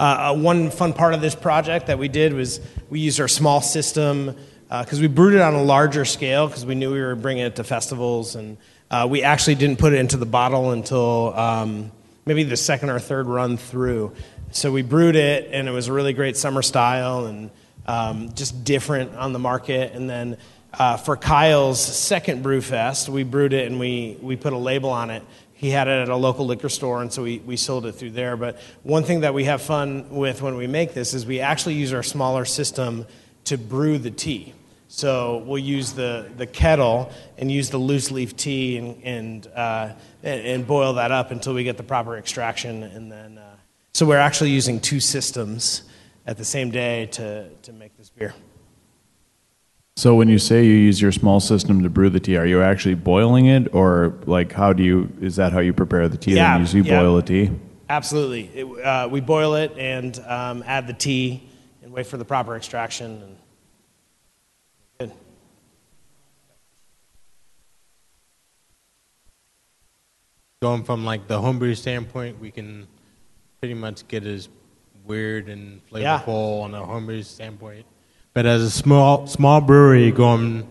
Uh, 0.00 0.32
uh, 0.32 0.38
one 0.38 0.70
fun 0.70 0.94
part 0.94 1.12
of 1.12 1.20
this 1.20 1.34
project 1.34 1.88
that 1.88 1.98
we 1.98 2.08
did 2.08 2.32
was 2.32 2.60
we 2.88 3.00
used 3.00 3.20
our 3.20 3.28
small 3.28 3.60
system 3.60 4.34
because 4.68 4.98
uh, 4.98 5.02
we 5.02 5.08
brewed 5.08 5.34
it 5.34 5.42
on 5.42 5.54
a 5.54 5.62
larger 5.62 6.06
scale 6.06 6.46
because 6.46 6.64
we 6.64 6.74
knew 6.74 6.90
we 6.90 7.00
were 7.00 7.16
bringing 7.16 7.44
it 7.44 7.56
to 7.56 7.64
festivals 7.64 8.34
and 8.34 8.56
uh, 8.90 9.06
we 9.10 9.22
actually 9.22 9.56
didn't 9.56 9.78
put 9.78 9.92
it 9.92 9.98
into 9.98 10.16
the 10.16 10.26
bottle 10.26 10.70
until 10.70 11.34
um, 11.34 11.92
maybe 12.24 12.44
the 12.44 12.56
second 12.56 12.88
or 12.88 12.98
third 12.98 13.26
run 13.26 13.56
through 13.56 14.14
so 14.52 14.70
we 14.70 14.82
brewed 14.82 15.16
it 15.16 15.48
and 15.52 15.68
it 15.68 15.72
was 15.72 15.88
a 15.88 15.92
really 15.92 16.12
great 16.12 16.36
summer 16.36 16.62
style 16.62 17.26
and 17.26 17.50
um, 17.86 18.32
just 18.34 18.64
different 18.64 19.14
on 19.16 19.32
the 19.32 19.38
market 19.38 19.92
and 19.94 20.08
then 20.08 20.36
uh, 20.74 20.96
for 20.96 21.16
kyle's 21.16 21.80
second 21.80 22.42
brew 22.42 22.60
fest 22.60 23.08
we 23.08 23.22
brewed 23.22 23.52
it 23.52 23.66
and 23.70 23.78
we, 23.80 24.16
we 24.20 24.36
put 24.36 24.52
a 24.52 24.58
label 24.58 24.90
on 24.90 25.10
it 25.10 25.22
he 25.52 25.70
had 25.70 25.88
it 25.88 26.02
at 26.02 26.08
a 26.08 26.16
local 26.16 26.46
liquor 26.46 26.68
store 26.68 27.02
and 27.02 27.12
so 27.12 27.22
we, 27.22 27.38
we 27.40 27.56
sold 27.56 27.86
it 27.86 27.92
through 27.92 28.10
there 28.10 28.36
but 28.36 28.58
one 28.82 29.02
thing 29.02 29.20
that 29.20 29.34
we 29.34 29.44
have 29.44 29.62
fun 29.62 30.08
with 30.10 30.42
when 30.42 30.56
we 30.56 30.66
make 30.66 30.94
this 30.94 31.14
is 31.14 31.26
we 31.26 31.40
actually 31.40 31.74
use 31.74 31.92
our 31.92 32.02
smaller 32.02 32.44
system 32.44 33.06
to 33.44 33.56
brew 33.56 33.98
the 33.98 34.10
tea 34.10 34.54
so 34.88 35.42
we'll 35.46 35.58
use 35.58 35.92
the, 35.92 36.30
the 36.38 36.46
kettle 36.46 37.12
and 37.36 37.52
use 37.52 37.68
the 37.68 37.78
loose 37.78 38.10
leaf 38.10 38.34
tea 38.36 38.78
and, 38.78 39.04
and, 39.04 39.46
uh, 39.54 39.92
and, 40.22 40.40
and, 40.46 40.66
boil 40.66 40.94
that 40.94 41.10
up 41.12 41.30
until 41.30 41.52
we 41.52 41.62
get 41.62 41.76
the 41.76 41.82
proper 41.82 42.16
extraction. 42.16 42.82
And 42.82 43.12
then, 43.12 43.36
uh, 43.36 43.56
so 43.92 44.06
we're 44.06 44.16
actually 44.16 44.50
using 44.50 44.80
two 44.80 44.98
systems 44.98 45.82
at 46.26 46.38
the 46.38 46.44
same 46.44 46.70
day 46.70 47.06
to, 47.12 47.50
to 47.50 47.72
make 47.74 47.98
this 47.98 48.08
beer. 48.08 48.32
So 49.98 50.14
when 50.14 50.28
you 50.28 50.38
say 50.38 50.64
you 50.64 50.74
use 50.74 51.02
your 51.02 51.10
small 51.10 51.40
system 51.40 51.82
to 51.82 51.90
brew 51.90 52.08
the 52.08 52.20
tea, 52.20 52.36
are 52.36 52.46
you 52.46 52.62
actually 52.62 52.94
boiling 52.94 53.46
it, 53.46 53.74
or 53.74 54.14
like 54.26 54.52
how 54.52 54.72
do 54.72 54.84
you? 54.84 55.12
Is 55.20 55.34
that 55.34 55.52
how 55.52 55.58
you 55.58 55.72
prepare 55.72 56.08
the 56.08 56.16
tea? 56.16 56.36
Yeah, 56.36 56.56
then 56.56 56.76
you 56.76 56.84
yeah. 56.84 57.00
boil 57.00 57.16
the 57.16 57.22
tea. 57.22 57.50
Absolutely, 57.88 58.48
it, 58.54 58.84
uh, 58.84 59.08
we 59.10 59.20
boil 59.20 59.56
it 59.56 59.76
and 59.76 60.16
um, 60.20 60.62
add 60.68 60.86
the 60.86 60.92
tea 60.92 61.42
and 61.82 61.90
wait 61.92 62.06
for 62.06 62.16
the 62.16 62.24
proper 62.24 62.54
extraction. 62.54 63.38
And, 65.00 65.10
going 70.62 70.84
from 70.84 71.04
like 71.04 71.26
the 71.26 71.40
homebrew 71.40 71.74
standpoint, 71.74 72.38
we 72.38 72.52
can 72.52 72.86
pretty 73.58 73.74
much 73.74 74.06
get 74.06 74.24
as 74.24 74.48
weird 75.04 75.48
and 75.48 75.80
Yeah. 75.90 76.20
flavorful 76.20 76.62
on 76.62 76.74
a 76.76 76.84
homebrew 76.84 77.24
standpoint. 77.24 77.84
But 78.34 78.46
as 78.46 78.62
a 78.62 78.70
small 78.70 79.26
small 79.26 79.60
brewery 79.60 80.10
going 80.12 80.68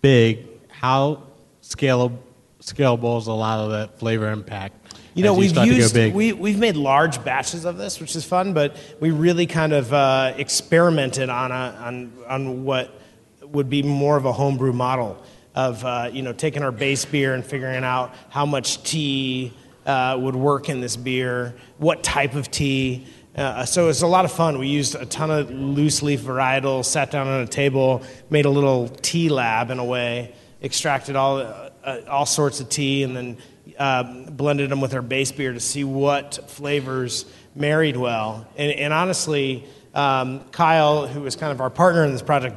big, 0.00 0.46
how 0.68 1.22
scalable 1.62 2.18
scalable 2.60 3.18
is 3.18 3.26
a 3.26 3.32
lot 3.32 3.60
of 3.60 3.70
that 3.70 3.98
flavor 3.98 4.30
impact? 4.30 4.74
You 5.14 5.22
know, 5.22 5.34
we've 5.34 5.56
used 5.56 5.94
we 5.96 6.32
we've 6.32 6.58
made 6.58 6.76
large 6.76 7.22
batches 7.24 7.64
of 7.64 7.76
this, 7.76 8.00
which 8.00 8.16
is 8.16 8.24
fun, 8.24 8.52
but 8.52 8.76
we 9.00 9.12
really 9.12 9.46
kind 9.46 9.72
of 9.72 9.92
uh, 9.92 10.34
experimented 10.36 11.28
on 11.28 11.52
a 11.52 11.78
on 11.80 12.12
on 12.28 12.64
what 12.64 13.00
would 13.42 13.70
be 13.70 13.82
more 13.82 14.16
of 14.16 14.24
a 14.24 14.32
homebrew 14.32 14.72
model. 14.72 15.22
of 15.54 15.84
uh, 15.84 16.10
you 16.12 16.22
know 16.22 16.32
taking 16.32 16.62
our 16.62 16.72
base 16.72 17.04
beer 17.04 17.34
and 17.34 17.44
figuring 17.44 17.84
out 17.84 18.12
how 18.28 18.44
much 18.44 18.82
tea 18.82 19.52
uh, 19.86 20.18
would 20.20 20.34
work 20.36 20.68
in 20.68 20.80
this 20.80 20.96
beer, 20.96 21.54
what 21.78 22.02
type 22.02 22.34
of 22.34 22.50
tea. 22.50 23.06
Uh, 23.36 23.64
so 23.64 23.84
it 23.84 23.86
was 23.88 24.02
a 24.02 24.06
lot 24.06 24.24
of 24.24 24.30
fun. 24.30 24.58
We 24.58 24.68
used 24.68 24.94
a 24.94 25.06
ton 25.06 25.30
of 25.30 25.50
loose 25.50 26.02
leaf 26.02 26.20
varietals, 26.20 26.84
sat 26.84 27.10
down 27.10 27.26
on 27.26 27.40
a 27.40 27.46
table, 27.46 28.02
made 28.30 28.44
a 28.44 28.50
little 28.50 28.88
tea 28.88 29.28
lab 29.28 29.70
in 29.70 29.80
a 29.80 29.84
way, 29.84 30.32
extracted 30.62 31.16
all 31.16 31.38
uh, 31.38 31.70
all 32.08 32.26
sorts 32.26 32.60
of 32.60 32.68
tea, 32.68 33.02
and 33.02 33.16
then 33.16 33.36
uh, 33.78 34.30
blended 34.30 34.70
them 34.70 34.80
with 34.80 34.94
our 34.94 35.02
base 35.02 35.32
beer 35.32 35.52
to 35.52 35.60
see 35.60 35.82
what 35.82 36.48
flavors 36.48 37.26
married 37.54 37.96
well. 37.96 38.46
And, 38.56 38.70
and 38.72 38.92
honestly, 38.92 39.64
um, 39.94 40.44
Kyle, 40.50 41.06
who 41.06 41.20
was 41.20 41.34
kind 41.34 41.52
of 41.52 41.60
our 41.60 41.70
partner 41.70 42.04
in 42.04 42.12
this 42.12 42.22
project, 42.22 42.56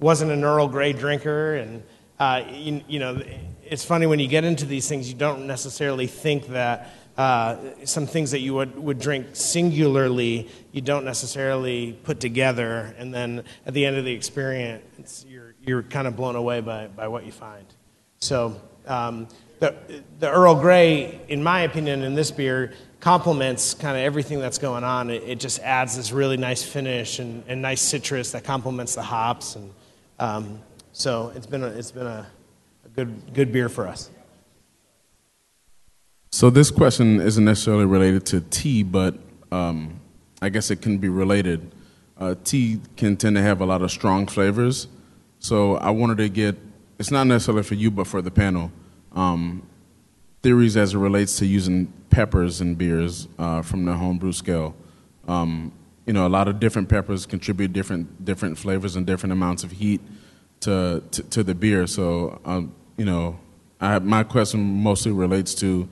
wasn't 0.00 0.32
an 0.32 0.44
Earl 0.44 0.68
Grey 0.68 0.92
drinker, 0.92 1.56
and 1.56 1.82
uh, 2.18 2.42
you, 2.50 2.82
you, 2.88 2.98
know, 2.98 3.20
it's 3.64 3.84
funny 3.84 4.06
when 4.06 4.18
you 4.18 4.28
get 4.28 4.44
into 4.44 4.64
these 4.64 4.88
things, 4.88 5.08
you 5.08 5.16
don't 5.16 5.46
necessarily 5.46 6.06
think 6.06 6.48
that 6.48 6.90
uh, 7.16 7.56
some 7.84 8.06
things 8.06 8.30
that 8.32 8.40
you 8.40 8.54
would, 8.54 8.78
would 8.78 8.98
drink 8.98 9.28
singularly, 9.32 10.48
you 10.72 10.80
don't 10.80 11.04
necessarily 11.04 11.92
put 12.04 12.20
together, 12.20 12.94
and 12.98 13.12
then 13.12 13.42
at 13.64 13.72
the 13.74 13.86
end 13.86 13.96
of 13.96 14.04
the 14.04 14.12
experience, 14.12 15.24
you're, 15.28 15.54
you're 15.62 15.82
kind 15.82 16.06
of 16.06 16.14
blown 16.16 16.36
away 16.36 16.60
by, 16.60 16.88
by 16.88 17.08
what 17.08 17.24
you 17.24 17.32
find. 17.32 17.66
So, 18.18 18.60
um, 18.86 19.28
the, 19.58 19.74
the 20.18 20.30
Earl 20.30 20.56
Grey, 20.56 21.20
in 21.28 21.42
my 21.42 21.60
opinion, 21.60 22.02
in 22.02 22.14
this 22.14 22.30
beer, 22.30 22.74
complements 23.00 23.72
kind 23.72 23.96
of 23.96 24.02
everything 24.02 24.38
that's 24.38 24.58
going 24.58 24.84
on. 24.84 25.10
It, 25.10 25.22
it, 25.22 25.40
just 25.40 25.60
adds 25.60 25.96
this 25.96 26.12
really 26.12 26.36
nice 26.36 26.62
finish 26.62 27.18
and, 27.20 27.42
and 27.46 27.62
nice 27.62 27.80
citrus 27.80 28.32
that 28.32 28.44
complements 28.44 28.94
the 28.94 29.02
hops. 29.02 29.56
And 29.56 29.72
um, 30.18 30.60
so 30.92 31.32
it's 31.34 31.46
been, 31.46 31.62
a, 31.62 31.68
it's 31.68 31.90
been 31.90 32.06
a, 32.06 32.26
a 32.84 32.88
good, 32.90 33.32
good 33.32 33.52
beer 33.52 33.68
for 33.68 33.86
us. 33.86 34.10
So 36.30 36.50
this 36.50 36.70
question 36.70 37.20
isn't 37.20 37.44
necessarily 37.44 37.86
related 37.86 38.26
to 38.26 38.40
tea, 38.42 38.82
but 38.82 39.16
um, 39.50 40.00
I 40.42 40.48
guess 40.48 40.70
it 40.70 40.82
can 40.82 40.98
be 40.98 41.08
related. 41.08 41.72
Uh, 42.18 42.34
tea 42.44 42.80
can 42.96 43.16
tend 43.16 43.36
to 43.36 43.42
have 43.42 43.60
a 43.60 43.66
lot 43.66 43.82
of 43.82 43.90
strong 43.90 44.26
flavors. 44.26 44.88
So 45.38 45.76
I 45.76 45.90
wanted 45.90 46.18
to 46.18 46.28
get, 46.28 46.56
it's 46.98 47.10
not 47.10 47.26
necessarily 47.26 47.62
for 47.62 47.74
you, 47.74 47.90
but 47.90 48.06
for 48.06 48.20
the 48.22 48.30
panel 48.30 48.72
um, 49.12 49.66
theories 50.42 50.76
as 50.76 50.94
it 50.94 50.98
relates 50.98 51.38
to 51.38 51.46
using 51.46 51.92
peppers 52.10 52.60
in 52.60 52.74
beers 52.74 53.28
uh, 53.38 53.62
from 53.62 53.84
the 53.84 53.94
homebrew 53.94 54.32
scale. 54.32 54.74
Um, 55.26 55.72
you 56.06 56.12
know, 56.12 56.26
a 56.26 56.28
lot 56.28 56.46
of 56.46 56.60
different 56.60 56.88
peppers 56.88 57.26
contribute 57.26 57.72
different 57.72 58.24
different 58.24 58.56
flavors 58.58 58.94
and 58.94 59.04
different 59.04 59.32
amounts 59.32 59.64
of 59.64 59.72
heat 59.72 60.00
to 60.60 61.02
to, 61.10 61.22
to 61.24 61.42
the 61.42 61.54
beer. 61.54 61.86
So, 61.88 62.40
um, 62.44 62.72
you 62.96 63.04
know, 63.04 63.40
I, 63.80 63.98
my 63.98 64.22
question 64.22 64.60
mostly 64.60 65.10
relates 65.10 65.52
to 65.56 65.88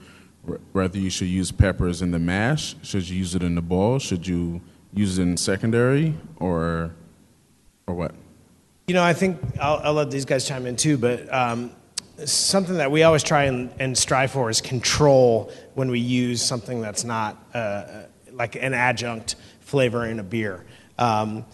whether 0.73 0.99
you 0.99 1.11
should 1.11 1.29
use 1.29 1.51
peppers 1.53 2.03
in 2.03 2.11
the 2.11 2.19
mash. 2.19 2.77
Should 2.83 3.09
you 3.09 3.19
use 3.19 3.35
it 3.35 3.43
in 3.43 3.55
the 3.55 3.63
bowl? 3.63 3.99
Should 3.99 4.27
you 4.27 4.61
use 4.93 5.19
it 5.19 5.23
in 5.23 5.37
secondary, 5.37 6.15
or 6.37 6.95
or 7.87 7.95
what? 7.95 8.15
You 8.87 8.95
know, 8.95 9.03
I 9.03 9.15
think 9.15 9.39
I'll, 9.61 9.81
I'll 9.83 9.95
let 9.95 10.11
these 10.11 10.25
guys 10.25 10.47
chime 10.47 10.67
in 10.67 10.77
too, 10.77 10.99
but 10.99 11.33
um, 11.33 11.71
something 12.25 12.77
that 12.77 12.91
we 12.91 13.03
always 13.03 13.23
try 13.23 13.45
and, 13.45 13.73
and, 13.79 13.97
strive 13.97 14.31
for 14.31 14.51
is 14.51 14.61
control 14.61 15.51
when 15.75 15.91
we 15.91 16.01
use 16.01 16.43
something 16.43 16.81
that's 16.81 17.03
not 17.03 17.43
uh, 17.55 18.03
like 18.33 18.57
an 18.57 18.75
adjunct 18.75 19.37
flavor 19.61 20.07
in 20.07 20.21
a 20.21 20.23
beer. 20.23 20.65
Um, 20.99 21.45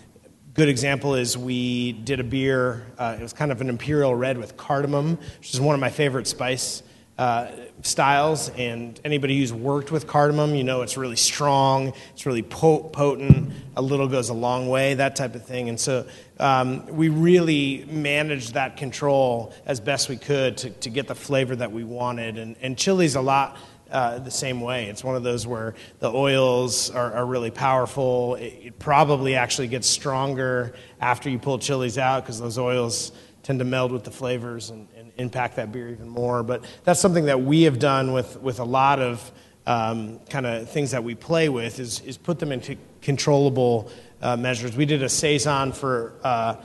good 0.54 0.68
example 0.68 1.14
is 1.14 1.38
we 1.38 1.92
did 1.92 2.20
a 2.20 2.24
beer, 2.24 2.86
uh, 2.98 3.16
it 3.18 3.22
was 3.22 3.32
kind 3.32 3.52
of 3.52 3.60
an 3.60 3.68
imperial 3.68 4.14
red 4.14 4.36
with 4.36 4.56
cardamom, 4.56 5.16
which 5.38 5.54
is 5.54 5.60
one 5.60 5.74
of 5.74 5.80
my 5.80 5.90
favorite 5.90 6.26
spice 6.26 6.82
uh, 7.20 7.50
styles. 7.82 8.48
And 8.48 8.98
anybody 9.04 9.38
who's 9.38 9.52
worked 9.52 9.92
with 9.92 10.06
cardamom, 10.06 10.54
you 10.54 10.64
know 10.64 10.80
it's 10.80 10.96
really 10.96 11.16
strong, 11.16 11.92
it's 12.14 12.24
really 12.24 12.42
potent, 12.42 13.52
a 13.76 13.82
little 13.82 14.08
goes 14.08 14.30
a 14.30 14.34
long 14.34 14.70
way, 14.70 14.94
that 14.94 15.16
type 15.16 15.34
of 15.34 15.44
thing. 15.44 15.68
And 15.68 15.78
so 15.78 16.06
um, 16.38 16.86
we 16.86 17.10
really 17.10 17.84
managed 17.90 18.54
that 18.54 18.78
control 18.78 19.52
as 19.66 19.80
best 19.80 20.08
we 20.08 20.16
could 20.16 20.56
to, 20.58 20.70
to 20.70 20.88
get 20.88 21.08
the 21.08 21.14
flavor 21.14 21.54
that 21.54 21.70
we 21.70 21.84
wanted. 21.84 22.38
And, 22.38 22.56
and 22.62 22.76
chili's 22.76 23.14
a 23.14 23.20
lot. 23.20 23.58
Uh, 23.90 24.20
the 24.20 24.30
same 24.30 24.60
way. 24.60 24.86
It's 24.86 25.02
one 25.02 25.16
of 25.16 25.24
those 25.24 25.48
where 25.48 25.74
the 25.98 26.12
oils 26.12 26.92
are, 26.92 27.12
are 27.12 27.26
really 27.26 27.50
powerful. 27.50 28.36
It, 28.36 28.60
it, 28.62 28.78
probably 28.78 29.34
actually 29.34 29.66
gets 29.66 29.88
stronger 29.88 30.76
after 31.00 31.28
you 31.28 31.40
pull 31.40 31.58
chilies 31.58 31.98
out 31.98 32.22
because 32.22 32.38
those 32.38 32.56
oils 32.56 33.10
tend 33.42 33.58
to 33.58 33.64
meld 33.64 33.90
with 33.90 34.04
the 34.04 34.12
flavors 34.12 34.70
and, 34.70 34.86
impact 35.16 35.56
that 35.56 35.72
beer 35.72 35.88
even 35.88 36.08
more. 36.08 36.42
But 36.42 36.64
that's 36.84 37.00
something 37.00 37.26
that 37.26 37.42
we 37.42 37.62
have 37.62 37.78
done 37.78 38.12
with, 38.12 38.40
with 38.40 38.60
a 38.60 38.64
lot 38.64 39.00
of 39.00 39.32
um, 39.66 40.18
kind 40.30 40.46
of 40.46 40.70
things 40.70 40.90
that 40.92 41.04
we 41.04 41.14
play 41.14 41.48
with 41.48 41.78
is, 41.78 42.00
is 42.00 42.16
put 42.16 42.38
them 42.38 42.52
into 42.52 42.76
controllable 43.02 43.90
uh, 44.22 44.36
measures. 44.36 44.76
We 44.76 44.86
did 44.86 45.02
a 45.02 45.08
saison 45.08 45.72
for 45.72 46.14
uh, 46.22 46.56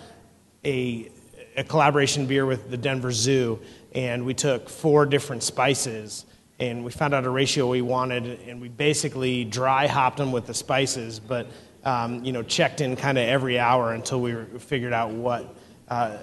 a, 0.63 1.11
a 1.57 1.63
collaboration 1.63 2.25
beer 2.25 2.45
with 2.45 2.69
the 2.69 2.77
Denver 2.77 3.11
Zoo, 3.11 3.59
and 3.93 4.25
we 4.25 4.33
took 4.33 4.69
four 4.69 5.05
different 5.05 5.43
spices 5.43 6.25
and 6.59 6.85
we 6.85 6.91
found 6.91 7.13
out 7.13 7.25
a 7.25 7.29
ratio 7.29 7.67
we 7.67 7.81
wanted, 7.81 8.39
and 8.47 8.61
we 8.61 8.69
basically 8.69 9.43
dry 9.43 9.87
hopped 9.87 10.17
them 10.17 10.31
with 10.31 10.47
the 10.47 10.53
spices, 10.53 11.19
but 11.19 11.47
um, 11.83 12.23
you 12.23 12.31
know 12.31 12.43
checked 12.43 12.81
in 12.81 12.95
kind 12.95 13.17
of 13.17 13.27
every 13.27 13.59
hour 13.59 13.93
until 13.93 14.21
we 14.21 14.33
figured 14.59 14.93
out 14.93 15.11
what 15.11 15.53
uh, 15.89 16.17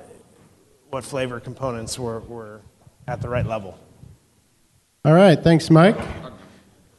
what 0.93 1.03
flavor 1.03 1.41
components 1.41 1.99
were, 1.99 2.21
were 2.21 2.61
at 3.09 3.23
the 3.23 3.29
right 3.29 3.47
level. 3.47 3.79
All 5.07 5.15
right, 5.15 5.43
thanks, 5.43 5.71
Mike. 5.71 5.97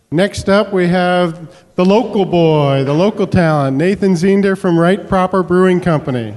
Next 0.10 0.50
up, 0.50 0.74
we 0.74 0.88
have 0.88 1.64
the 1.76 1.86
local 1.86 2.26
boy, 2.26 2.84
the 2.86 2.94
local 2.94 3.28
talent, 3.28 3.78
Nathan 3.78 4.14
Zeender 4.14 4.58
from 4.58 4.80
Right 4.80 5.08
Proper 5.08 5.44
Brewing 5.44 5.80
Company. 5.80 6.36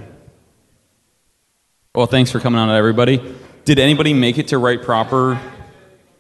Well, 1.95 2.05
thanks 2.05 2.31
for 2.31 2.41
coming 2.41 2.61
on, 2.61 2.69
everybody. 2.69 3.35
Did 3.65 3.79
anybody 3.79 4.13
make 4.13 4.37
it 4.37 4.49
to 4.49 4.59
Right 4.59 4.83
Proper 4.83 5.41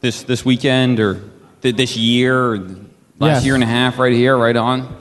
this 0.00 0.22
this 0.22 0.42
weekend 0.42 1.00
or 1.00 1.22
this 1.60 1.98
year, 1.98 2.54
or 2.54 2.58
last 2.58 2.80
yes. 3.20 3.44
year 3.44 3.54
and 3.56 3.62
a 3.62 3.66
half, 3.66 3.98
right 3.98 4.14
here, 4.14 4.38
right 4.38 4.56
on? 4.56 4.96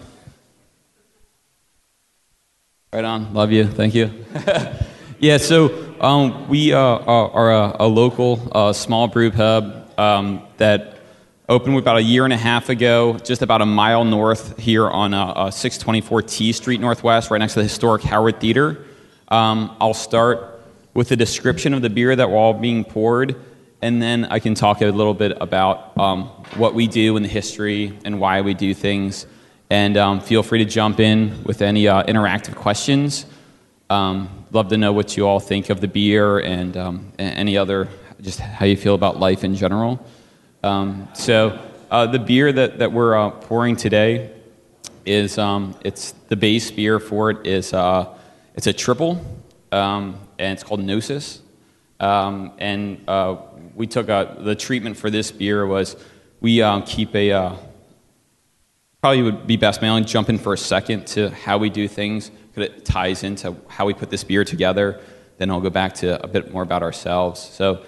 Right 2.91 3.05
on. 3.05 3.33
Love 3.33 3.53
you. 3.53 3.65
Thank 3.65 3.95
you. 3.95 4.25
yeah. 5.19 5.38
So 5.38 5.86
um, 6.05 6.47
we 6.47 6.71
uh, 6.71 6.79
are 6.79 7.51
a, 7.51 7.77
a 7.79 7.87
local 7.87 8.47
uh, 8.51 8.73
small 8.73 9.07
brew 9.07 9.31
pub 9.31 9.91
um, 9.99 10.43
that 10.57 10.99
opened 11.49 11.75
about 11.79 11.97
a 11.97 12.03
year 12.03 12.25
and 12.25 12.33
a 12.33 12.37
half 12.37 12.69
ago, 12.69 13.17
just 13.17 13.41
about 13.41 13.63
a 13.63 13.65
mile 13.65 14.05
north 14.05 14.55
here 14.59 14.87
on 14.87 15.15
uh, 15.15 15.25
uh 15.25 15.51
624 15.51 16.21
T 16.21 16.51
Street 16.51 16.79
Northwest, 16.79 17.31
right 17.31 17.39
next 17.39 17.53
to 17.53 17.59
the 17.59 17.63
historic 17.63 18.03
Howard 18.03 18.39
Theater. 18.39 18.85
Um, 19.29 19.75
I'll 19.81 19.95
start 19.95 20.61
with 20.93 21.11
a 21.11 21.15
description 21.15 21.73
of 21.73 21.81
the 21.81 21.89
beer 21.89 22.15
that 22.15 22.29
we're 22.29 22.37
all 22.37 22.53
being 22.53 22.83
poured, 22.83 23.35
and 23.81 23.99
then 23.99 24.25
I 24.25 24.37
can 24.37 24.53
talk 24.53 24.81
a 24.81 24.91
little 24.91 25.15
bit 25.15 25.35
about 25.41 25.97
um, 25.97 26.25
what 26.55 26.75
we 26.75 26.85
do 26.85 27.17
in 27.17 27.23
the 27.23 27.29
history 27.29 27.97
and 28.05 28.19
why 28.19 28.41
we 28.41 28.53
do 28.53 28.75
things. 28.75 29.25
And 29.71 29.97
um, 29.97 30.19
feel 30.19 30.43
free 30.43 30.59
to 30.59 30.69
jump 30.69 30.99
in 30.99 31.43
with 31.45 31.63
any 31.63 31.87
uh, 31.87 32.03
interactive 32.03 32.53
questions. 32.53 33.25
Um, 33.89 34.45
love 34.51 34.69
to 34.69 34.77
know 34.77 34.93
what 34.93 35.15
you 35.15 35.27
all 35.27 35.39
think 35.39 35.69
of 35.69 35.79
the 35.79 35.88
beer 35.88 36.39
and 36.39 36.75
um, 36.75 37.11
any 37.19 37.55
other, 37.55 37.88
just 38.19 38.39
how 38.39 38.65
you 38.65 38.75
feel 38.75 38.95
about 38.95 39.19
life 39.19 39.43
in 39.43 39.53
general. 39.55 40.03
Um, 40.63 41.07
so 41.13 41.59
uh, 41.91 42.07
the 42.07 42.17
beer 42.17 42.51
that, 42.51 42.79
that 42.79 42.91
we're 42.91 43.15
uh, 43.15 43.29
pouring 43.29 43.75
today 43.75 44.31
is 45.05 45.38
um, 45.38 45.75
it's 45.86 46.13
the 46.29 46.36
base 46.36 46.71
beer 46.71 46.99
for 46.99 47.29
it 47.29 47.45
is 47.45 47.73
uh, 47.73 48.11
it's 48.55 48.65
a 48.65 48.73
triple 48.73 49.23
um, 49.71 50.19
and 50.39 50.53
it's 50.53 50.63
called 50.63 50.83
Gnosis. 50.83 51.41
Um, 51.99 52.53
and 52.57 53.03
uh, 53.07 53.38
we 53.75 53.86
took 53.86 54.09
a, 54.09 54.36
the 54.39 54.55
treatment 54.55 54.97
for 54.97 55.11
this 55.11 55.31
beer 55.31 55.67
was 55.67 55.95
we 56.41 56.61
uh, 56.61 56.81
keep 56.81 57.13
a 57.15 57.31
uh, 57.31 57.55
probably 58.99 59.21
would 59.21 59.45
be 59.45 59.57
best 59.57 59.83
may 59.83 59.89
only 59.89 60.03
jump 60.03 60.29
in 60.29 60.39
for 60.39 60.53
a 60.53 60.57
second 60.57 61.05
to 61.05 61.29
how 61.29 61.59
we 61.59 61.69
do 61.69 61.88
things 61.88 62.31
it 62.63 62.85
ties 62.85 63.23
into 63.23 63.55
how 63.67 63.85
we 63.85 63.93
put 63.93 64.09
this 64.09 64.23
beer 64.23 64.43
together. 64.43 64.99
Then 65.37 65.51
I'll 65.51 65.61
go 65.61 65.69
back 65.69 65.95
to 65.95 66.23
a 66.23 66.27
bit 66.27 66.51
more 66.51 66.63
about 66.63 66.83
ourselves. 66.83 67.39
So 67.41 67.83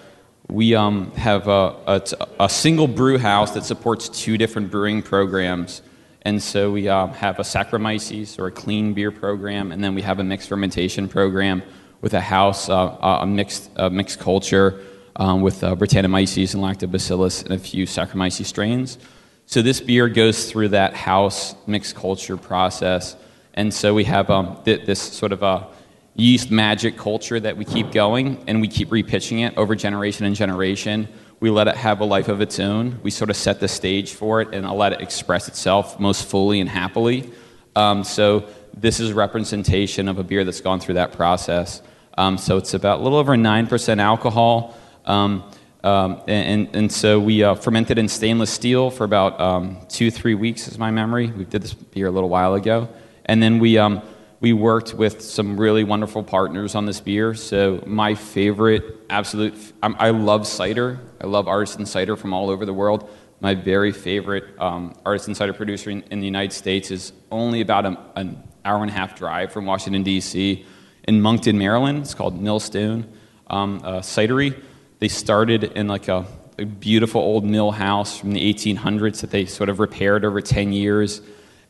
we 0.48 0.74
um, 0.74 1.10
have 1.12 1.48
a, 1.48 1.76
a, 1.86 2.02
a, 2.40 2.48
single 2.48 2.88
brew 2.88 3.18
house 3.18 3.52
that 3.52 3.64
supports 3.64 4.08
two 4.08 4.38
different 4.38 4.70
brewing 4.70 5.02
programs. 5.02 5.82
And 6.22 6.42
so 6.42 6.70
we 6.70 6.88
um, 6.88 7.12
have 7.12 7.38
a 7.38 7.42
Saccharomyces 7.42 8.38
or 8.38 8.46
a 8.46 8.50
clean 8.50 8.94
beer 8.94 9.10
program, 9.10 9.72
and 9.72 9.84
then 9.84 9.94
we 9.94 10.02
have 10.02 10.18
a 10.18 10.24
mixed 10.24 10.48
fermentation 10.48 11.08
program 11.08 11.62
with 12.00 12.14
a 12.14 12.20
house, 12.20 12.68
uh, 12.68 13.18
a 13.20 13.26
mixed, 13.26 13.70
a 13.76 13.90
mixed 13.90 14.18
culture 14.18 14.80
um, 15.16 15.42
with 15.42 15.62
uh, 15.62 15.74
Brettanomyces 15.74 16.54
and 16.54 16.62
Lactobacillus 16.62 17.44
and 17.44 17.52
a 17.52 17.58
few 17.58 17.86
Saccharomyces 17.86 18.46
strains. 18.46 18.98
So 19.46 19.62
this 19.62 19.80
beer 19.80 20.08
goes 20.08 20.50
through 20.50 20.68
that 20.68 20.94
house 20.94 21.54
mixed 21.66 21.94
culture 21.94 22.36
process 22.36 23.16
and 23.58 23.74
so 23.74 23.92
we 23.92 24.04
have 24.04 24.30
um, 24.30 24.56
th- 24.64 24.86
this 24.86 25.02
sort 25.02 25.32
of 25.32 25.42
a 25.42 25.66
yeast 26.14 26.48
magic 26.48 26.96
culture 26.96 27.40
that 27.40 27.56
we 27.56 27.64
keep 27.64 27.90
going 27.90 28.40
and 28.46 28.60
we 28.60 28.68
keep 28.68 28.90
repitching 28.90 29.44
it 29.44 29.58
over 29.58 29.74
generation 29.74 30.24
and 30.26 30.36
generation. 30.36 31.08
We 31.40 31.50
let 31.50 31.66
it 31.66 31.74
have 31.74 32.00
a 32.00 32.04
life 32.04 32.28
of 32.28 32.40
its 32.40 32.60
own. 32.60 33.00
We 33.02 33.10
sort 33.10 33.30
of 33.30 33.36
set 33.36 33.58
the 33.58 33.66
stage 33.66 34.12
for 34.12 34.40
it 34.40 34.54
and 34.54 34.70
let 34.70 34.92
it 34.92 35.00
express 35.00 35.48
itself 35.48 35.98
most 35.98 36.24
fully 36.26 36.60
and 36.60 36.70
happily. 36.70 37.32
Um, 37.74 38.04
so 38.04 38.48
this 38.74 39.00
is 39.00 39.10
a 39.10 39.14
representation 39.14 40.06
of 40.06 40.20
a 40.20 40.22
beer 40.22 40.44
that's 40.44 40.60
gone 40.60 40.78
through 40.78 40.94
that 40.94 41.10
process. 41.10 41.82
Um, 42.16 42.38
so 42.38 42.58
it's 42.58 42.74
about 42.74 43.00
a 43.00 43.02
little 43.02 43.18
over 43.18 43.34
9% 43.34 43.98
alcohol. 43.98 44.76
Um, 45.04 45.42
um, 45.82 46.22
and, 46.28 46.68
and 46.76 46.92
so 46.92 47.18
we 47.18 47.42
uh, 47.42 47.56
fermented 47.56 47.98
in 47.98 48.06
stainless 48.06 48.52
steel 48.52 48.92
for 48.92 49.02
about 49.02 49.40
um, 49.40 49.78
two, 49.88 50.12
three 50.12 50.36
weeks, 50.36 50.68
is 50.68 50.78
my 50.78 50.92
memory. 50.92 51.26
We 51.26 51.44
did 51.44 51.62
this 51.62 51.74
beer 51.74 52.06
a 52.06 52.10
little 52.12 52.28
while 52.28 52.54
ago. 52.54 52.88
And 53.28 53.42
then 53.42 53.58
we, 53.58 53.76
um, 53.76 54.02
we 54.40 54.54
worked 54.54 54.94
with 54.94 55.20
some 55.20 55.60
really 55.60 55.84
wonderful 55.84 56.22
partners 56.22 56.74
on 56.74 56.86
this 56.86 57.00
beer. 57.00 57.34
So 57.34 57.82
my 57.86 58.14
favorite, 58.14 58.84
absolute, 59.10 59.54
I'm, 59.82 59.94
I 59.98 60.10
love 60.10 60.46
cider. 60.46 60.98
I 61.20 61.26
love 61.26 61.46
artisan 61.46 61.84
cider 61.84 62.16
from 62.16 62.32
all 62.32 62.48
over 62.48 62.64
the 62.64 62.72
world. 62.72 63.08
My 63.40 63.54
very 63.54 63.92
favorite 63.92 64.44
um, 64.58 64.94
artisan 65.04 65.34
cider 65.34 65.52
producer 65.52 65.90
in, 65.90 66.02
in, 66.10 66.20
the 66.20 66.26
United 66.26 66.52
States 66.52 66.90
is 66.90 67.12
only 67.30 67.60
about 67.60 67.84
a, 67.84 67.98
an 68.16 68.42
hour 68.64 68.82
and 68.82 68.90
a 68.90 68.94
half 68.94 69.16
drive 69.16 69.52
from 69.52 69.66
Washington, 69.66 70.02
D.C., 70.02 70.64
in 71.06 71.22
Monkton, 71.22 71.56
Maryland. 71.56 72.00
It's 72.00 72.14
called 72.14 72.40
Millstone 72.40 73.10
um, 73.46 73.80
uh, 73.82 74.00
Cidery. 74.00 74.60
They 74.98 75.08
started 75.08 75.64
in 75.64 75.88
like 75.88 76.08
a, 76.08 76.26
a 76.58 76.64
beautiful 76.66 77.20
old 77.20 77.44
mill 77.44 77.70
house 77.70 78.18
from 78.18 78.32
the 78.32 78.52
1800s 78.52 79.20
that 79.20 79.30
they 79.30 79.46
sort 79.46 79.68
of 79.68 79.78
repaired 79.78 80.24
over 80.24 80.40
10 80.40 80.72
years 80.72 81.22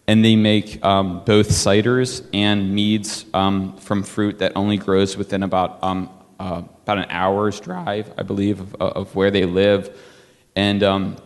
and 0.09 0.25
they 0.25 0.35
make 0.35 0.83
um, 0.85 1.23
both 1.25 1.51
ciders 1.51 2.27
and 2.33 2.75
meads 2.75 3.27
um, 3.35 3.77
from 3.77 4.03
fruit 4.03 4.39
that 4.39 4.53
only 4.57 4.79
grows 4.79 5.19
within 5.19 5.43
about 5.43 5.85
um, 5.85 6.11
uh, 6.41 6.63
about 6.83 6.99
an 6.99 7.07
hour's 7.11 7.61
drive, 7.61 8.11
I 8.17 8.23
believe, 8.23 8.61
of, 8.61 8.75
of 8.77 9.15
where 9.15 9.31
they 9.31 9.45
live, 9.45 9.97
and 10.57 10.83
um, 10.83 11.17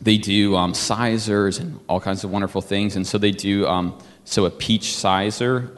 they 0.00 0.16
do 0.16 0.54
um, 0.54 0.74
sizers 0.74 1.58
and 1.58 1.80
all 1.88 2.00
kinds 2.00 2.22
of 2.22 2.30
wonderful 2.30 2.62
things. 2.62 2.94
And 2.94 3.06
so 3.06 3.18
they 3.18 3.32
do 3.32 3.66
um, 3.66 3.98
so 4.24 4.44
a 4.44 4.50
peach 4.50 4.94
sizer. 4.94 5.72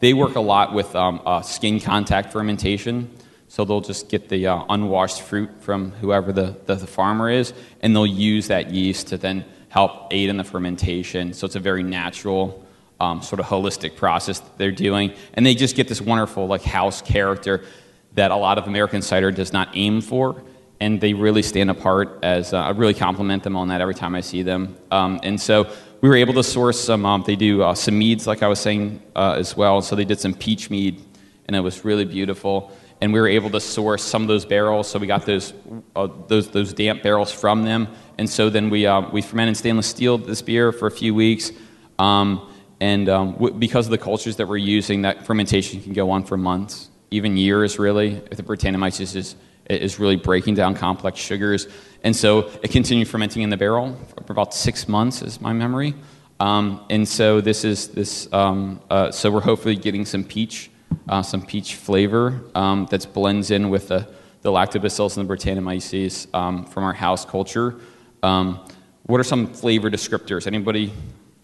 they 0.00 0.14
work 0.14 0.34
a 0.34 0.40
lot 0.40 0.74
with 0.74 0.94
uh, 0.96 1.42
skin 1.42 1.80
contact 1.80 2.32
fermentation. 2.32 3.10
So 3.46 3.64
they'll 3.64 3.80
just 3.80 4.08
get 4.08 4.28
the 4.28 4.48
uh, 4.48 4.64
unwashed 4.68 5.22
fruit 5.22 5.48
from 5.60 5.92
whoever 5.92 6.32
the, 6.32 6.56
the, 6.66 6.74
the 6.74 6.88
farmer 6.88 7.30
is, 7.30 7.54
and 7.82 7.94
they'll 7.94 8.04
use 8.04 8.48
that 8.48 8.72
yeast 8.72 9.08
to 9.08 9.16
then 9.16 9.44
help 9.74 10.06
aid 10.12 10.28
in 10.28 10.36
the 10.36 10.44
fermentation. 10.44 11.32
So 11.32 11.46
it's 11.46 11.56
a 11.56 11.60
very 11.60 11.82
natural, 11.82 12.64
um, 13.00 13.20
sort 13.22 13.40
of 13.40 13.46
holistic 13.46 13.96
process 13.96 14.38
that 14.38 14.56
they're 14.56 14.70
doing. 14.70 15.12
And 15.34 15.44
they 15.44 15.56
just 15.56 15.74
get 15.74 15.88
this 15.88 16.00
wonderful, 16.00 16.46
like, 16.46 16.62
house 16.62 17.02
character 17.02 17.64
that 18.12 18.30
a 18.30 18.36
lot 18.36 18.56
of 18.56 18.68
American 18.68 19.02
cider 19.02 19.32
does 19.32 19.52
not 19.52 19.70
aim 19.74 20.00
for. 20.00 20.44
And 20.78 21.00
they 21.00 21.12
really 21.12 21.42
stand 21.42 21.70
apart 21.70 22.20
as 22.22 22.52
uh, 22.52 22.58
I 22.58 22.70
really 22.70 22.94
compliment 22.94 23.42
them 23.42 23.56
on 23.56 23.66
that 23.66 23.80
every 23.80 23.96
time 23.96 24.14
I 24.14 24.20
see 24.20 24.42
them. 24.44 24.76
Um, 24.92 25.18
and 25.24 25.40
so 25.40 25.68
we 26.00 26.08
were 26.08 26.14
able 26.14 26.34
to 26.34 26.44
source 26.44 26.78
some, 26.78 27.04
um, 27.04 27.24
they 27.26 27.34
do 27.34 27.64
uh, 27.64 27.74
some 27.74 27.98
meads, 27.98 28.28
like 28.28 28.44
I 28.44 28.46
was 28.46 28.60
saying 28.60 29.02
uh, 29.16 29.34
as 29.36 29.56
well. 29.56 29.82
So 29.82 29.96
they 29.96 30.04
did 30.04 30.20
some 30.20 30.34
peach 30.34 30.70
mead, 30.70 31.02
and 31.46 31.56
it 31.56 31.60
was 31.60 31.84
really 31.84 32.04
beautiful 32.04 32.70
and 33.00 33.12
we 33.12 33.20
were 33.20 33.28
able 33.28 33.50
to 33.50 33.60
source 33.60 34.02
some 34.02 34.22
of 34.22 34.28
those 34.28 34.46
barrels. 34.46 34.88
So 34.88 34.98
we 34.98 35.06
got 35.06 35.26
those 35.26 35.52
uh, 35.94 36.08
those 36.26 36.48
those 36.48 36.72
damp 36.72 37.02
barrels 37.02 37.32
from 37.32 37.62
them, 37.62 37.88
and 38.18 38.28
so 38.28 38.50
then 38.50 38.70
we 38.70 38.86
uh, 38.86 39.08
we 39.10 39.22
fermented 39.22 39.56
stainless 39.56 39.86
steel 39.86 40.18
this 40.18 40.42
beer 40.42 40.72
for 40.72 40.86
a 40.86 40.90
few 40.90 41.14
weeks. 41.14 41.52
Um, 41.98 42.50
and 42.80 43.08
um, 43.08 43.32
w- 43.34 43.54
because 43.54 43.86
of 43.86 43.92
the 43.92 43.98
cultures 43.98 44.36
that 44.36 44.48
we're 44.48 44.56
using, 44.56 45.02
that 45.02 45.26
fermentation 45.26 45.80
can 45.80 45.92
go 45.92 46.10
on 46.10 46.24
for 46.24 46.36
months, 46.36 46.90
even 47.10 47.36
years, 47.36 47.78
really. 47.78 48.22
If 48.30 48.36
the 48.36 48.42
Brettanomyces 48.42 49.16
is 49.16 49.36
is 49.70 49.98
really 49.98 50.16
breaking 50.16 50.54
down 50.54 50.74
complex 50.74 51.18
sugars, 51.20 51.68
and 52.02 52.14
so 52.14 52.50
it 52.62 52.70
continued 52.70 53.08
fermenting 53.08 53.42
in 53.42 53.50
the 53.50 53.56
barrel 53.56 53.96
for 54.26 54.32
about 54.32 54.54
six 54.54 54.88
months, 54.88 55.22
is 55.22 55.40
my 55.40 55.52
memory. 55.52 55.94
Um, 56.40 56.84
and 56.90 57.06
so 57.08 57.40
this 57.40 57.64
is 57.64 57.88
this. 57.88 58.32
Um, 58.32 58.80
uh, 58.90 59.10
so 59.10 59.30
we're 59.30 59.40
hopefully 59.40 59.76
getting 59.76 60.04
some 60.04 60.24
peach 60.24 60.70
uh, 61.08 61.22
some 61.22 61.42
peach 61.42 61.74
flavor 61.74 62.42
um, 62.54 62.86
that 62.90 63.06
blends 63.12 63.50
in 63.50 63.70
with 63.70 63.88
the, 63.88 64.06
the 64.42 64.50
lactobacillus 64.50 65.16
and 65.16 65.28
the 65.28 65.34
Brettanomyces 65.34 66.32
um, 66.34 66.64
from 66.64 66.84
our 66.84 66.92
house 66.92 67.24
culture. 67.24 67.76
Um, 68.24 68.58
what 69.02 69.20
are 69.20 69.24
some 69.24 69.48
flavor 69.48 69.90
descriptors? 69.90 70.46
Anybody 70.46 70.90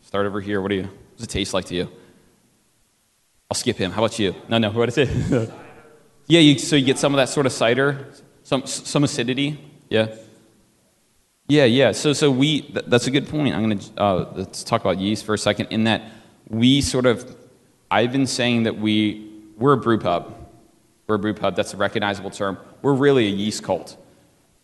start 0.00 0.24
over 0.24 0.40
here? 0.40 0.62
What, 0.62 0.68
do 0.68 0.76
you, 0.76 0.82
what 0.84 1.16
does 1.18 1.24
it 1.24 1.30
taste 1.30 1.52
like 1.52 1.66
to 1.66 1.74
you? 1.74 1.90
I'll 3.50 3.54
skip 3.54 3.76
him. 3.76 3.90
How 3.90 4.02
about 4.02 4.18
you? 4.18 4.34
No, 4.48 4.56
no, 4.56 4.70
what 4.70 4.88
is 4.88 4.96
it? 4.96 5.10
yeah, 6.26 6.40
you, 6.40 6.58
so 6.58 6.76
you 6.76 6.86
get 6.86 6.96
some 6.96 7.12
of 7.12 7.18
that 7.18 7.28
sort 7.28 7.44
of 7.44 7.52
cider, 7.52 8.08
some, 8.44 8.66
some 8.66 9.04
acidity. 9.04 9.60
Yeah. 9.90 10.14
Yeah, 11.48 11.66
yeah. 11.66 11.92
So, 11.92 12.14
so 12.14 12.30
we, 12.30 12.62
th- 12.62 12.86
that's 12.86 13.06
a 13.06 13.10
good 13.10 13.28
point. 13.28 13.54
I'm 13.54 13.62
going 13.62 13.78
to 13.78 14.00
uh, 14.00 14.32
let's 14.36 14.64
talk 14.64 14.80
about 14.80 14.98
yeast 14.98 15.26
for 15.26 15.34
a 15.34 15.38
second. 15.38 15.66
In 15.66 15.84
that 15.84 16.00
we 16.48 16.80
sort 16.80 17.04
of, 17.04 17.36
I've 17.90 18.12
been 18.12 18.26
saying 18.26 18.62
that 18.62 18.78
we 18.78 19.28
we're 19.58 19.74
a 19.74 19.76
brew 19.76 19.98
pub. 19.98 20.34
We're 21.06 21.16
a 21.16 21.18
brew 21.18 21.34
pub. 21.34 21.56
That's 21.56 21.74
a 21.74 21.76
recognizable 21.76 22.30
term. 22.30 22.56
We're 22.80 22.94
really 22.94 23.26
a 23.26 23.30
yeast 23.30 23.64
cult. 23.64 23.98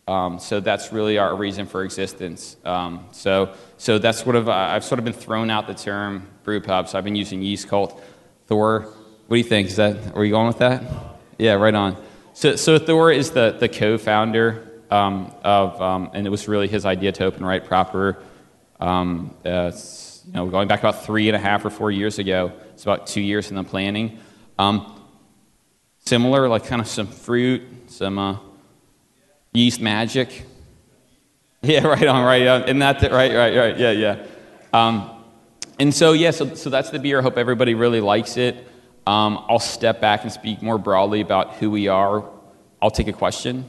Um, 0.07 0.39
so 0.39 0.61
that's 0.61 0.93
really 0.93 1.17
our 1.17 1.35
reason 1.35 1.65
for 1.65 1.83
existence. 1.83 2.55
Um, 2.63 3.05
so, 3.11 3.53
so 3.77 3.99
that's 3.99 4.23
sort 4.23 4.37
of, 4.37 4.47
uh, 4.47 4.53
I've 4.53 4.85
sort 4.85 4.99
of 4.99 5.05
been 5.05 5.13
thrown 5.13 5.49
out 5.49 5.67
the 5.67 5.73
term 5.73 6.27
brew 6.43 6.61
pub, 6.61 6.87
so 6.87 6.97
I've 6.97 7.03
been 7.03 7.15
using 7.15 7.41
yeast 7.41 7.67
cult. 7.67 8.01
Thor, 8.45 8.81
what 9.27 9.35
do 9.35 9.37
you 9.37 9.43
think? 9.43 9.67
Is 9.67 9.75
that, 9.75 10.15
are 10.15 10.23
you 10.23 10.31
going 10.31 10.47
with 10.47 10.59
that? 10.59 10.83
Yeah, 11.37 11.53
right 11.53 11.75
on. 11.75 12.01
So, 12.33 12.55
so 12.55 12.79
Thor 12.79 13.11
is 13.11 13.31
the, 13.31 13.57
the 13.59 13.67
co-founder 13.67 14.81
um, 14.89 15.33
of, 15.43 15.81
um, 15.81 16.11
and 16.13 16.25
it 16.25 16.29
was 16.29 16.47
really 16.47 16.69
his 16.69 16.85
idea 16.85 17.11
to 17.11 17.25
open 17.25 17.43
Right 17.43 17.65
Proper. 17.65 18.17
Um, 18.79 19.35
uh, 19.43 19.71
you 20.27 20.33
know, 20.33 20.47
going 20.47 20.67
back 20.67 20.79
about 20.79 21.03
three 21.03 21.27
and 21.27 21.35
a 21.35 21.39
half 21.39 21.65
or 21.65 21.69
four 21.69 21.91
years 21.91 22.19
ago. 22.19 22.53
It's 22.73 22.83
about 22.83 23.07
two 23.07 23.21
years 23.21 23.49
in 23.49 23.55
the 23.55 23.63
planning. 23.63 24.19
Um, 24.59 25.01
similar, 26.05 26.47
like 26.47 26.65
kind 26.65 26.81
of 26.81 26.87
some 26.87 27.07
fruit, 27.07 27.63
some 27.87 28.19
uh, 28.19 28.37
yeast 29.53 29.81
magic. 29.81 30.45
Yeah, 31.63 31.87
right 31.87 32.05
on, 32.05 32.23
right 32.23 32.45
on. 32.47 32.63
Isn't 32.65 32.79
that 32.79 32.99
the, 32.99 33.09
right, 33.09 33.33
right, 33.33 33.57
right? 33.57 33.77
Yeah, 33.77 33.91
yeah. 33.91 34.25
Um, 34.71 35.09
and 35.79 35.93
so, 35.93 36.13
yeah, 36.13 36.29
so, 36.29 36.53
so 36.53 36.69
that's 36.69 36.91
the 36.91 36.99
beer. 36.99 37.19
I 37.19 37.23
hope 37.23 37.35
everybody 37.35 37.73
really 37.73 37.99
likes 37.99 38.37
it. 38.37 38.67
Um, 39.07 39.43
I'll 39.49 39.59
step 39.59 39.99
back 39.99 40.23
and 40.23 40.31
speak 40.31 40.61
more 40.61 40.77
broadly 40.77 41.21
about 41.21 41.55
who 41.55 41.71
we 41.71 41.87
are. 41.87 42.23
I'll 42.79 42.91
take 42.91 43.07
a 43.07 43.13
question. 43.13 43.65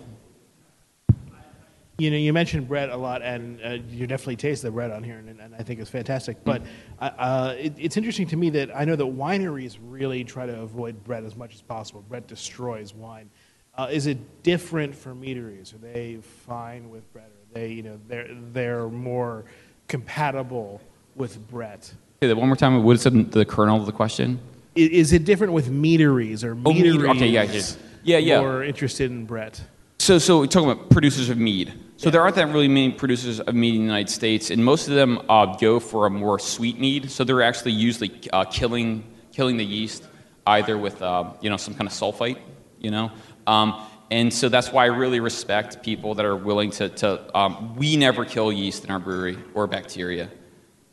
You 2.00 2.10
know, 2.10 2.16
you 2.16 2.32
mentioned 2.32 2.68
Brett 2.68 2.90
a 2.90 2.96
lot, 2.96 3.22
and 3.22 3.60
uh, 3.64 3.78
you 3.90 4.06
definitely 4.06 4.36
taste 4.36 4.62
the 4.62 4.70
Brett 4.70 4.92
on 4.92 5.02
here, 5.02 5.18
and, 5.18 5.40
and 5.40 5.54
I 5.54 5.64
think 5.64 5.80
it's 5.80 5.90
fantastic. 5.90 6.36
But 6.44 6.62
uh, 7.00 7.10
uh, 7.18 7.54
it, 7.58 7.72
it's 7.76 7.96
interesting 7.96 8.28
to 8.28 8.36
me 8.36 8.50
that 8.50 8.70
I 8.74 8.84
know 8.84 8.94
that 8.94 9.04
wineries 9.04 9.78
really 9.82 10.22
try 10.22 10.46
to 10.46 10.60
avoid 10.60 11.02
Brett 11.02 11.24
as 11.24 11.34
much 11.34 11.54
as 11.54 11.62
possible. 11.62 12.04
Brett 12.08 12.28
destroys 12.28 12.94
wine. 12.94 13.30
Uh, 13.78 13.86
is 13.92 14.08
it 14.08 14.42
different 14.42 14.92
for 14.92 15.14
meaderies? 15.14 15.72
Are 15.72 15.78
they 15.78 16.18
fine 16.46 16.90
with 16.90 17.10
Brett? 17.12 17.26
Are 17.26 17.54
they, 17.54 17.68
you 17.68 17.84
know, 17.84 18.00
they're 18.08 18.28
they're 18.52 18.88
more 18.88 19.44
compatible 19.86 20.80
with 21.14 21.48
Brett? 21.48 21.92
Okay, 22.20 22.32
one 22.34 22.48
more 22.48 22.56
time. 22.56 22.82
What 22.82 22.96
is 22.96 23.04
the 23.04 23.46
kernel 23.48 23.78
of 23.78 23.86
the 23.86 23.92
question? 23.92 24.40
Is, 24.74 24.88
is 24.90 25.12
it 25.12 25.24
different 25.24 25.52
with 25.52 25.70
meaderies 25.70 26.42
or 26.42 26.56
meaderies? 26.56 27.04
Oh, 27.04 27.10
okay, 27.10 27.28
yeah, 27.28 27.44
yeah, 27.44 27.62
yeah, 28.02 28.18
yeah. 28.18 28.40
More 28.40 28.64
interested 28.64 29.12
in 29.12 29.24
Brett. 29.26 29.62
So, 30.00 30.18
so 30.18 30.40
we're 30.40 30.46
talking 30.46 30.70
about 30.70 30.90
producers 30.90 31.28
of 31.28 31.38
mead. 31.38 31.72
So 31.98 32.10
there 32.10 32.20
aren't 32.20 32.36
that 32.36 32.46
really 32.48 32.68
many 32.68 32.92
producers 32.92 33.38
of 33.38 33.54
mead 33.54 33.74
in 33.74 33.80
the 33.80 33.84
United 33.84 34.10
States, 34.10 34.50
and 34.50 34.64
most 34.64 34.88
of 34.88 34.94
them 34.94 35.20
uh, 35.28 35.56
go 35.56 35.78
for 35.78 36.06
a 36.06 36.10
more 36.10 36.40
sweet 36.40 36.80
mead. 36.80 37.12
So 37.12 37.22
they're 37.22 37.42
actually 37.42 37.72
usually 37.72 38.20
uh, 38.32 38.44
killing 38.44 39.04
killing 39.30 39.56
the 39.56 39.64
yeast 39.64 40.04
either 40.48 40.76
with 40.76 41.00
uh, 41.00 41.32
you 41.40 41.50
know 41.50 41.56
some 41.56 41.74
kind 41.74 41.86
of 41.86 41.92
sulfite, 41.92 42.38
you 42.80 42.90
know. 42.90 43.12
Um, 43.48 43.82
and 44.10 44.32
so 44.32 44.48
that's 44.48 44.70
why 44.72 44.84
I 44.84 44.86
really 44.86 45.20
respect 45.20 45.82
people 45.82 46.14
that 46.14 46.24
are 46.24 46.36
willing 46.36 46.70
to. 46.72 46.88
to 46.88 47.36
um, 47.36 47.76
we 47.76 47.96
never 47.96 48.24
kill 48.24 48.52
yeast 48.52 48.84
in 48.84 48.90
our 48.90 48.98
brewery 48.98 49.38
or 49.54 49.66
bacteria. 49.66 50.30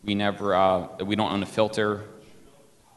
We 0.04 0.16
never. 0.16 0.56
Uh, 0.56 0.88
we 1.04 1.16
don't 1.16 1.32
own 1.32 1.44
a 1.44 1.46
filter. 1.46 2.06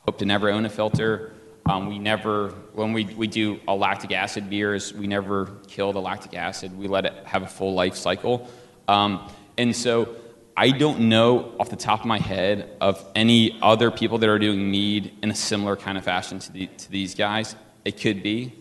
Hope 0.04 0.18
to 0.18 0.24
never 0.24 0.48
own 0.48 0.64
a 0.64 0.70
filter. 0.70 1.32
Um, 1.68 1.86
we 1.86 1.98
never, 1.98 2.48
when 2.72 2.94
we, 2.94 3.04
we 3.04 3.26
do 3.26 3.61
a 3.68 3.74
lactic 3.74 4.11
acid 4.12 4.48
beers, 4.48 4.94
we 4.94 5.06
never 5.06 5.50
kill 5.66 5.92
the 5.92 6.00
lactic 6.00 6.34
acid. 6.34 6.76
We 6.78 6.88
let 6.88 7.04
it 7.04 7.12
have 7.26 7.42
a 7.42 7.46
full 7.46 7.74
life 7.74 7.94
cycle. 7.94 8.48
Um, 8.88 9.30
and 9.59 9.76
so 9.76 10.16
I 10.56 10.70
don't 10.70 11.11
know 11.11 11.52
off 11.61 11.68
the 11.68 11.76
top 11.76 12.00
of 12.00 12.06
my 12.06 12.18
head 12.18 12.70
of 12.80 13.04
any 13.14 13.59
other 13.61 13.90
people 13.90 14.16
that 14.18 14.30
are 14.30 14.38
doing 14.38 14.70
mead 14.70 15.12
in 15.22 15.30
a 15.30 15.34
similar 15.34 15.76
kind 15.76 15.98
of 15.98 16.04
fashion 16.04 16.38
to, 16.38 16.52
the, 16.52 16.66
to 16.68 16.90
these 16.90 17.14
guys. 17.14 17.54
It 17.84 18.00
could 18.00 18.22
be. 18.22 18.54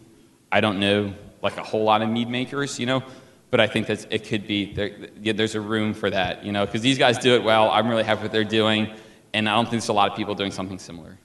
I 0.58 0.60
don't 0.60 0.80
know 0.80 1.14
like 1.44 1.58
a 1.58 1.64
whole 1.64 1.84
lot 1.84 2.02
of 2.02 2.10
mead 2.10 2.28
makers, 2.28 2.80
you 2.80 2.88
know, 2.88 3.04
but 3.52 3.60
I 3.60 3.68
think 3.68 3.86
that 3.88 4.08
it 4.12 4.28
could 4.28 4.48
be. 4.48 4.74
There, 4.74 4.90
yeah, 5.22 5.34
there's 5.34 5.54
a 5.54 5.62
room 5.62 5.94
for 5.94 6.10
that, 6.10 6.44
you 6.44 6.52
know, 6.52 6.66
because 6.66 6.82
these 6.82 6.98
guys 6.98 7.20
do 7.20 7.36
it 7.36 7.44
well. 7.44 7.70
I'm 7.70 7.88
really 7.88 8.04
happy 8.04 8.24
with 8.24 8.30
what 8.30 8.32
they're 8.32 8.44
doing, 8.44 8.92
and 9.36 9.48
I 9.48 9.54
don't 9.54 9.66
think 9.66 9.74
there's 9.74 9.90
a 9.90 9.94
lot 9.94 10.10
of 10.10 10.18
people 10.18 10.34
doing 10.34 10.50
something 10.50 10.80
similar. 10.80 11.20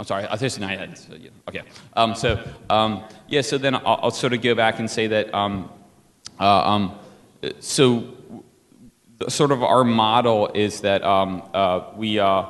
I'm 0.00 0.06
sorry, 0.06 0.24
I 0.24 0.34
night. 0.34 0.62
I 0.62 0.76
had, 0.76 0.96
so, 0.96 1.14
yeah, 1.14 1.28
okay. 1.46 1.60
Um, 1.94 2.14
so 2.14 2.42
um, 2.70 3.04
yeah, 3.28 3.42
so 3.42 3.58
then 3.58 3.74
I'll, 3.74 4.00
I'll, 4.04 4.10
sort 4.10 4.32
of 4.32 4.40
go 4.40 4.54
back 4.54 4.78
and 4.78 4.90
say 4.90 5.08
that. 5.08 5.32
Um, 5.34 5.70
uh, 6.40 6.70
um, 6.70 6.98
so 7.60 8.16
sort 9.28 9.52
of 9.52 9.62
our 9.62 9.84
model 9.84 10.48
is 10.54 10.80
that 10.80 11.04
um, 11.04 11.42
uh, 11.52 11.90
we 11.96 12.18
uh, 12.18 12.46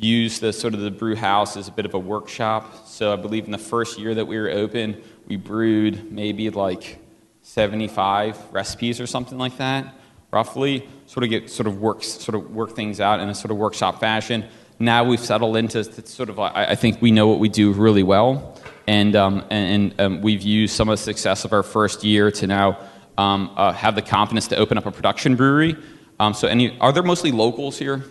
use 0.00 0.38
the 0.38 0.52
sort 0.52 0.74
of 0.74 0.80
the 0.80 0.90
brew 0.90 1.16
house 1.16 1.56
as 1.56 1.68
a 1.68 1.72
bit 1.72 1.84
of 1.84 1.94
a 1.94 1.98
workshop. 1.98 2.86
So 2.86 3.12
I 3.12 3.16
believe 3.16 3.46
in 3.46 3.50
the 3.50 3.58
first 3.58 3.98
year 3.98 4.14
that 4.14 4.26
we 4.26 4.38
were 4.38 4.50
open, 4.50 5.02
we 5.26 5.36
brewed 5.36 6.12
maybe 6.12 6.50
like 6.50 6.98
75 7.42 8.38
recipes 8.52 9.00
or 9.00 9.06
something 9.06 9.38
like 9.38 9.56
that, 9.58 9.94
roughly. 10.30 10.88
Sort 11.06 11.24
of 11.24 11.30
get 11.30 11.50
sort 11.50 11.66
of 11.66 11.80
work 11.80 12.04
sort 12.04 12.36
of 12.36 12.54
work 12.54 12.76
things 12.76 13.00
out 13.00 13.20
in 13.20 13.28
a 13.28 13.34
sort 13.34 13.50
of 13.50 13.56
workshop 13.56 13.98
fashion. 13.98 14.46
Now 14.78 15.02
we've 15.02 15.20
settled 15.20 15.56
into 15.56 15.82
sort 16.06 16.28
of 16.28 16.38
I, 16.38 16.66
I 16.70 16.74
think 16.76 17.02
we 17.02 17.10
know 17.10 17.26
what 17.26 17.40
we 17.40 17.48
do 17.48 17.72
really 17.72 18.04
well, 18.04 18.56
and 18.86 19.16
um, 19.16 19.44
and 19.50 20.00
um, 20.00 20.20
we've 20.20 20.42
used 20.42 20.76
some 20.76 20.88
of 20.88 20.98
the 20.98 21.02
success 21.02 21.44
of 21.44 21.52
our 21.52 21.64
first 21.64 22.04
year 22.04 22.30
to 22.32 22.46
now 22.46 22.78
um, 23.16 23.50
uh, 23.56 23.72
have 23.72 23.96
the 23.96 24.02
confidence 24.02 24.46
to 24.48 24.56
open 24.56 24.78
up 24.78 24.86
a 24.86 24.92
production 24.92 25.34
brewery. 25.34 25.76
Um, 26.20 26.34
so 26.34 26.46
any 26.46 26.78
are 26.78 26.92
there 26.92 27.02
mostly 27.02 27.32
locals 27.32 27.78
here? 27.78 28.04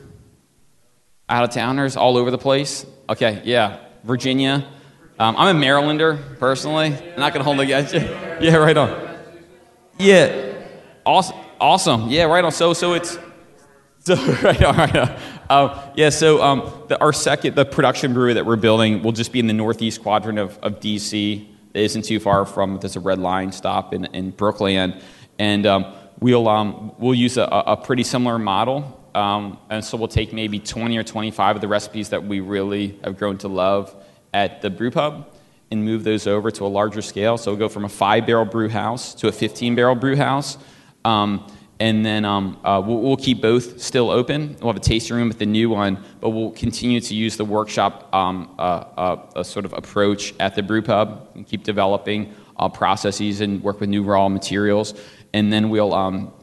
Out 1.30 1.44
of 1.44 1.50
towners 1.50 1.98
all 1.98 2.16
over 2.16 2.32
the 2.32 2.38
place? 2.38 2.86
Okay, 3.10 3.42
yeah, 3.44 3.80
Virginia. 4.06 4.66
Um, 5.20 5.36
I'm 5.36 5.58
a 5.58 5.60
Marylander 5.60 6.40
personally. 6.40 6.96
I'm 6.96 7.20
not 7.20 7.34
gonna 7.34 7.44
hold 7.44 7.60
against 7.60 7.94
you. 7.94 8.00
Yeah, 8.40 8.58
right 8.58 8.78
on. 8.78 9.18
Yeah, 9.98 10.54
awesome. 11.04 11.36
Awesome. 11.60 12.08
Yeah, 12.08 12.26
right 12.26 12.46
on. 12.46 12.52
So, 12.52 12.74
so 12.74 12.94
it's 12.94 13.18
so 14.00 14.16
right 14.16 14.64
on. 14.64 14.78
Right 14.78 14.96
on. 14.96 15.20
Uh, 15.50 15.92
yeah. 15.96 16.10
So, 16.10 16.42
um, 16.44 16.72
the, 16.88 17.02
our 17.02 17.12
second, 17.12 17.56
the 17.56 17.66
production 17.66 18.14
brewery 18.14 18.36
that 18.36 18.46
we're 18.46 18.56
building, 18.56 19.02
will 19.02 19.12
just 19.12 19.32
be 19.32 19.40
in 19.40 19.48
the 19.48 19.54
northeast 19.54 20.04
quadrant 20.04 20.38
of, 20.38 20.60
of 20.60 20.80
DC. 20.80 21.48
It 21.74 21.82
isn't 21.82 22.04
too 22.04 22.20
far 22.20 22.46
from. 22.46 22.78
There's 22.80 22.96
a 22.96 23.00
red 23.00 23.18
line 23.18 23.52
stop 23.52 23.92
in 23.92 24.06
in 24.06 24.32
Brookland, 24.34 25.02
and 25.40 25.66
um, 25.66 25.94
we'll 26.20 26.48
um, 26.48 26.92
we'll 27.00 27.16
use 27.16 27.38
a, 27.38 27.44
a 27.44 27.76
pretty 27.76 28.04
similar 28.04 28.38
model. 28.38 28.97
Um, 29.18 29.58
and 29.72 29.84
so 29.84 29.98
we'll 29.98 30.08
take 30.08 30.32
maybe 30.32 30.60
20 30.60 30.96
or 30.96 31.04
25 31.04 31.56
of 31.56 31.62
the 31.62 31.68
recipes 31.68 32.10
that 32.10 32.24
we 32.24 32.40
really 32.40 33.00
have 33.04 33.18
grown 33.18 33.40
to 33.40 33.48
love 33.48 33.96
at 34.32 34.62
the 34.62 34.70
brew 34.70 34.92
pub 34.92 35.34
and 35.72 35.84
move 35.84 36.04
those 36.04 36.28
over 36.28 36.52
to 36.52 36.64
a 36.66 36.68
larger 36.68 37.02
scale. 37.02 37.36
So 37.40 37.50
we'll 37.50 37.60
go 37.60 37.68
from 37.68 37.84
a 37.84 37.90
five 37.90 38.28
barrel 38.28 38.46
brew 38.46 38.70
house 38.70 39.16
to 39.16 39.28
a 39.28 39.32
15 39.32 39.74
barrel 39.74 39.96
brew 39.96 40.16
house. 40.16 40.60
Um, 41.04 41.48
and 41.80 42.06
then 42.06 42.26
um, 42.26 42.60
uh, 42.64 42.80
we'll, 42.86 43.00
we'll, 43.00 43.18
keep 43.18 43.42
both 43.42 43.82
still 43.82 44.12
open. 44.12 44.56
We'll 44.60 44.72
have 44.74 44.82
a 44.82 44.86
tasting 44.86 45.16
room 45.16 45.32
at 45.32 45.40
the 45.40 45.48
new 45.48 45.72
one, 45.72 46.04
but 46.22 46.30
we'll 46.30 46.52
continue 46.52 47.00
to 47.02 47.16
use 47.16 47.38
the 47.38 47.46
workshop 47.46 48.14
um, 48.14 48.54
uh, 48.60 48.62
uh, 48.62 49.44
sort 49.44 49.66
of 49.66 49.74
approach 49.74 50.36
at 50.40 50.54
the 50.54 50.62
brew 50.62 50.84
pub 50.84 51.28
and 51.34 51.48
keep 51.48 51.64
developing 51.64 52.36
uh, 52.58 52.70
processes 52.70 53.42
and 53.42 53.64
work 53.64 53.80
with 53.80 53.90
new 53.90 54.04
raw 54.04 54.30
materials. 54.30 54.94
And 55.34 55.52
then 55.52 55.70
we'll 55.70 55.94
um, 55.94 56.34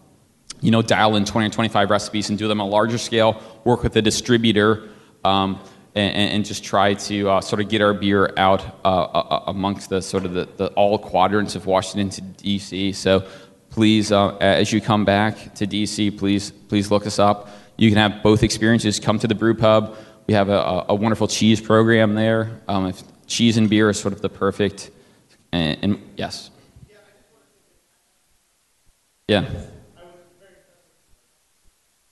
you 0.65 0.71
know, 0.71 0.81
dial 0.81 1.15
in 1.15 1.27
20 1.27 1.49
or 1.49 1.51
25 1.51 1.91
recipes 1.91 2.31
and 2.31 2.39
do 2.39 2.49
them 2.49 2.59
on 2.59 2.69
a 2.69 2.71
larger 2.71 2.97
scale, 2.97 3.41
work 3.65 3.83
with 3.83 3.95
a 3.97 4.03
distributor, 4.03 4.89
um, 5.23 5.61
and, 5.95 6.33
and, 6.33 6.45
just 6.45 6.65
try 6.65 6.95
to 6.95 7.29
uh, 7.29 7.41
sort 7.43 7.61
of 7.61 7.69
get 7.69 7.83
our 7.83 7.93
beer 7.93 8.33
out 8.39 8.65
uh, 8.83 9.03
uh, 9.03 9.45
amongst 9.47 9.91
the 9.91 10.01
sort 10.01 10.25
of 10.25 10.33
the, 10.33 10.49
the 10.57 10.69
all 10.69 10.99
quadrants 10.99 11.55
of 11.55 11.67
Washington 11.67 12.09
to 12.09 12.21
D.C. 12.43 12.93
So 12.93 13.29
please, 13.69 14.11
uh, 14.11 14.37
as 14.39 14.73
you 14.73 14.81
come 14.81 15.05
back 15.05 15.55
to 15.57 15.67
DC, 15.67 16.19
please, 16.19 16.51
please 16.51 16.91
look 16.91 17.07
us 17.07 17.19
up. 17.19 17.51
You 17.77 17.91
can 17.91 17.99
have 17.99 18.23
both 18.23 18.43
experiences. 18.43 18.99
Come 18.99 19.19
to 19.19 19.29
the 19.29 19.35
brew 19.35 19.55
pub. 19.55 19.97
We 20.27 20.33
have 20.33 20.49
a, 20.49 20.87
a 20.89 20.95
wonderful 20.95 21.29
cheese 21.29 21.61
program 21.61 22.15
there. 22.15 22.63
Um, 22.69 22.87
if 22.87 23.03
cheese 23.27 23.59
and 23.59 23.69
beer 23.69 23.91
is 23.91 24.01
sort 24.01 24.15
of 24.15 24.23
the 24.23 24.31
perfect, 24.31 24.91
and, 25.53 25.79
and 25.83 26.11
yes. 26.17 26.51
Yeah. 29.29 29.45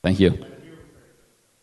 Thank 0.02 0.20
you. 0.20 0.44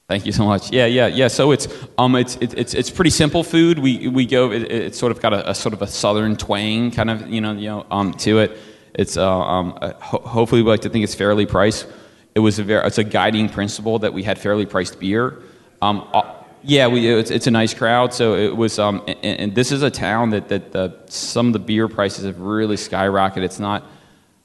Thank 0.08 0.26
you 0.26 0.32
so 0.32 0.46
much. 0.46 0.72
Yeah, 0.72 0.88
yeah, 0.88 1.08
yeah. 1.08 1.28
So 1.28 1.52
it's 1.52 1.68
um, 1.98 2.16
it's 2.16 2.36
it's 2.38 2.74
it's 2.74 2.90
pretty 2.90 3.12
simple 3.12 3.44
food. 3.44 3.78
We 3.78 4.08
we 4.08 4.26
go. 4.26 4.52
It, 4.52 4.64
it's 4.72 4.98
sort 4.98 5.12
of 5.12 5.22
got 5.22 5.34
a, 5.34 5.52
a, 5.52 5.54
sort 5.54 5.74
of 5.74 5.84
a 5.84 5.88
southern 5.88 6.36
twang, 6.36 6.90
kind 6.90 7.12
of 7.12 7.30
you 7.30 7.42
know 7.42 7.52
you 7.52 7.68
know 7.68 7.86
um 7.92 8.14
to 8.16 8.40
it. 8.40 8.58
It's 8.96 9.18
uh, 9.18 9.30
um, 9.30 9.78
uh, 9.82 9.94
ho- 9.94 10.22
hopefully 10.26 10.64
we 10.64 10.70
like 10.70 10.82
to 10.82 10.90
think 10.90 11.04
it's 11.04 11.14
fairly 11.14 11.46
priced. 11.46 11.88
It 12.34 12.40
was 12.40 12.60
a 12.60 12.64
very, 12.64 12.86
it's 12.88 12.98
a 12.98 13.04
guiding 13.04 13.50
principle 13.50 14.00
that 14.00 14.14
we 14.14 14.24
had 14.24 14.40
fairly 14.40 14.66
priced 14.66 15.00
beer. 15.00 15.42
Um, 15.82 16.08
uh, 16.14 16.34
yeah, 16.64 16.88
we, 16.88 17.08
it's, 17.08 17.32
it's, 17.32 17.48
a 17.48 17.52
nice 17.52 17.74
crowd. 17.74 18.14
So 18.14 18.36
it 18.36 18.56
was, 18.56 18.80
um, 18.80 19.04
and, 19.08 19.40
and, 19.40 19.56
this 19.56 19.72
is 19.72 19.82
a 19.82 19.90
town 19.90 20.32
that, 20.32 20.50
that 20.50 20.74
the, 20.74 21.00
some 21.08 21.48
of 21.48 21.54
the 21.54 21.60
beer 21.60 21.88
prices 21.88 22.26
have 22.26 22.40
really 22.40 22.76
skyrocketed. 22.76 23.44
It's 23.44 23.60
not, 23.60 23.86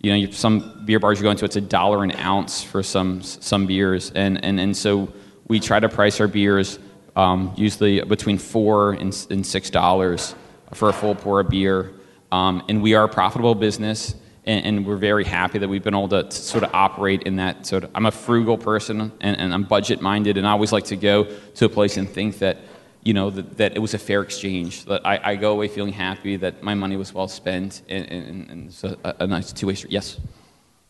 you 0.05 0.27
know, 0.27 0.33
some 0.33 0.83
beer 0.85 1.01
bars 1.01 1.19
you 1.19 1.23
go 1.23 1.31
into, 1.31 1.45
it's 1.45 1.57
a 1.57 1.61
dollar 1.61 2.05
an 2.05 2.13
ounce 2.17 2.63
for 2.63 2.83
some 2.83 3.23
some 3.23 3.67
beers, 3.67 4.11
and 4.15 4.45
and 4.45 4.61
and 4.61 4.77
so 4.77 5.13
we 5.49 5.61
try 5.61 5.81
to 5.81 5.89
price 5.89 6.21
our 6.21 6.29
beers 6.29 6.79
um, 7.17 7.53
usually 7.57 8.01
between 8.03 8.39
four 8.39 8.93
and, 8.93 9.27
and 9.31 9.47
six 9.47 9.71
dollars 9.71 10.35
for 10.73 10.89
a 10.89 10.93
full 10.93 11.15
pour 11.15 11.41
of 11.41 11.49
beer, 11.49 11.93
um, 12.33 12.63
and 12.69 12.83
we 12.83 12.95
are 12.95 13.05
a 13.05 13.09
profitable 13.09 13.55
business 13.55 14.15
and, 14.47 14.67
and, 14.67 14.87
we're 14.87 14.97
very 14.97 15.25
happy 15.25 15.59
that 15.59 15.69
we've 15.69 15.83
been 15.83 15.95
able 15.95 16.09
to, 16.09 16.31
sort 16.31 16.65
of 16.65 16.71
operate 16.75 17.23
in 17.23 17.37
that 17.37 17.67
sort 17.67 17.85
of. 17.85 17.91
I'm 17.95 18.07
a 18.07 18.11
frugal 18.11 18.59
person, 18.59 19.13
and, 19.21 19.39
and, 19.39 19.55
I'm 19.55 19.65
budget 19.65 20.01
minded, 20.01 20.37
and 20.37 20.47
I 20.47 20.51
always 20.51 20.73
like 20.73 20.85
to 20.87 20.97
go 20.97 21.25
to 21.25 21.65
a 21.65 21.69
place 21.69 21.97
and 21.97 22.09
think 22.09 22.39
that, 22.39 22.59
you 23.05 23.15
know, 23.15 23.31
that, 23.31 23.57
that 23.59 23.77
it 23.77 23.81
was 23.81 23.95
a 23.95 23.99
fair 23.99 24.23
exchange. 24.23 24.85
That 24.87 25.07
I, 25.07 25.33
I, 25.33 25.37
go 25.37 25.53
away 25.53 25.69
feeling 25.69 25.93
happy 25.93 26.37
that 26.37 26.63
my 26.63 26.75
money 26.75 26.97
was 26.97 27.13
well 27.13 27.29
spent, 27.29 27.83
and, 27.89 28.11
and, 28.11 28.51
and 28.51 28.67
it's 28.69 28.85
a, 28.85 28.97
a 29.21 29.27
nice 29.27 29.53
two 29.53 29.67
way 29.67 29.75
street. 29.75 29.93
Yes. 29.93 30.19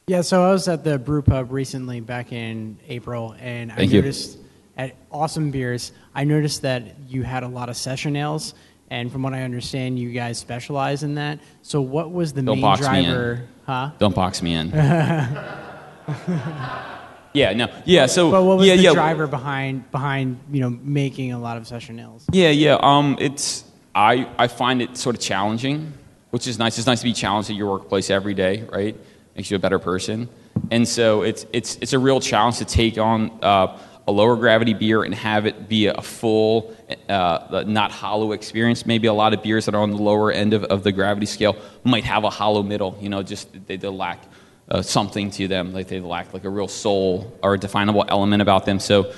Yeah, 0.07 0.21
so 0.21 0.45
I 0.45 0.53
was 0.53 0.69
at 0.69 0.85
the 0.85 0.99
brew 0.99 1.23
pub 1.23 1.51
recently 1.51 2.01
back 2.01 2.33
in 2.33 2.79
April, 2.89 3.35
and 3.41 3.73
Thank 3.73 3.93
I 3.93 3.97
noticed 3.97 4.37
you. 4.37 4.45
at 4.77 4.97
Awesome 5.11 5.51
Beers, 5.51 5.93
I 6.15 6.25
noticed 6.25 6.63
that 6.63 6.99
you 7.09 7.23
had 7.23 7.43
a 7.43 7.49
lot 7.49 7.69
of 7.69 7.77
session 7.77 8.17
ales 8.17 8.55
and 8.91 9.11
from 9.11 9.23
what 9.23 9.33
I 9.33 9.43
understand, 9.43 9.99
you 9.99 10.13
guys 10.13 10.39
specialize 10.39 11.03
in 11.03 11.17
that. 11.17 11.41
So, 11.63 11.81
what 11.81 12.13
was 12.13 12.33
the 12.33 12.43
Don't 12.43 12.57
main 12.57 12.63
box 12.63 12.81
driver? 12.81 13.35
Me 13.35 13.41
in. 13.41 13.49
Huh? 13.67 13.91
Don't 13.99 14.15
box 14.15 14.43
me 14.43 14.55
in. 14.55 14.71
yeah, 17.35 17.53
no, 17.53 17.69
yeah. 17.85 18.07
So, 18.07 18.31
but 18.31 18.45
what 18.45 18.59
was 18.59 18.67
yeah, 18.67 18.77
the 18.77 18.83
yeah. 18.83 18.93
driver 18.93 19.27
behind 19.27 19.91
behind 19.91 20.39
you 20.51 20.61
know 20.61 20.71
making 20.71 21.33
a 21.33 21.39
lot 21.39 21.57
of 21.57 21.67
session 21.67 21.99
ales? 21.99 22.25
Yeah, 22.33 22.51
yeah. 22.51 22.79
Um, 22.81 23.17
it's 23.21 23.65
I 23.95 24.29
I 24.39 24.47
find 24.47 24.81
it 24.81 24.97
sort 24.97 25.17
of 25.17 25.21
challenging, 25.21 25.93
which 26.31 26.47
is 26.47 26.59
nice. 26.59 26.79
It's 26.79 26.87
nice 26.87 27.01
to 27.01 27.05
be 27.05 27.13
challenged 27.13 27.51
at 27.51 27.57
your 27.57 27.71
workplace 27.71 28.09
every 28.09 28.35
day, 28.35 28.63
right? 28.73 28.97
Makes 29.37 29.51
you 29.51 29.57
a 29.57 29.61
better 29.61 29.81
person. 29.81 30.29
And 30.71 30.87
so 30.87 31.23
it's 31.23 31.45
it's 31.53 31.77
it's 31.81 31.93
a 31.93 31.99
real 31.99 32.21
challenge 32.21 32.59
to 32.59 32.65
take 32.65 32.99
on. 32.99 33.31
Uh, 33.43 33.79
a 34.07 34.13
lower 34.13 34.37
gravity 34.37 34.75
beer 34.75 35.03
and 35.03 35.15
have 35.15 35.47
it 35.47 35.69
be 35.69 35.87
a 35.87 36.03
full, 36.03 36.75
uh, 37.09 37.65
not 37.67 37.91
hollow 37.91 38.33
experience. 38.33 38.85
Maybe 38.85 39.07
a 39.07 39.15
lot 39.15 39.33
of 39.33 39.43
beers 39.43 39.65
that 39.65 39.75
are 39.75 39.81
on 39.81 39.91
the 39.91 39.97
lower 39.97 40.31
end 40.31 40.53
of, 40.53 40.65
of 40.65 40.83
the 40.83 40.93
gravity 40.93 41.27
scale 41.27 41.57
might 41.85 42.05
have 42.05 42.25
a 42.25 42.31
hollow 42.31 42.63
middle, 42.63 42.99
you 43.01 43.09
know, 43.09 43.23
just 43.23 43.49
they, 43.67 43.77
they 43.77 43.89
lack 43.89 44.23
uh, 44.69 44.83
something 44.83 45.31
to 45.33 45.49
them, 45.49 45.73
like 45.73 45.89
they 45.89 46.01
lack 46.01 46.33
like 46.33 46.45
a 46.45 46.51
real 46.51 46.69
soul 46.69 47.37
or 47.43 47.55
a 47.55 47.59
definable 47.59 48.05
element 48.09 48.43
about 48.43 48.65
them. 48.65 48.81
So 48.81 49.13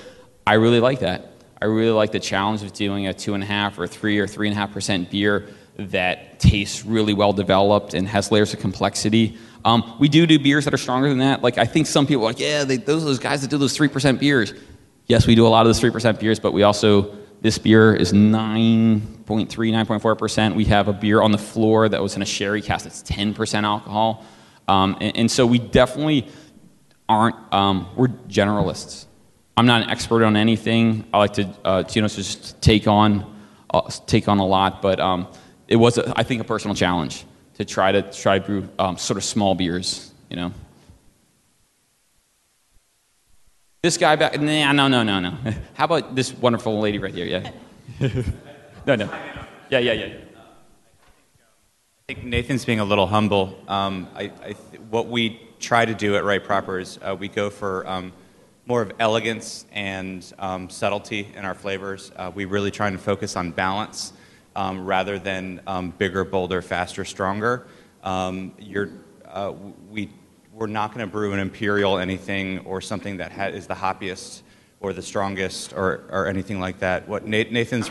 I 0.47 0.55
really 0.55 0.80
like 0.80 1.01
that. 1.01 1.32
I 1.61 1.66
really 1.66 1.90
like 1.90 2.12
the 2.12 2.20
challenge 2.20 2.62
of 2.62 2.72
doing 2.72 3.07
a 3.07 3.14
two 3.14 3.34
and 3.34 3.42
a 3.42 3.47
half 3.47 3.78
or 3.78 3.86
three 3.86 4.18
or 4.18 4.26
three 4.26 4.49
and 4.49 4.57
a 4.57 4.61
half 4.61 4.72
percent 4.72 5.11
beer 5.11 5.49
that 5.78 6.40
tastes 6.40 6.84
really 6.84 7.14
well 7.14 7.32
developed 7.32 7.94
and 7.94 8.09
has 8.09 8.30
layers 8.30 8.53
of 8.53 8.61
complexity. 8.61 9.38
Um, 9.64 9.97
we 9.99 10.09
do 10.09 10.26
do 10.26 10.38
beers 10.38 10.64
that 10.64 10.74
are 10.74 10.78
stronger 10.78 11.09
than 11.09 11.18
that. 11.18 11.42
Like 11.42 11.59
I 11.59 11.64
think 11.64 11.86
some 11.86 12.07
people 12.07 12.24
are 12.24 12.28
like, 12.28 12.40
yeah, 12.40 12.64
they, 12.64 12.76
those 12.76 13.03
are 13.03 13.07
those 13.07 13.18
guys 13.18 13.42
that 13.42 13.51
do 13.51 13.59
those 13.59 13.76
three 13.76 13.88
percent 13.88 14.20
beers. 14.20 14.53
Yes, 15.07 15.26
we 15.26 15.36
do 15.36 15.47
a 15.47 15.49
lot 15.49 15.66
of 15.66 15.68
those 15.68 15.80
3% 15.80 16.18
beers, 16.18 16.40
but 16.40 16.53
we 16.53 16.64
also, 16.64 17.16
this 17.40 17.59
beer 17.59 17.94
is 17.94 18.12
9.3, 18.12 19.24
9.4%. 19.24 20.55
We 20.57 20.64
have 20.64 20.88
a 20.88 20.92
beer 20.92 21.22
on 21.22 21.30
the 21.30 21.38
floor 21.38 21.88
that 21.88 22.03
was 22.03 22.16
in 22.16 22.22
a 22.22 22.26
sherry 22.26 22.61
cask 22.61 22.84
that's 22.84 23.03
10% 23.05 23.62
alcohol. 23.62 24.24
Um, 24.68 24.96
and, 25.00 25.16
and, 25.16 25.30
so 25.30 25.46
we 25.46 25.58
definitely 25.58 26.28
aren't, 27.08 27.36
um, 27.52 27.88
we're 27.96 28.08
generalists. 28.28 29.06
I'm 29.56 29.66
not 29.66 29.82
an 29.82 29.90
expert 29.90 30.24
on 30.24 30.36
anything. 30.36 31.06
I 31.14 31.18
like 31.18 31.34
to, 31.34 31.48
uh, 31.64 31.84
you 31.92 32.02
know, 32.02 32.08
just 32.08 32.60
take 32.60 32.88
on, 32.88 33.32
uh, 33.72 33.90
take 34.06 34.28
on 34.28 34.38
a 34.38 34.46
lot, 34.46 34.82
but 34.82 34.98
um, 34.98 35.28
it 35.68 35.76
was, 35.76 35.98
a, 35.98 36.12
I 36.16 36.24
think, 36.24 36.40
a 36.40 36.44
personal 36.44 36.74
challenge 36.74 37.24
to 37.54 37.64
try 37.64 37.92
to 37.92 38.02
try 38.12 38.38
brew 38.38 38.68
um, 38.78 38.98
sort 38.98 39.16
of 39.16 39.24
small 39.24 39.54
beers, 39.54 40.12
you 40.28 40.36
know. 40.36 40.52
This 43.82 43.96
guy 43.96 44.16
back, 44.16 44.40
nah, 44.40 44.72
no, 44.72 44.88
no, 44.88 45.04
no, 45.04 45.20
no. 45.20 45.30
How 45.74 45.84
about 45.84 46.14
this 46.16 46.32
wonderful 46.34 46.80
lady 46.80 46.98
right 46.98 47.14
here? 47.14 47.26
Yeah. 47.26 47.52
no, 48.86 48.96
no. 48.96 49.08
Yeah, 49.70 49.78
yeah, 49.78 49.92
yeah. 49.92 50.14
I 52.09 52.14
think 52.14 52.24
Nathan's 52.24 52.64
being 52.64 52.78
a 52.78 52.84
little 52.84 53.09
humble. 53.09 53.59
Um, 53.66 54.07
I, 54.14 54.30
I 54.40 54.52
th- 54.52 54.80
what 54.90 55.09
we 55.09 55.40
try 55.59 55.84
to 55.84 55.92
do 55.92 56.14
at 56.14 56.22
Right 56.22 56.44
Proper 56.44 56.78
is 56.78 57.00
uh, 57.02 57.16
we 57.18 57.26
go 57.26 57.50
for 57.50 57.84
um, 57.84 58.12
more 58.64 58.80
of 58.80 58.92
elegance 59.00 59.66
and 59.72 60.24
um, 60.38 60.70
subtlety 60.70 61.26
in 61.34 61.44
our 61.44 61.54
flavors. 61.54 62.12
Uh, 62.14 62.30
we 62.32 62.44
really 62.44 62.70
try 62.70 62.86
and 62.86 63.00
focus 63.00 63.34
on 63.34 63.50
balance 63.50 64.12
um, 64.54 64.86
rather 64.86 65.18
than 65.18 65.61
um, 65.66 65.90
bigger, 65.98 66.22
bolder, 66.22 66.62
faster, 66.62 67.04
stronger. 67.04 67.66
You're, 68.04 68.90
uh, 69.28 69.52
we, 69.90 70.09
we're 70.52 70.68
not 70.68 70.94
going 70.94 71.04
to 71.04 71.11
brew 71.11 71.32
an 71.32 71.40
imperial 71.40 71.98
anything 71.98 72.61
or 72.61 72.80
something 72.80 73.16
that 73.16 73.32
ha- 73.32 73.46
is 73.46 73.66
the 73.66 73.74
hoppiest 73.74 74.42
or 74.78 74.92
the 74.92 75.02
strongest 75.02 75.72
or, 75.72 76.04
or 76.11 76.28
anything 76.28 76.61
like 76.61 76.78
that. 76.78 77.09
What 77.09 77.26
Na- 77.26 77.50
Nathan's 77.50 77.90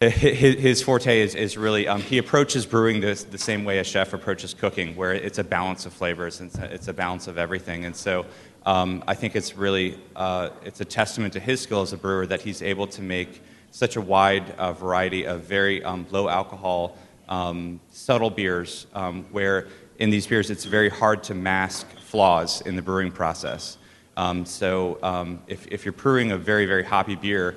his, 0.00 0.80
forte 0.80 1.20
is, 1.20 1.34
is 1.34 1.56
really 1.58 1.88
um, 1.88 2.00
he 2.00 2.18
approaches 2.18 2.64
brewing 2.64 3.00
the 3.00 3.16
same 3.16 3.64
way 3.64 3.80
a 3.80 3.84
chef 3.84 4.12
approaches 4.12 4.54
cooking, 4.54 4.94
where 4.94 5.12
it's 5.12 5.38
a 5.38 5.44
balance 5.44 5.86
of 5.86 5.92
flavors 5.92 6.38
and 6.38 6.50
it's 6.50 6.58
a, 6.58 6.72
it's 6.72 6.88
a 6.88 6.92
balance 6.92 7.26
of 7.26 7.36
everything. 7.36 7.84
And 7.84 7.96
so 7.96 8.24
um, 8.64 9.02
I 9.08 9.14
think 9.14 9.34
it's 9.34 9.56
really 9.56 9.98
uh, 10.14 10.50
it's 10.64 10.80
a 10.80 10.84
testament 10.84 11.32
to 11.32 11.40
his 11.40 11.60
skill 11.60 11.80
as 11.80 11.92
a 11.92 11.96
brewer 11.96 12.26
that 12.26 12.40
he's 12.40 12.62
able 12.62 12.86
to 12.86 13.02
make 13.02 13.42
such 13.72 13.96
a 13.96 14.00
wide 14.00 14.48
uh, 14.52 14.72
variety 14.72 15.26
of 15.26 15.40
very 15.40 15.82
um, 15.82 16.06
low 16.12 16.28
alcohol, 16.28 16.96
um, 17.28 17.80
subtle 17.90 18.30
beers, 18.30 18.86
um, 18.94 19.24
where 19.32 19.66
in 19.98 20.10
these 20.10 20.28
beers 20.28 20.48
it's 20.48 20.64
very 20.64 20.90
hard 20.90 21.24
to 21.24 21.34
mask 21.34 21.88
flaws 21.98 22.60
in 22.60 22.76
the 22.76 22.82
brewing 22.82 23.10
process. 23.10 23.78
Um, 24.16 24.46
so 24.46 25.40
if, 25.48 25.66
if 25.66 25.84
you're 25.84 25.92
brewing 25.92 26.30
a 26.30 26.38
very, 26.38 26.66
very 26.66 26.84
hoppy 26.84 27.16
beer, 27.16 27.56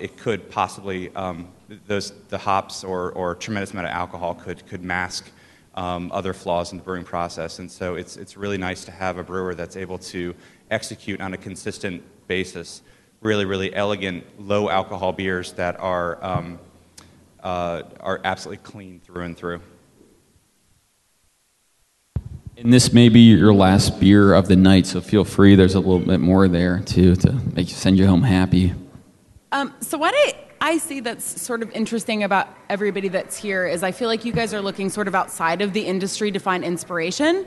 it 0.00 0.16
could 0.16 0.50
possibly, 0.50 1.10
those, 1.86 2.12
the 2.28 2.38
hops 2.38 2.84
or, 2.84 3.12
or 3.12 3.34
tremendous 3.34 3.72
amount 3.72 3.86
of 3.88 3.92
alcohol 3.92 4.34
could, 4.34 4.66
could 4.66 4.82
mask 4.82 5.30
um, 5.74 6.10
other 6.12 6.32
flaws 6.32 6.72
in 6.72 6.78
the 6.78 6.84
brewing 6.84 7.04
process. 7.04 7.58
And 7.58 7.70
so 7.70 7.96
it's, 7.96 8.16
it's 8.16 8.36
really 8.36 8.58
nice 8.58 8.84
to 8.84 8.90
have 8.92 9.18
a 9.18 9.22
brewer 9.22 9.54
that's 9.54 9.76
able 9.76 9.98
to 9.98 10.34
execute 10.70 11.20
on 11.20 11.34
a 11.34 11.36
consistent 11.36 12.02
basis 12.28 12.82
really, 13.20 13.44
really 13.44 13.74
elegant, 13.74 14.24
low 14.38 14.68
alcohol 14.68 15.12
beers 15.12 15.52
that 15.54 15.78
are, 15.80 16.22
um, 16.24 16.58
uh, 17.42 17.82
are 18.00 18.20
absolutely 18.24 18.62
clean 18.62 19.00
through 19.00 19.24
and 19.24 19.36
through. 19.36 19.60
And 22.58 22.72
this 22.72 22.92
may 22.92 23.10
be 23.10 23.20
your 23.20 23.52
last 23.52 24.00
beer 24.00 24.32
of 24.32 24.48
the 24.48 24.56
night, 24.56 24.86
so 24.86 25.00
feel 25.00 25.24
free. 25.24 25.56
There's 25.56 25.74
a 25.74 25.80
little 25.80 25.98
bit 25.98 26.20
more 26.20 26.48
there 26.48 26.80
too 26.80 27.14
to 27.16 27.32
make 27.32 27.68
you 27.68 27.74
send 27.74 27.98
you 27.98 28.06
home 28.06 28.22
happy. 28.22 28.72
Um, 29.52 29.74
so 29.80 29.98
what 29.98 30.14
I, 30.16 30.45
I 30.66 30.78
see 30.78 30.98
that's 30.98 31.40
sort 31.40 31.62
of 31.62 31.70
interesting 31.70 32.24
about 32.24 32.48
everybody 32.68 33.06
that's 33.06 33.36
here 33.36 33.68
is 33.68 33.84
I 33.84 33.92
feel 33.92 34.08
like 34.08 34.24
you 34.24 34.32
guys 34.32 34.52
are 34.52 34.60
looking 34.60 34.90
sort 34.90 35.06
of 35.06 35.14
outside 35.14 35.62
of 35.62 35.72
the 35.72 35.86
industry 35.86 36.32
to 36.32 36.40
find 36.40 36.64
inspiration. 36.64 37.46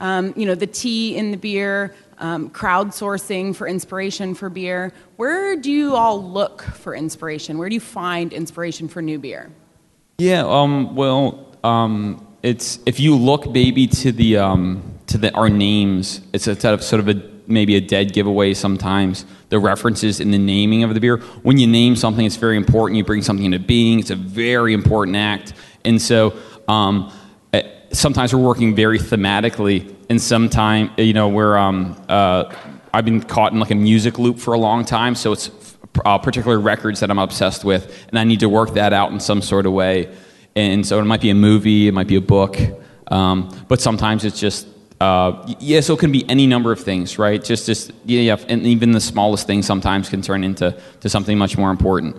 Um, 0.00 0.34
you 0.36 0.44
know, 0.44 0.54
the 0.54 0.66
tea 0.66 1.16
in 1.16 1.30
the 1.30 1.38
beer, 1.38 1.94
um, 2.18 2.50
crowdsourcing 2.50 3.56
for 3.56 3.66
inspiration 3.66 4.34
for 4.34 4.50
beer. 4.50 4.92
Where 5.16 5.56
do 5.56 5.72
you 5.72 5.96
all 5.96 6.22
look 6.22 6.60
for 6.60 6.94
inspiration? 6.94 7.56
Where 7.56 7.70
do 7.70 7.74
you 7.74 7.80
find 7.80 8.34
inspiration 8.34 8.86
for 8.86 9.00
new 9.00 9.18
beer? 9.18 9.50
Yeah. 10.18 10.44
Um. 10.46 10.94
Well. 10.94 11.56
Um. 11.64 12.22
It's 12.42 12.80
if 12.84 13.00
you 13.00 13.16
look 13.16 13.50
maybe 13.50 13.86
to 13.86 14.12
the 14.12 14.36
um 14.36 14.82
to 15.06 15.16
the 15.16 15.34
our 15.34 15.48
names. 15.48 16.20
It's 16.34 16.46
a 16.46 16.70
of 16.70 16.84
sort 16.84 17.00
of 17.00 17.08
a 17.08 17.14
maybe 17.48 17.76
a 17.76 17.80
dead 17.80 18.12
giveaway 18.12 18.54
sometimes. 18.54 19.24
The 19.48 19.58
references 19.58 20.20
in 20.20 20.30
the 20.30 20.38
naming 20.38 20.82
of 20.82 20.92
the 20.94 21.00
beer. 21.00 21.16
When 21.42 21.58
you 21.58 21.66
name 21.66 21.96
something, 21.96 22.24
it's 22.24 22.36
very 22.36 22.56
important. 22.56 22.98
You 22.98 23.04
bring 23.04 23.22
something 23.22 23.46
into 23.46 23.58
being. 23.58 23.98
It's 23.98 24.10
a 24.10 24.16
very 24.16 24.74
important 24.74 25.16
act. 25.16 25.54
And 25.84 26.00
so. 26.00 26.34
Um, 26.68 27.12
sometimes 27.92 28.34
we're 28.34 28.42
working 28.42 28.74
very 28.74 28.98
thematically, 28.98 29.94
and 30.08 30.20
sometimes 30.20 30.90
you 30.98 31.12
know 31.12 31.28
we're 31.28 31.56
um, 31.56 32.02
uh, 32.08 32.54
I've 32.92 33.04
been 33.04 33.22
caught 33.22 33.52
in 33.52 33.60
like 33.60 33.70
a 33.70 33.76
music 33.76 34.18
loop 34.18 34.38
for 34.38 34.54
a 34.54 34.58
long 34.58 34.84
time, 34.84 35.14
so 35.14 35.32
it's 35.32 35.50
uh, 36.04 36.18
particular 36.18 36.58
records 36.58 37.00
that 37.00 37.10
I'm 37.10 37.18
obsessed 37.18 37.64
with, 37.64 38.06
and 38.08 38.18
I 38.18 38.24
need 38.24 38.40
to 38.40 38.48
work 38.48 38.74
that 38.74 38.92
out 38.92 39.12
in 39.12 39.20
some 39.20 39.42
sort 39.42 39.66
of 39.66 39.72
way. 39.72 40.14
And 40.56 40.84
so 40.84 40.98
it 40.98 41.04
might 41.04 41.20
be 41.20 41.30
a 41.30 41.34
movie, 41.34 41.88
it 41.88 41.92
might 41.92 42.08
be 42.08 42.16
a 42.16 42.20
book, 42.20 42.58
um, 43.08 43.64
but 43.68 43.80
sometimes 43.80 44.24
it's 44.24 44.40
just 44.40 44.66
uh, 45.00 45.54
yeah. 45.60 45.80
So 45.80 45.94
it 45.94 46.00
can 46.00 46.10
be 46.10 46.28
any 46.28 46.46
number 46.46 46.72
of 46.72 46.80
things, 46.80 47.18
right? 47.18 47.42
Just 47.42 47.66
just 47.66 47.92
yeah, 48.04 48.36
and 48.48 48.66
even 48.66 48.92
the 48.92 49.00
smallest 49.00 49.46
thing 49.46 49.62
sometimes 49.62 50.08
can 50.08 50.22
turn 50.22 50.42
into 50.42 50.76
to 51.00 51.08
something 51.08 51.38
much 51.38 51.56
more 51.56 51.70
important. 51.70 52.16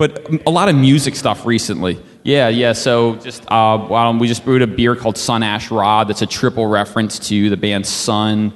But 0.00 0.30
a 0.46 0.50
lot 0.50 0.70
of 0.70 0.76
music 0.76 1.14
stuff 1.14 1.44
recently. 1.44 2.00
Yeah, 2.22 2.48
yeah. 2.48 2.72
So 2.72 3.16
just 3.16 3.44
uh, 3.50 4.16
we 4.18 4.28
just 4.28 4.44
brewed 4.46 4.62
a 4.62 4.66
beer 4.66 4.96
called 4.96 5.18
Sun 5.18 5.42
Ash 5.42 5.70
Ra. 5.70 6.04
That's 6.04 6.22
a 6.22 6.26
triple 6.26 6.66
reference 6.66 7.18
to 7.28 7.50
the 7.50 7.56
band 7.56 7.84
Sun, 7.84 8.54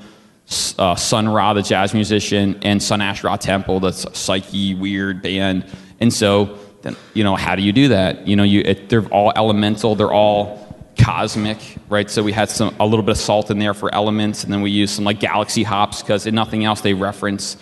uh, 0.78 0.94
Sun 0.94 1.28
Ra, 1.28 1.52
the 1.52 1.60
jazz 1.60 1.92
musician, 1.92 2.58
and 2.62 2.82
Sun 2.82 3.02
Ash 3.02 3.22
Ra 3.22 3.36
Tempel, 3.36 3.80
the 3.80 3.92
psyche 3.92 4.74
weird 4.74 5.20
band. 5.20 5.66
And 6.00 6.10
so, 6.10 6.58
then 6.80 6.96
you 7.12 7.24
know, 7.24 7.36
how 7.36 7.56
do 7.56 7.62
you 7.62 7.72
do 7.72 7.88
that? 7.88 8.26
You 8.26 8.36
know, 8.36 8.44
you 8.44 8.62
it, 8.64 8.88
they're 8.88 9.04
all 9.08 9.30
elemental. 9.36 9.96
They're 9.96 10.12
all 10.12 10.63
cosmic, 10.98 11.58
right? 11.88 12.10
So 12.10 12.22
we 12.22 12.32
had 12.32 12.50
some 12.50 12.74
a 12.80 12.86
little 12.86 13.04
bit 13.04 13.12
of 13.12 13.18
salt 13.18 13.50
in 13.50 13.58
there 13.58 13.74
for 13.74 13.94
elements, 13.94 14.44
and 14.44 14.52
then 14.52 14.62
we 14.62 14.70
used 14.70 14.94
some 14.94 15.04
like 15.04 15.20
galaxy 15.20 15.62
hops 15.62 16.02
because 16.02 16.26
in 16.26 16.34
nothing 16.34 16.64
else 16.64 16.80
they 16.80 16.94
reference 16.94 17.56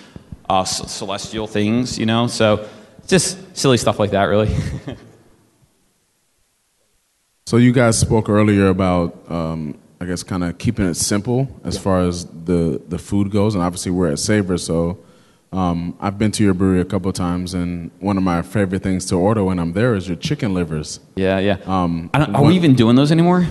uh, 0.48 0.64
celestial 0.64 1.46
things. 1.46 1.98
You 1.98 2.06
know, 2.06 2.26
so 2.26 2.68
just 3.06 3.56
silly 3.56 3.76
stuff 3.76 3.98
like 3.98 4.10
that, 4.10 4.24
really. 4.24 4.54
so 7.46 7.56
you 7.56 7.72
guys 7.72 7.98
spoke 7.98 8.28
earlier 8.28 8.68
about, 8.68 9.30
um, 9.30 9.78
I 10.00 10.04
guess, 10.06 10.22
kind 10.22 10.44
of 10.44 10.58
keeping 10.58 10.86
it 10.86 10.94
simple 10.94 11.48
as 11.64 11.78
far 11.78 12.00
as 12.00 12.26
the 12.26 12.80
the 12.88 12.98
food 12.98 13.30
goes, 13.30 13.54
and 13.54 13.62
obviously 13.62 13.92
we're 13.92 14.10
at 14.10 14.18
Savor, 14.18 14.58
so. 14.58 14.98
Um, 15.52 15.96
I've 16.00 16.18
been 16.18 16.32
to 16.32 16.44
your 16.44 16.54
brewery 16.54 16.80
a 16.80 16.84
couple 16.84 17.10
of 17.10 17.14
times, 17.14 17.52
and 17.52 17.90
one 18.00 18.16
of 18.16 18.22
my 18.22 18.40
favorite 18.40 18.82
things 18.82 19.04
to 19.06 19.16
order 19.16 19.44
when 19.44 19.58
I'm 19.58 19.72
there 19.72 19.94
is 19.94 20.08
your 20.08 20.16
chicken 20.16 20.54
livers. 20.54 20.98
Yeah, 21.14 21.38
yeah. 21.38 21.58
Um, 21.66 22.10
are 22.14 22.42
we 22.42 22.54
even 22.54 22.74
doing 22.74 22.96
those 22.96 23.12
anymore? 23.12 23.46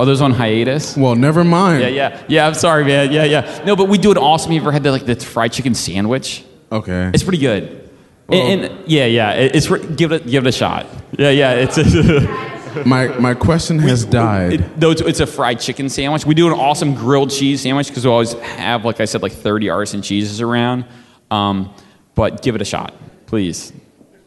Are 0.00 0.06
those 0.06 0.20
on 0.20 0.32
hiatus? 0.32 0.96
Well, 0.96 1.14
never 1.14 1.44
mind. 1.44 1.82
Yeah, 1.82 1.88
yeah, 1.88 2.24
yeah. 2.28 2.46
I'm 2.46 2.54
sorry, 2.54 2.84
man. 2.84 3.12
Yeah, 3.12 3.24
yeah. 3.24 3.62
No, 3.64 3.76
but 3.76 3.88
we 3.88 3.98
do 3.98 4.10
it 4.10 4.16
awesome. 4.16 4.52
You 4.52 4.60
ever 4.60 4.72
had 4.72 4.82
the, 4.82 4.92
like 4.92 5.06
the 5.06 5.16
fried 5.16 5.52
chicken 5.52 5.74
sandwich? 5.74 6.44
Okay. 6.70 7.10
It's 7.14 7.22
pretty 7.22 7.38
good. 7.38 7.90
And, 8.28 8.64
and, 8.64 8.88
yeah, 8.88 9.06
yeah, 9.06 9.32
it's 9.32 9.68
give 9.68 10.12
it 10.12 10.26
give 10.26 10.44
it 10.44 10.48
a 10.48 10.52
shot. 10.52 10.86
Yeah, 11.18 11.30
yeah, 11.30 11.52
it's. 11.52 11.78
my 12.86 13.08
my 13.18 13.34
question 13.34 13.78
has 13.80 14.04
died. 14.04 14.52
It, 14.54 14.78
no, 14.78 14.90
it's, 14.90 15.00
it's, 15.00 15.20
a 15.20 15.26
fried 15.26 15.60
chicken 15.60 15.88
sandwich. 15.88 16.24
We 16.26 16.34
do 16.34 16.46
an 16.46 16.52
awesome 16.52 16.94
grilled 16.94 17.30
cheese 17.30 17.62
sandwich 17.62 17.88
because 17.88 18.04
we 18.04 18.10
always 18.10 18.32
have, 18.34 18.84
like 18.84 19.00
I 19.00 19.04
said, 19.04 19.22
like 19.22 19.32
thirty 19.32 19.68
artisan 19.68 20.02
cheeses 20.02 20.40
around. 20.40 20.84
Um, 21.30 21.74
but 22.14 22.42
give 22.42 22.54
it 22.54 22.62
a 22.62 22.64
shot, 22.64 22.94
please. 23.26 23.72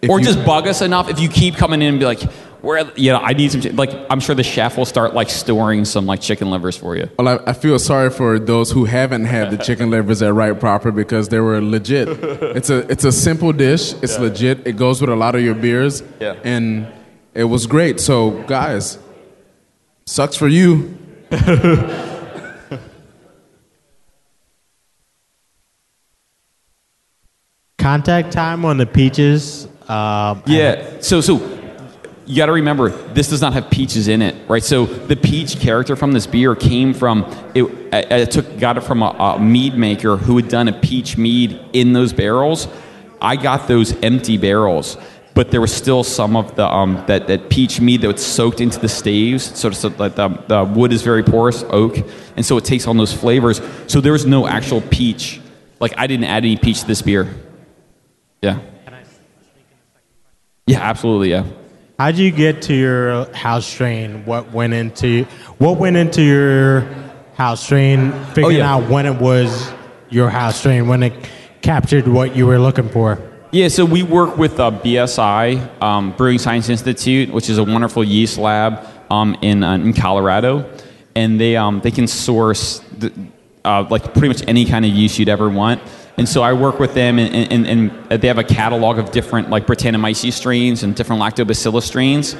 If 0.01 0.09
or 0.09 0.19
you, 0.19 0.25
just 0.25 0.43
bug 0.45 0.67
us 0.67 0.81
enough 0.81 1.09
if 1.09 1.19
you 1.19 1.29
keep 1.29 1.55
coming 1.55 1.81
in 1.81 1.89
and 1.89 1.99
be 1.99 2.05
like, 2.05 2.21
where 2.61 2.91
you 2.95 3.11
know 3.11 3.19
I 3.19 3.33
need 3.33 3.51
some 3.51 3.61
like 3.75 3.91
I'm 4.09 4.19
sure 4.19 4.35
the 4.35 4.43
chef 4.43 4.77
will 4.77 4.85
start 4.85 5.13
like 5.13 5.29
storing 5.29 5.85
some 5.85 6.05
like 6.05 6.21
chicken 6.21 6.51
livers 6.51 6.77
for 6.77 6.95
you. 6.95 7.09
Well, 7.17 7.27
I, 7.27 7.49
I 7.51 7.53
feel 7.53 7.77
sorry 7.79 8.09
for 8.09 8.39
those 8.39 8.71
who 8.71 8.85
haven't 8.85 9.25
had 9.25 9.51
the 9.51 9.57
chicken 9.65 9.89
livers 9.89 10.21
at 10.21 10.33
Right 10.33 10.57
Proper 10.57 10.91
because 10.91 11.29
they 11.29 11.39
were 11.39 11.61
legit. 11.61 12.07
It's 12.09 12.69
a 12.69 12.89
it's 12.91 13.03
a 13.03 13.11
simple 13.11 13.51
dish. 13.51 13.93
It's 14.01 14.15
yeah. 14.15 14.23
legit. 14.23 14.67
It 14.67 14.77
goes 14.77 15.01
with 15.01 15.09
a 15.09 15.15
lot 15.15 15.35
of 15.35 15.41
your 15.41 15.55
beers. 15.55 16.03
Yeah. 16.19 16.35
And 16.43 16.87
it 17.33 17.45
was 17.45 17.67
great. 17.67 17.99
So 17.99 18.43
guys, 18.43 18.97
sucks 20.05 20.35
for 20.35 20.47
you. 20.47 20.97
Contact 27.77 28.31
time 28.31 28.63
on 28.65 28.77
the 28.77 28.85
peaches. 28.85 29.67
Uh, 29.87 30.39
yeah. 30.45 30.99
So 31.01 31.21
so 31.21 31.61
you 32.31 32.37
got 32.37 32.45
to 32.45 32.53
remember 32.53 32.89
this 32.89 33.29
does 33.29 33.41
not 33.41 33.53
have 33.53 33.69
peaches 33.69 34.07
in 34.07 34.21
it, 34.21 34.35
right? 34.47 34.63
So 34.63 34.85
the 34.85 35.15
peach 35.15 35.59
character 35.59 35.95
from 35.95 36.11
this 36.13 36.27
beer 36.27 36.55
came 36.55 36.93
from 36.93 37.25
it. 37.53 37.93
I, 37.93 38.25
took 38.25 38.57
got 38.57 38.77
it 38.77 38.81
from 38.81 39.01
a, 39.01 39.07
a, 39.07 39.39
mead 39.39 39.77
maker 39.77 40.15
who 40.15 40.37
had 40.37 40.47
done 40.47 40.67
a 40.69 40.73
peach 40.73 41.17
mead 41.17 41.59
in 41.73 41.91
those 41.91 42.13
barrels. 42.13 42.69
I 43.21 43.35
got 43.35 43.67
those 43.67 43.91
empty 44.01 44.37
barrels, 44.37 44.95
but 45.33 45.51
there 45.51 45.61
was 45.61 45.73
still 45.73 46.03
some 46.03 46.35
of 46.35 46.55
the 46.55 46.67
um, 46.67 47.03
that 47.07 47.27
that 47.27 47.49
peach 47.49 47.79
mead 47.79 48.01
that 48.01 48.07
was 48.07 48.25
soaked 48.25 48.61
into 48.61 48.79
the 48.79 48.89
staves. 48.89 49.57
So, 49.57 49.71
so 49.71 49.89
that 49.89 50.15
the, 50.15 50.27
the 50.47 50.63
wood 50.63 50.91
is 50.91 51.01
very 51.01 51.23
porous, 51.23 51.63
oak, 51.69 51.97
and 52.35 52.45
so 52.45 52.57
it 52.57 52.65
takes 52.65 52.87
on 52.87 52.97
those 52.97 53.13
flavors. 53.13 53.61
So 53.87 54.01
there 54.01 54.11
was 54.11 54.25
no 54.25 54.47
actual 54.47 54.81
peach. 54.81 55.39
Like 55.79 55.93
I 55.97 56.07
didn't 56.07 56.25
add 56.25 56.43
any 56.43 56.57
peach 56.57 56.81
to 56.81 56.87
this 56.87 57.01
beer. 57.01 57.33
Yeah. 58.41 58.59
Yeah, 60.67 60.79
absolutely. 60.79 61.31
Yeah. 61.31 61.45
How'd 61.97 62.15
you 62.15 62.31
get 62.31 62.63
to 62.63 62.73
your 62.73 63.31
house 63.33 63.65
strain? 63.65 64.25
What 64.25 64.51
went 64.51 64.73
into 64.73 65.25
what 65.57 65.77
went 65.77 65.97
into 65.97 66.21
your 66.21 66.81
house 67.35 67.63
strain? 67.63 68.11
Figuring 68.33 68.57
oh, 68.57 68.59
yeah. 68.59 68.73
out 68.73 68.89
when 68.89 69.05
it 69.05 69.19
was 69.19 69.71
your 70.09 70.29
house 70.29 70.59
strain, 70.59 70.87
when 70.87 71.03
it 71.03 71.13
captured 71.61 72.07
what 72.07 72.35
you 72.35 72.47
were 72.47 72.59
looking 72.59 72.89
for. 72.89 73.30
Yeah, 73.53 73.67
so 73.67 73.83
we 73.83 74.01
work 74.01 74.37
with 74.37 74.61
uh, 74.61 74.71
BSI, 74.71 75.81
um, 75.81 76.13
Brewing 76.13 76.39
Science 76.39 76.69
Institute, 76.69 77.29
which 77.29 77.49
is 77.49 77.57
a 77.57 77.63
wonderful 77.65 78.01
yeast 78.01 78.37
lab 78.37 78.87
um, 79.09 79.35
in 79.41 79.61
uh, 79.61 79.73
in 79.73 79.91
Colorado, 79.91 80.71
and 81.15 81.37
they 81.37 81.57
um, 81.57 81.81
they 81.81 81.91
can 81.91 82.07
source. 82.07 82.79
The, 82.97 83.11
uh, 83.65 83.85
like 83.89 84.13
pretty 84.13 84.29
much 84.29 84.41
any 84.47 84.63
kind 84.63 84.85
of 84.85 84.91
yeast 84.91 85.19
you'd 85.19 85.27
ever 85.27 85.49
want. 85.49 85.81
And 86.17 86.27
so 86.27 86.41
I 86.41 86.53
work 86.53 86.79
with 86.79 86.93
them, 86.93 87.19
and, 87.19 87.51
and, 87.51 87.67
and 87.67 88.21
they 88.21 88.27
have 88.27 88.37
a 88.37 88.43
catalog 88.43 88.97
of 88.97 89.11
different 89.11 89.49
like 89.49 89.67
Brettanomyces 89.67 90.33
strains 90.33 90.83
and 90.83 90.95
different 90.95 91.21
Lactobacillus 91.21 91.83
strains. 91.83 92.37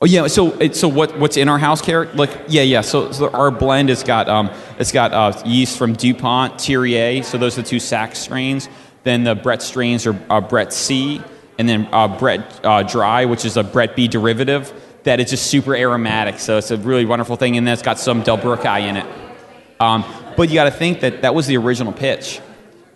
Oh 0.00 0.06
yeah, 0.06 0.28
so 0.28 0.58
so 0.70 0.88
what 0.88 1.18
what's 1.18 1.36
in 1.36 1.48
our 1.48 1.58
house 1.58 1.82
care? 1.82 2.06
Like 2.14 2.30
yeah 2.48 2.62
yeah. 2.62 2.80
So, 2.80 3.12
so 3.12 3.28
our 3.30 3.50
blend 3.50 3.90
has 3.90 4.02
got 4.02 4.28
um 4.30 4.50
it's 4.78 4.92
got 4.92 5.12
uh, 5.12 5.42
yeast 5.44 5.76
from 5.76 5.92
Dupont, 5.92 6.54
Thiriez. 6.54 7.24
So 7.24 7.36
those 7.36 7.58
are 7.58 7.62
the 7.62 7.68
two 7.68 7.80
Sac 7.80 8.16
strains. 8.16 8.68
Then 9.04 9.24
the 9.24 9.34
Brett 9.34 9.62
strains 9.62 10.06
are 10.06 10.18
uh, 10.28 10.40
Brett 10.40 10.72
C, 10.72 11.20
and 11.58 11.68
then 11.68 11.88
uh, 11.92 12.08
Brett 12.08 12.60
uh, 12.64 12.82
Drie, 12.82 13.26
which 13.26 13.44
is 13.44 13.56
a 13.56 13.64
Brett 13.64 13.96
B 13.96 14.08
derivative 14.08 14.72
that 15.04 15.20
is 15.20 15.30
just 15.30 15.46
super 15.46 15.74
aromatic. 15.74 16.38
So 16.38 16.58
it's 16.58 16.70
a 16.70 16.76
really 16.76 17.06
wonderful 17.06 17.36
thing, 17.36 17.56
and 17.56 17.66
then 17.66 17.72
it's 17.72 17.82
got 17.82 17.98
some 17.98 18.22
Delbrueckii 18.22 18.82
in 18.82 18.96
it. 18.96 19.06
Um, 19.80 20.04
but 20.36 20.48
you 20.48 20.54
got 20.54 20.64
to 20.64 20.70
think 20.70 21.00
that 21.00 21.22
that 21.22 21.34
was 21.34 21.46
the 21.46 21.56
original 21.56 21.92
pitch, 21.92 22.40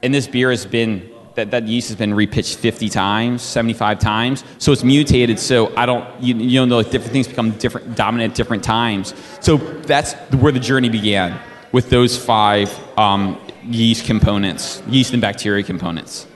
and 0.03 0.13
this 0.13 0.27
beer 0.27 0.51
has 0.51 0.67
been 0.67 1.11
that, 1.35 1.51
that 1.53 1.67
yeast 1.67 1.89
has 1.89 1.97
been 1.97 2.11
repitched 2.11 2.57
50 2.57 2.89
times, 2.91 3.43
75 3.43 3.99
times. 3.99 4.45
So 4.59 4.73
it's 4.73 4.85
mutated. 4.85 5.39
So 5.39 5.75
I 5.77 5.87
don't, 5.87 6.07
you, 6.23 6.35
you 6.37 6.67
know, 6.67 6.77
like 6.77 6.91
different 6.91 7.13
things 7.13 7.27
become 7.27 7.53
different, 7.53 7.97
dominant 7.97 8.33
at 8.33 8.37
different 8.37 8.63
times. 8.63 9.15
So 9.41 9.57
that's 9.57 10.13
where 10.35 10.53
the 10.53 10.61
journey 10.61 10.91
began 10.91 11.41
with 11.73 11.89
those 11.89 12.23
five 12.23 12.71
um, 12.99 13.41
yeast 13.65 14.05
components, 14.05 14.83
yeast 14.89 15.13
and 15.13 15.23
bacteria 15.23 15.63
components. 15.63 16.27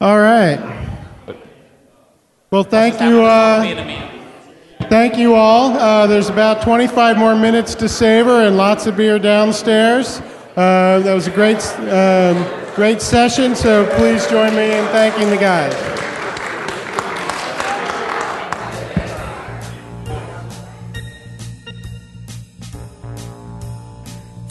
All 0.00 0.18
right. 0.18 0.58
Well, 2.50 2.64
thank 2.64 3.00
you. 3.00 3.22
Uh, 3.22 3.62
thank 4.88 5.16
you 5.16 5.34
all. 5.34 5.76
Uh, 5.76 6.06
there's 6.06 6.28
about 6.28 6.62
25 6.62 7.16
more 7.16 7.34
minutes 7.34 7.74
to 7.76 7.88
savor 7.88 8.42
and 8.42 8.56
lots 8.56 8.86
of 8.86 8.96
beer 8.96 9.18
downstairs. 9.18 10.20
Uh, 10.56 11.00
that 11.00 11.14
was 11.14 11.26
a 11.26 11.30
great, 11.30 11.64
um, 11.88 12.44
great 12.74 13.00
session. 13.00 13.54
So 13.54 13.86
please 13.96 14.26
join 14.26 14.54
me 14.54 14.76
in 14.76 14.84
thanking 14.86 15.30
the 15.30 15.38
guys. 15.38 15.91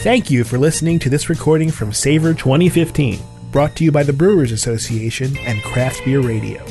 Thank 0.02 0.32
you 0.32 0.42
for 0.42 0.58
listening 0.58 0.98
to 0.98 1.08
this 1.08 1.28
recording 1.28 1.70
from 1.70 1.92
Savor 1.92 2.34
2015, 2.34 3.20
brought 3.52 3.76
to 3.76 3.84
you 3.84 3.92
by 3.92 4.02
the 4.02 4.12
Brewers 4.12 4.50
Association 4.50 5.36
and 5.38 5.62
Craft 5.62 6.04
Beer 6.04 6.20
Radio. 6.20 6.66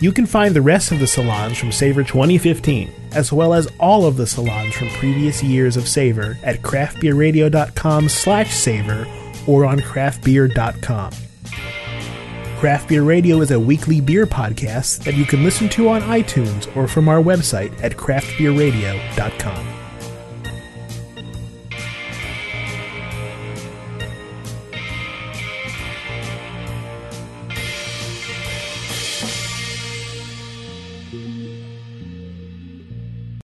You 0.00 0.10
can 0.10 0.26
find 0.26 0.52
the 0.52 0.62
rest 0.62 0.90
of 0.90 0.98
the 0.98 1.06
salons 1.06 1.58
from 1.58 1.70
Savor 1.70 2.02
2015, 2.02 2.92
as 3.12 3.32
well 3.32 3.54
as 3.54 3.68
all 3.78 4.04
of 4.04 4.16
the 4.16 4.26
salons 4.26 4.74
from 4.74 4.88
previous 4.88 5.44
years 5.44 5.76
of 5.76 5.86
Savor 5.86 6.36
at 6.42 6.60
craftbeerradio.com 6.60 8.08
slash 8.08 8.52
savor 8.52 9.06
or 9.46 9.64
on 9.64 9.78
craftbeer.com. 9.78 11.12
Craft 12.58 12.88
Beer 12.88 13.04
Radio 13.04 13.40
is 13.42 13.52
a 13.52 13.60
weekly 13.60 14.00
beer 14.00 14.26
podcast 14.26 15.04
that 15.04 15.14
you 15.14 15.24
can 15.24 15.44
listen 15.44 15.68
to 15.68 15.88
on 15.88 16.02
iTunes 16.02 16.76
or 16.76 16.88
from 16.88 17.08
our 17.08 17.22
website 17.22 17.80
at 17.80 17.92
craftbeerradio.com. 17.92 19.81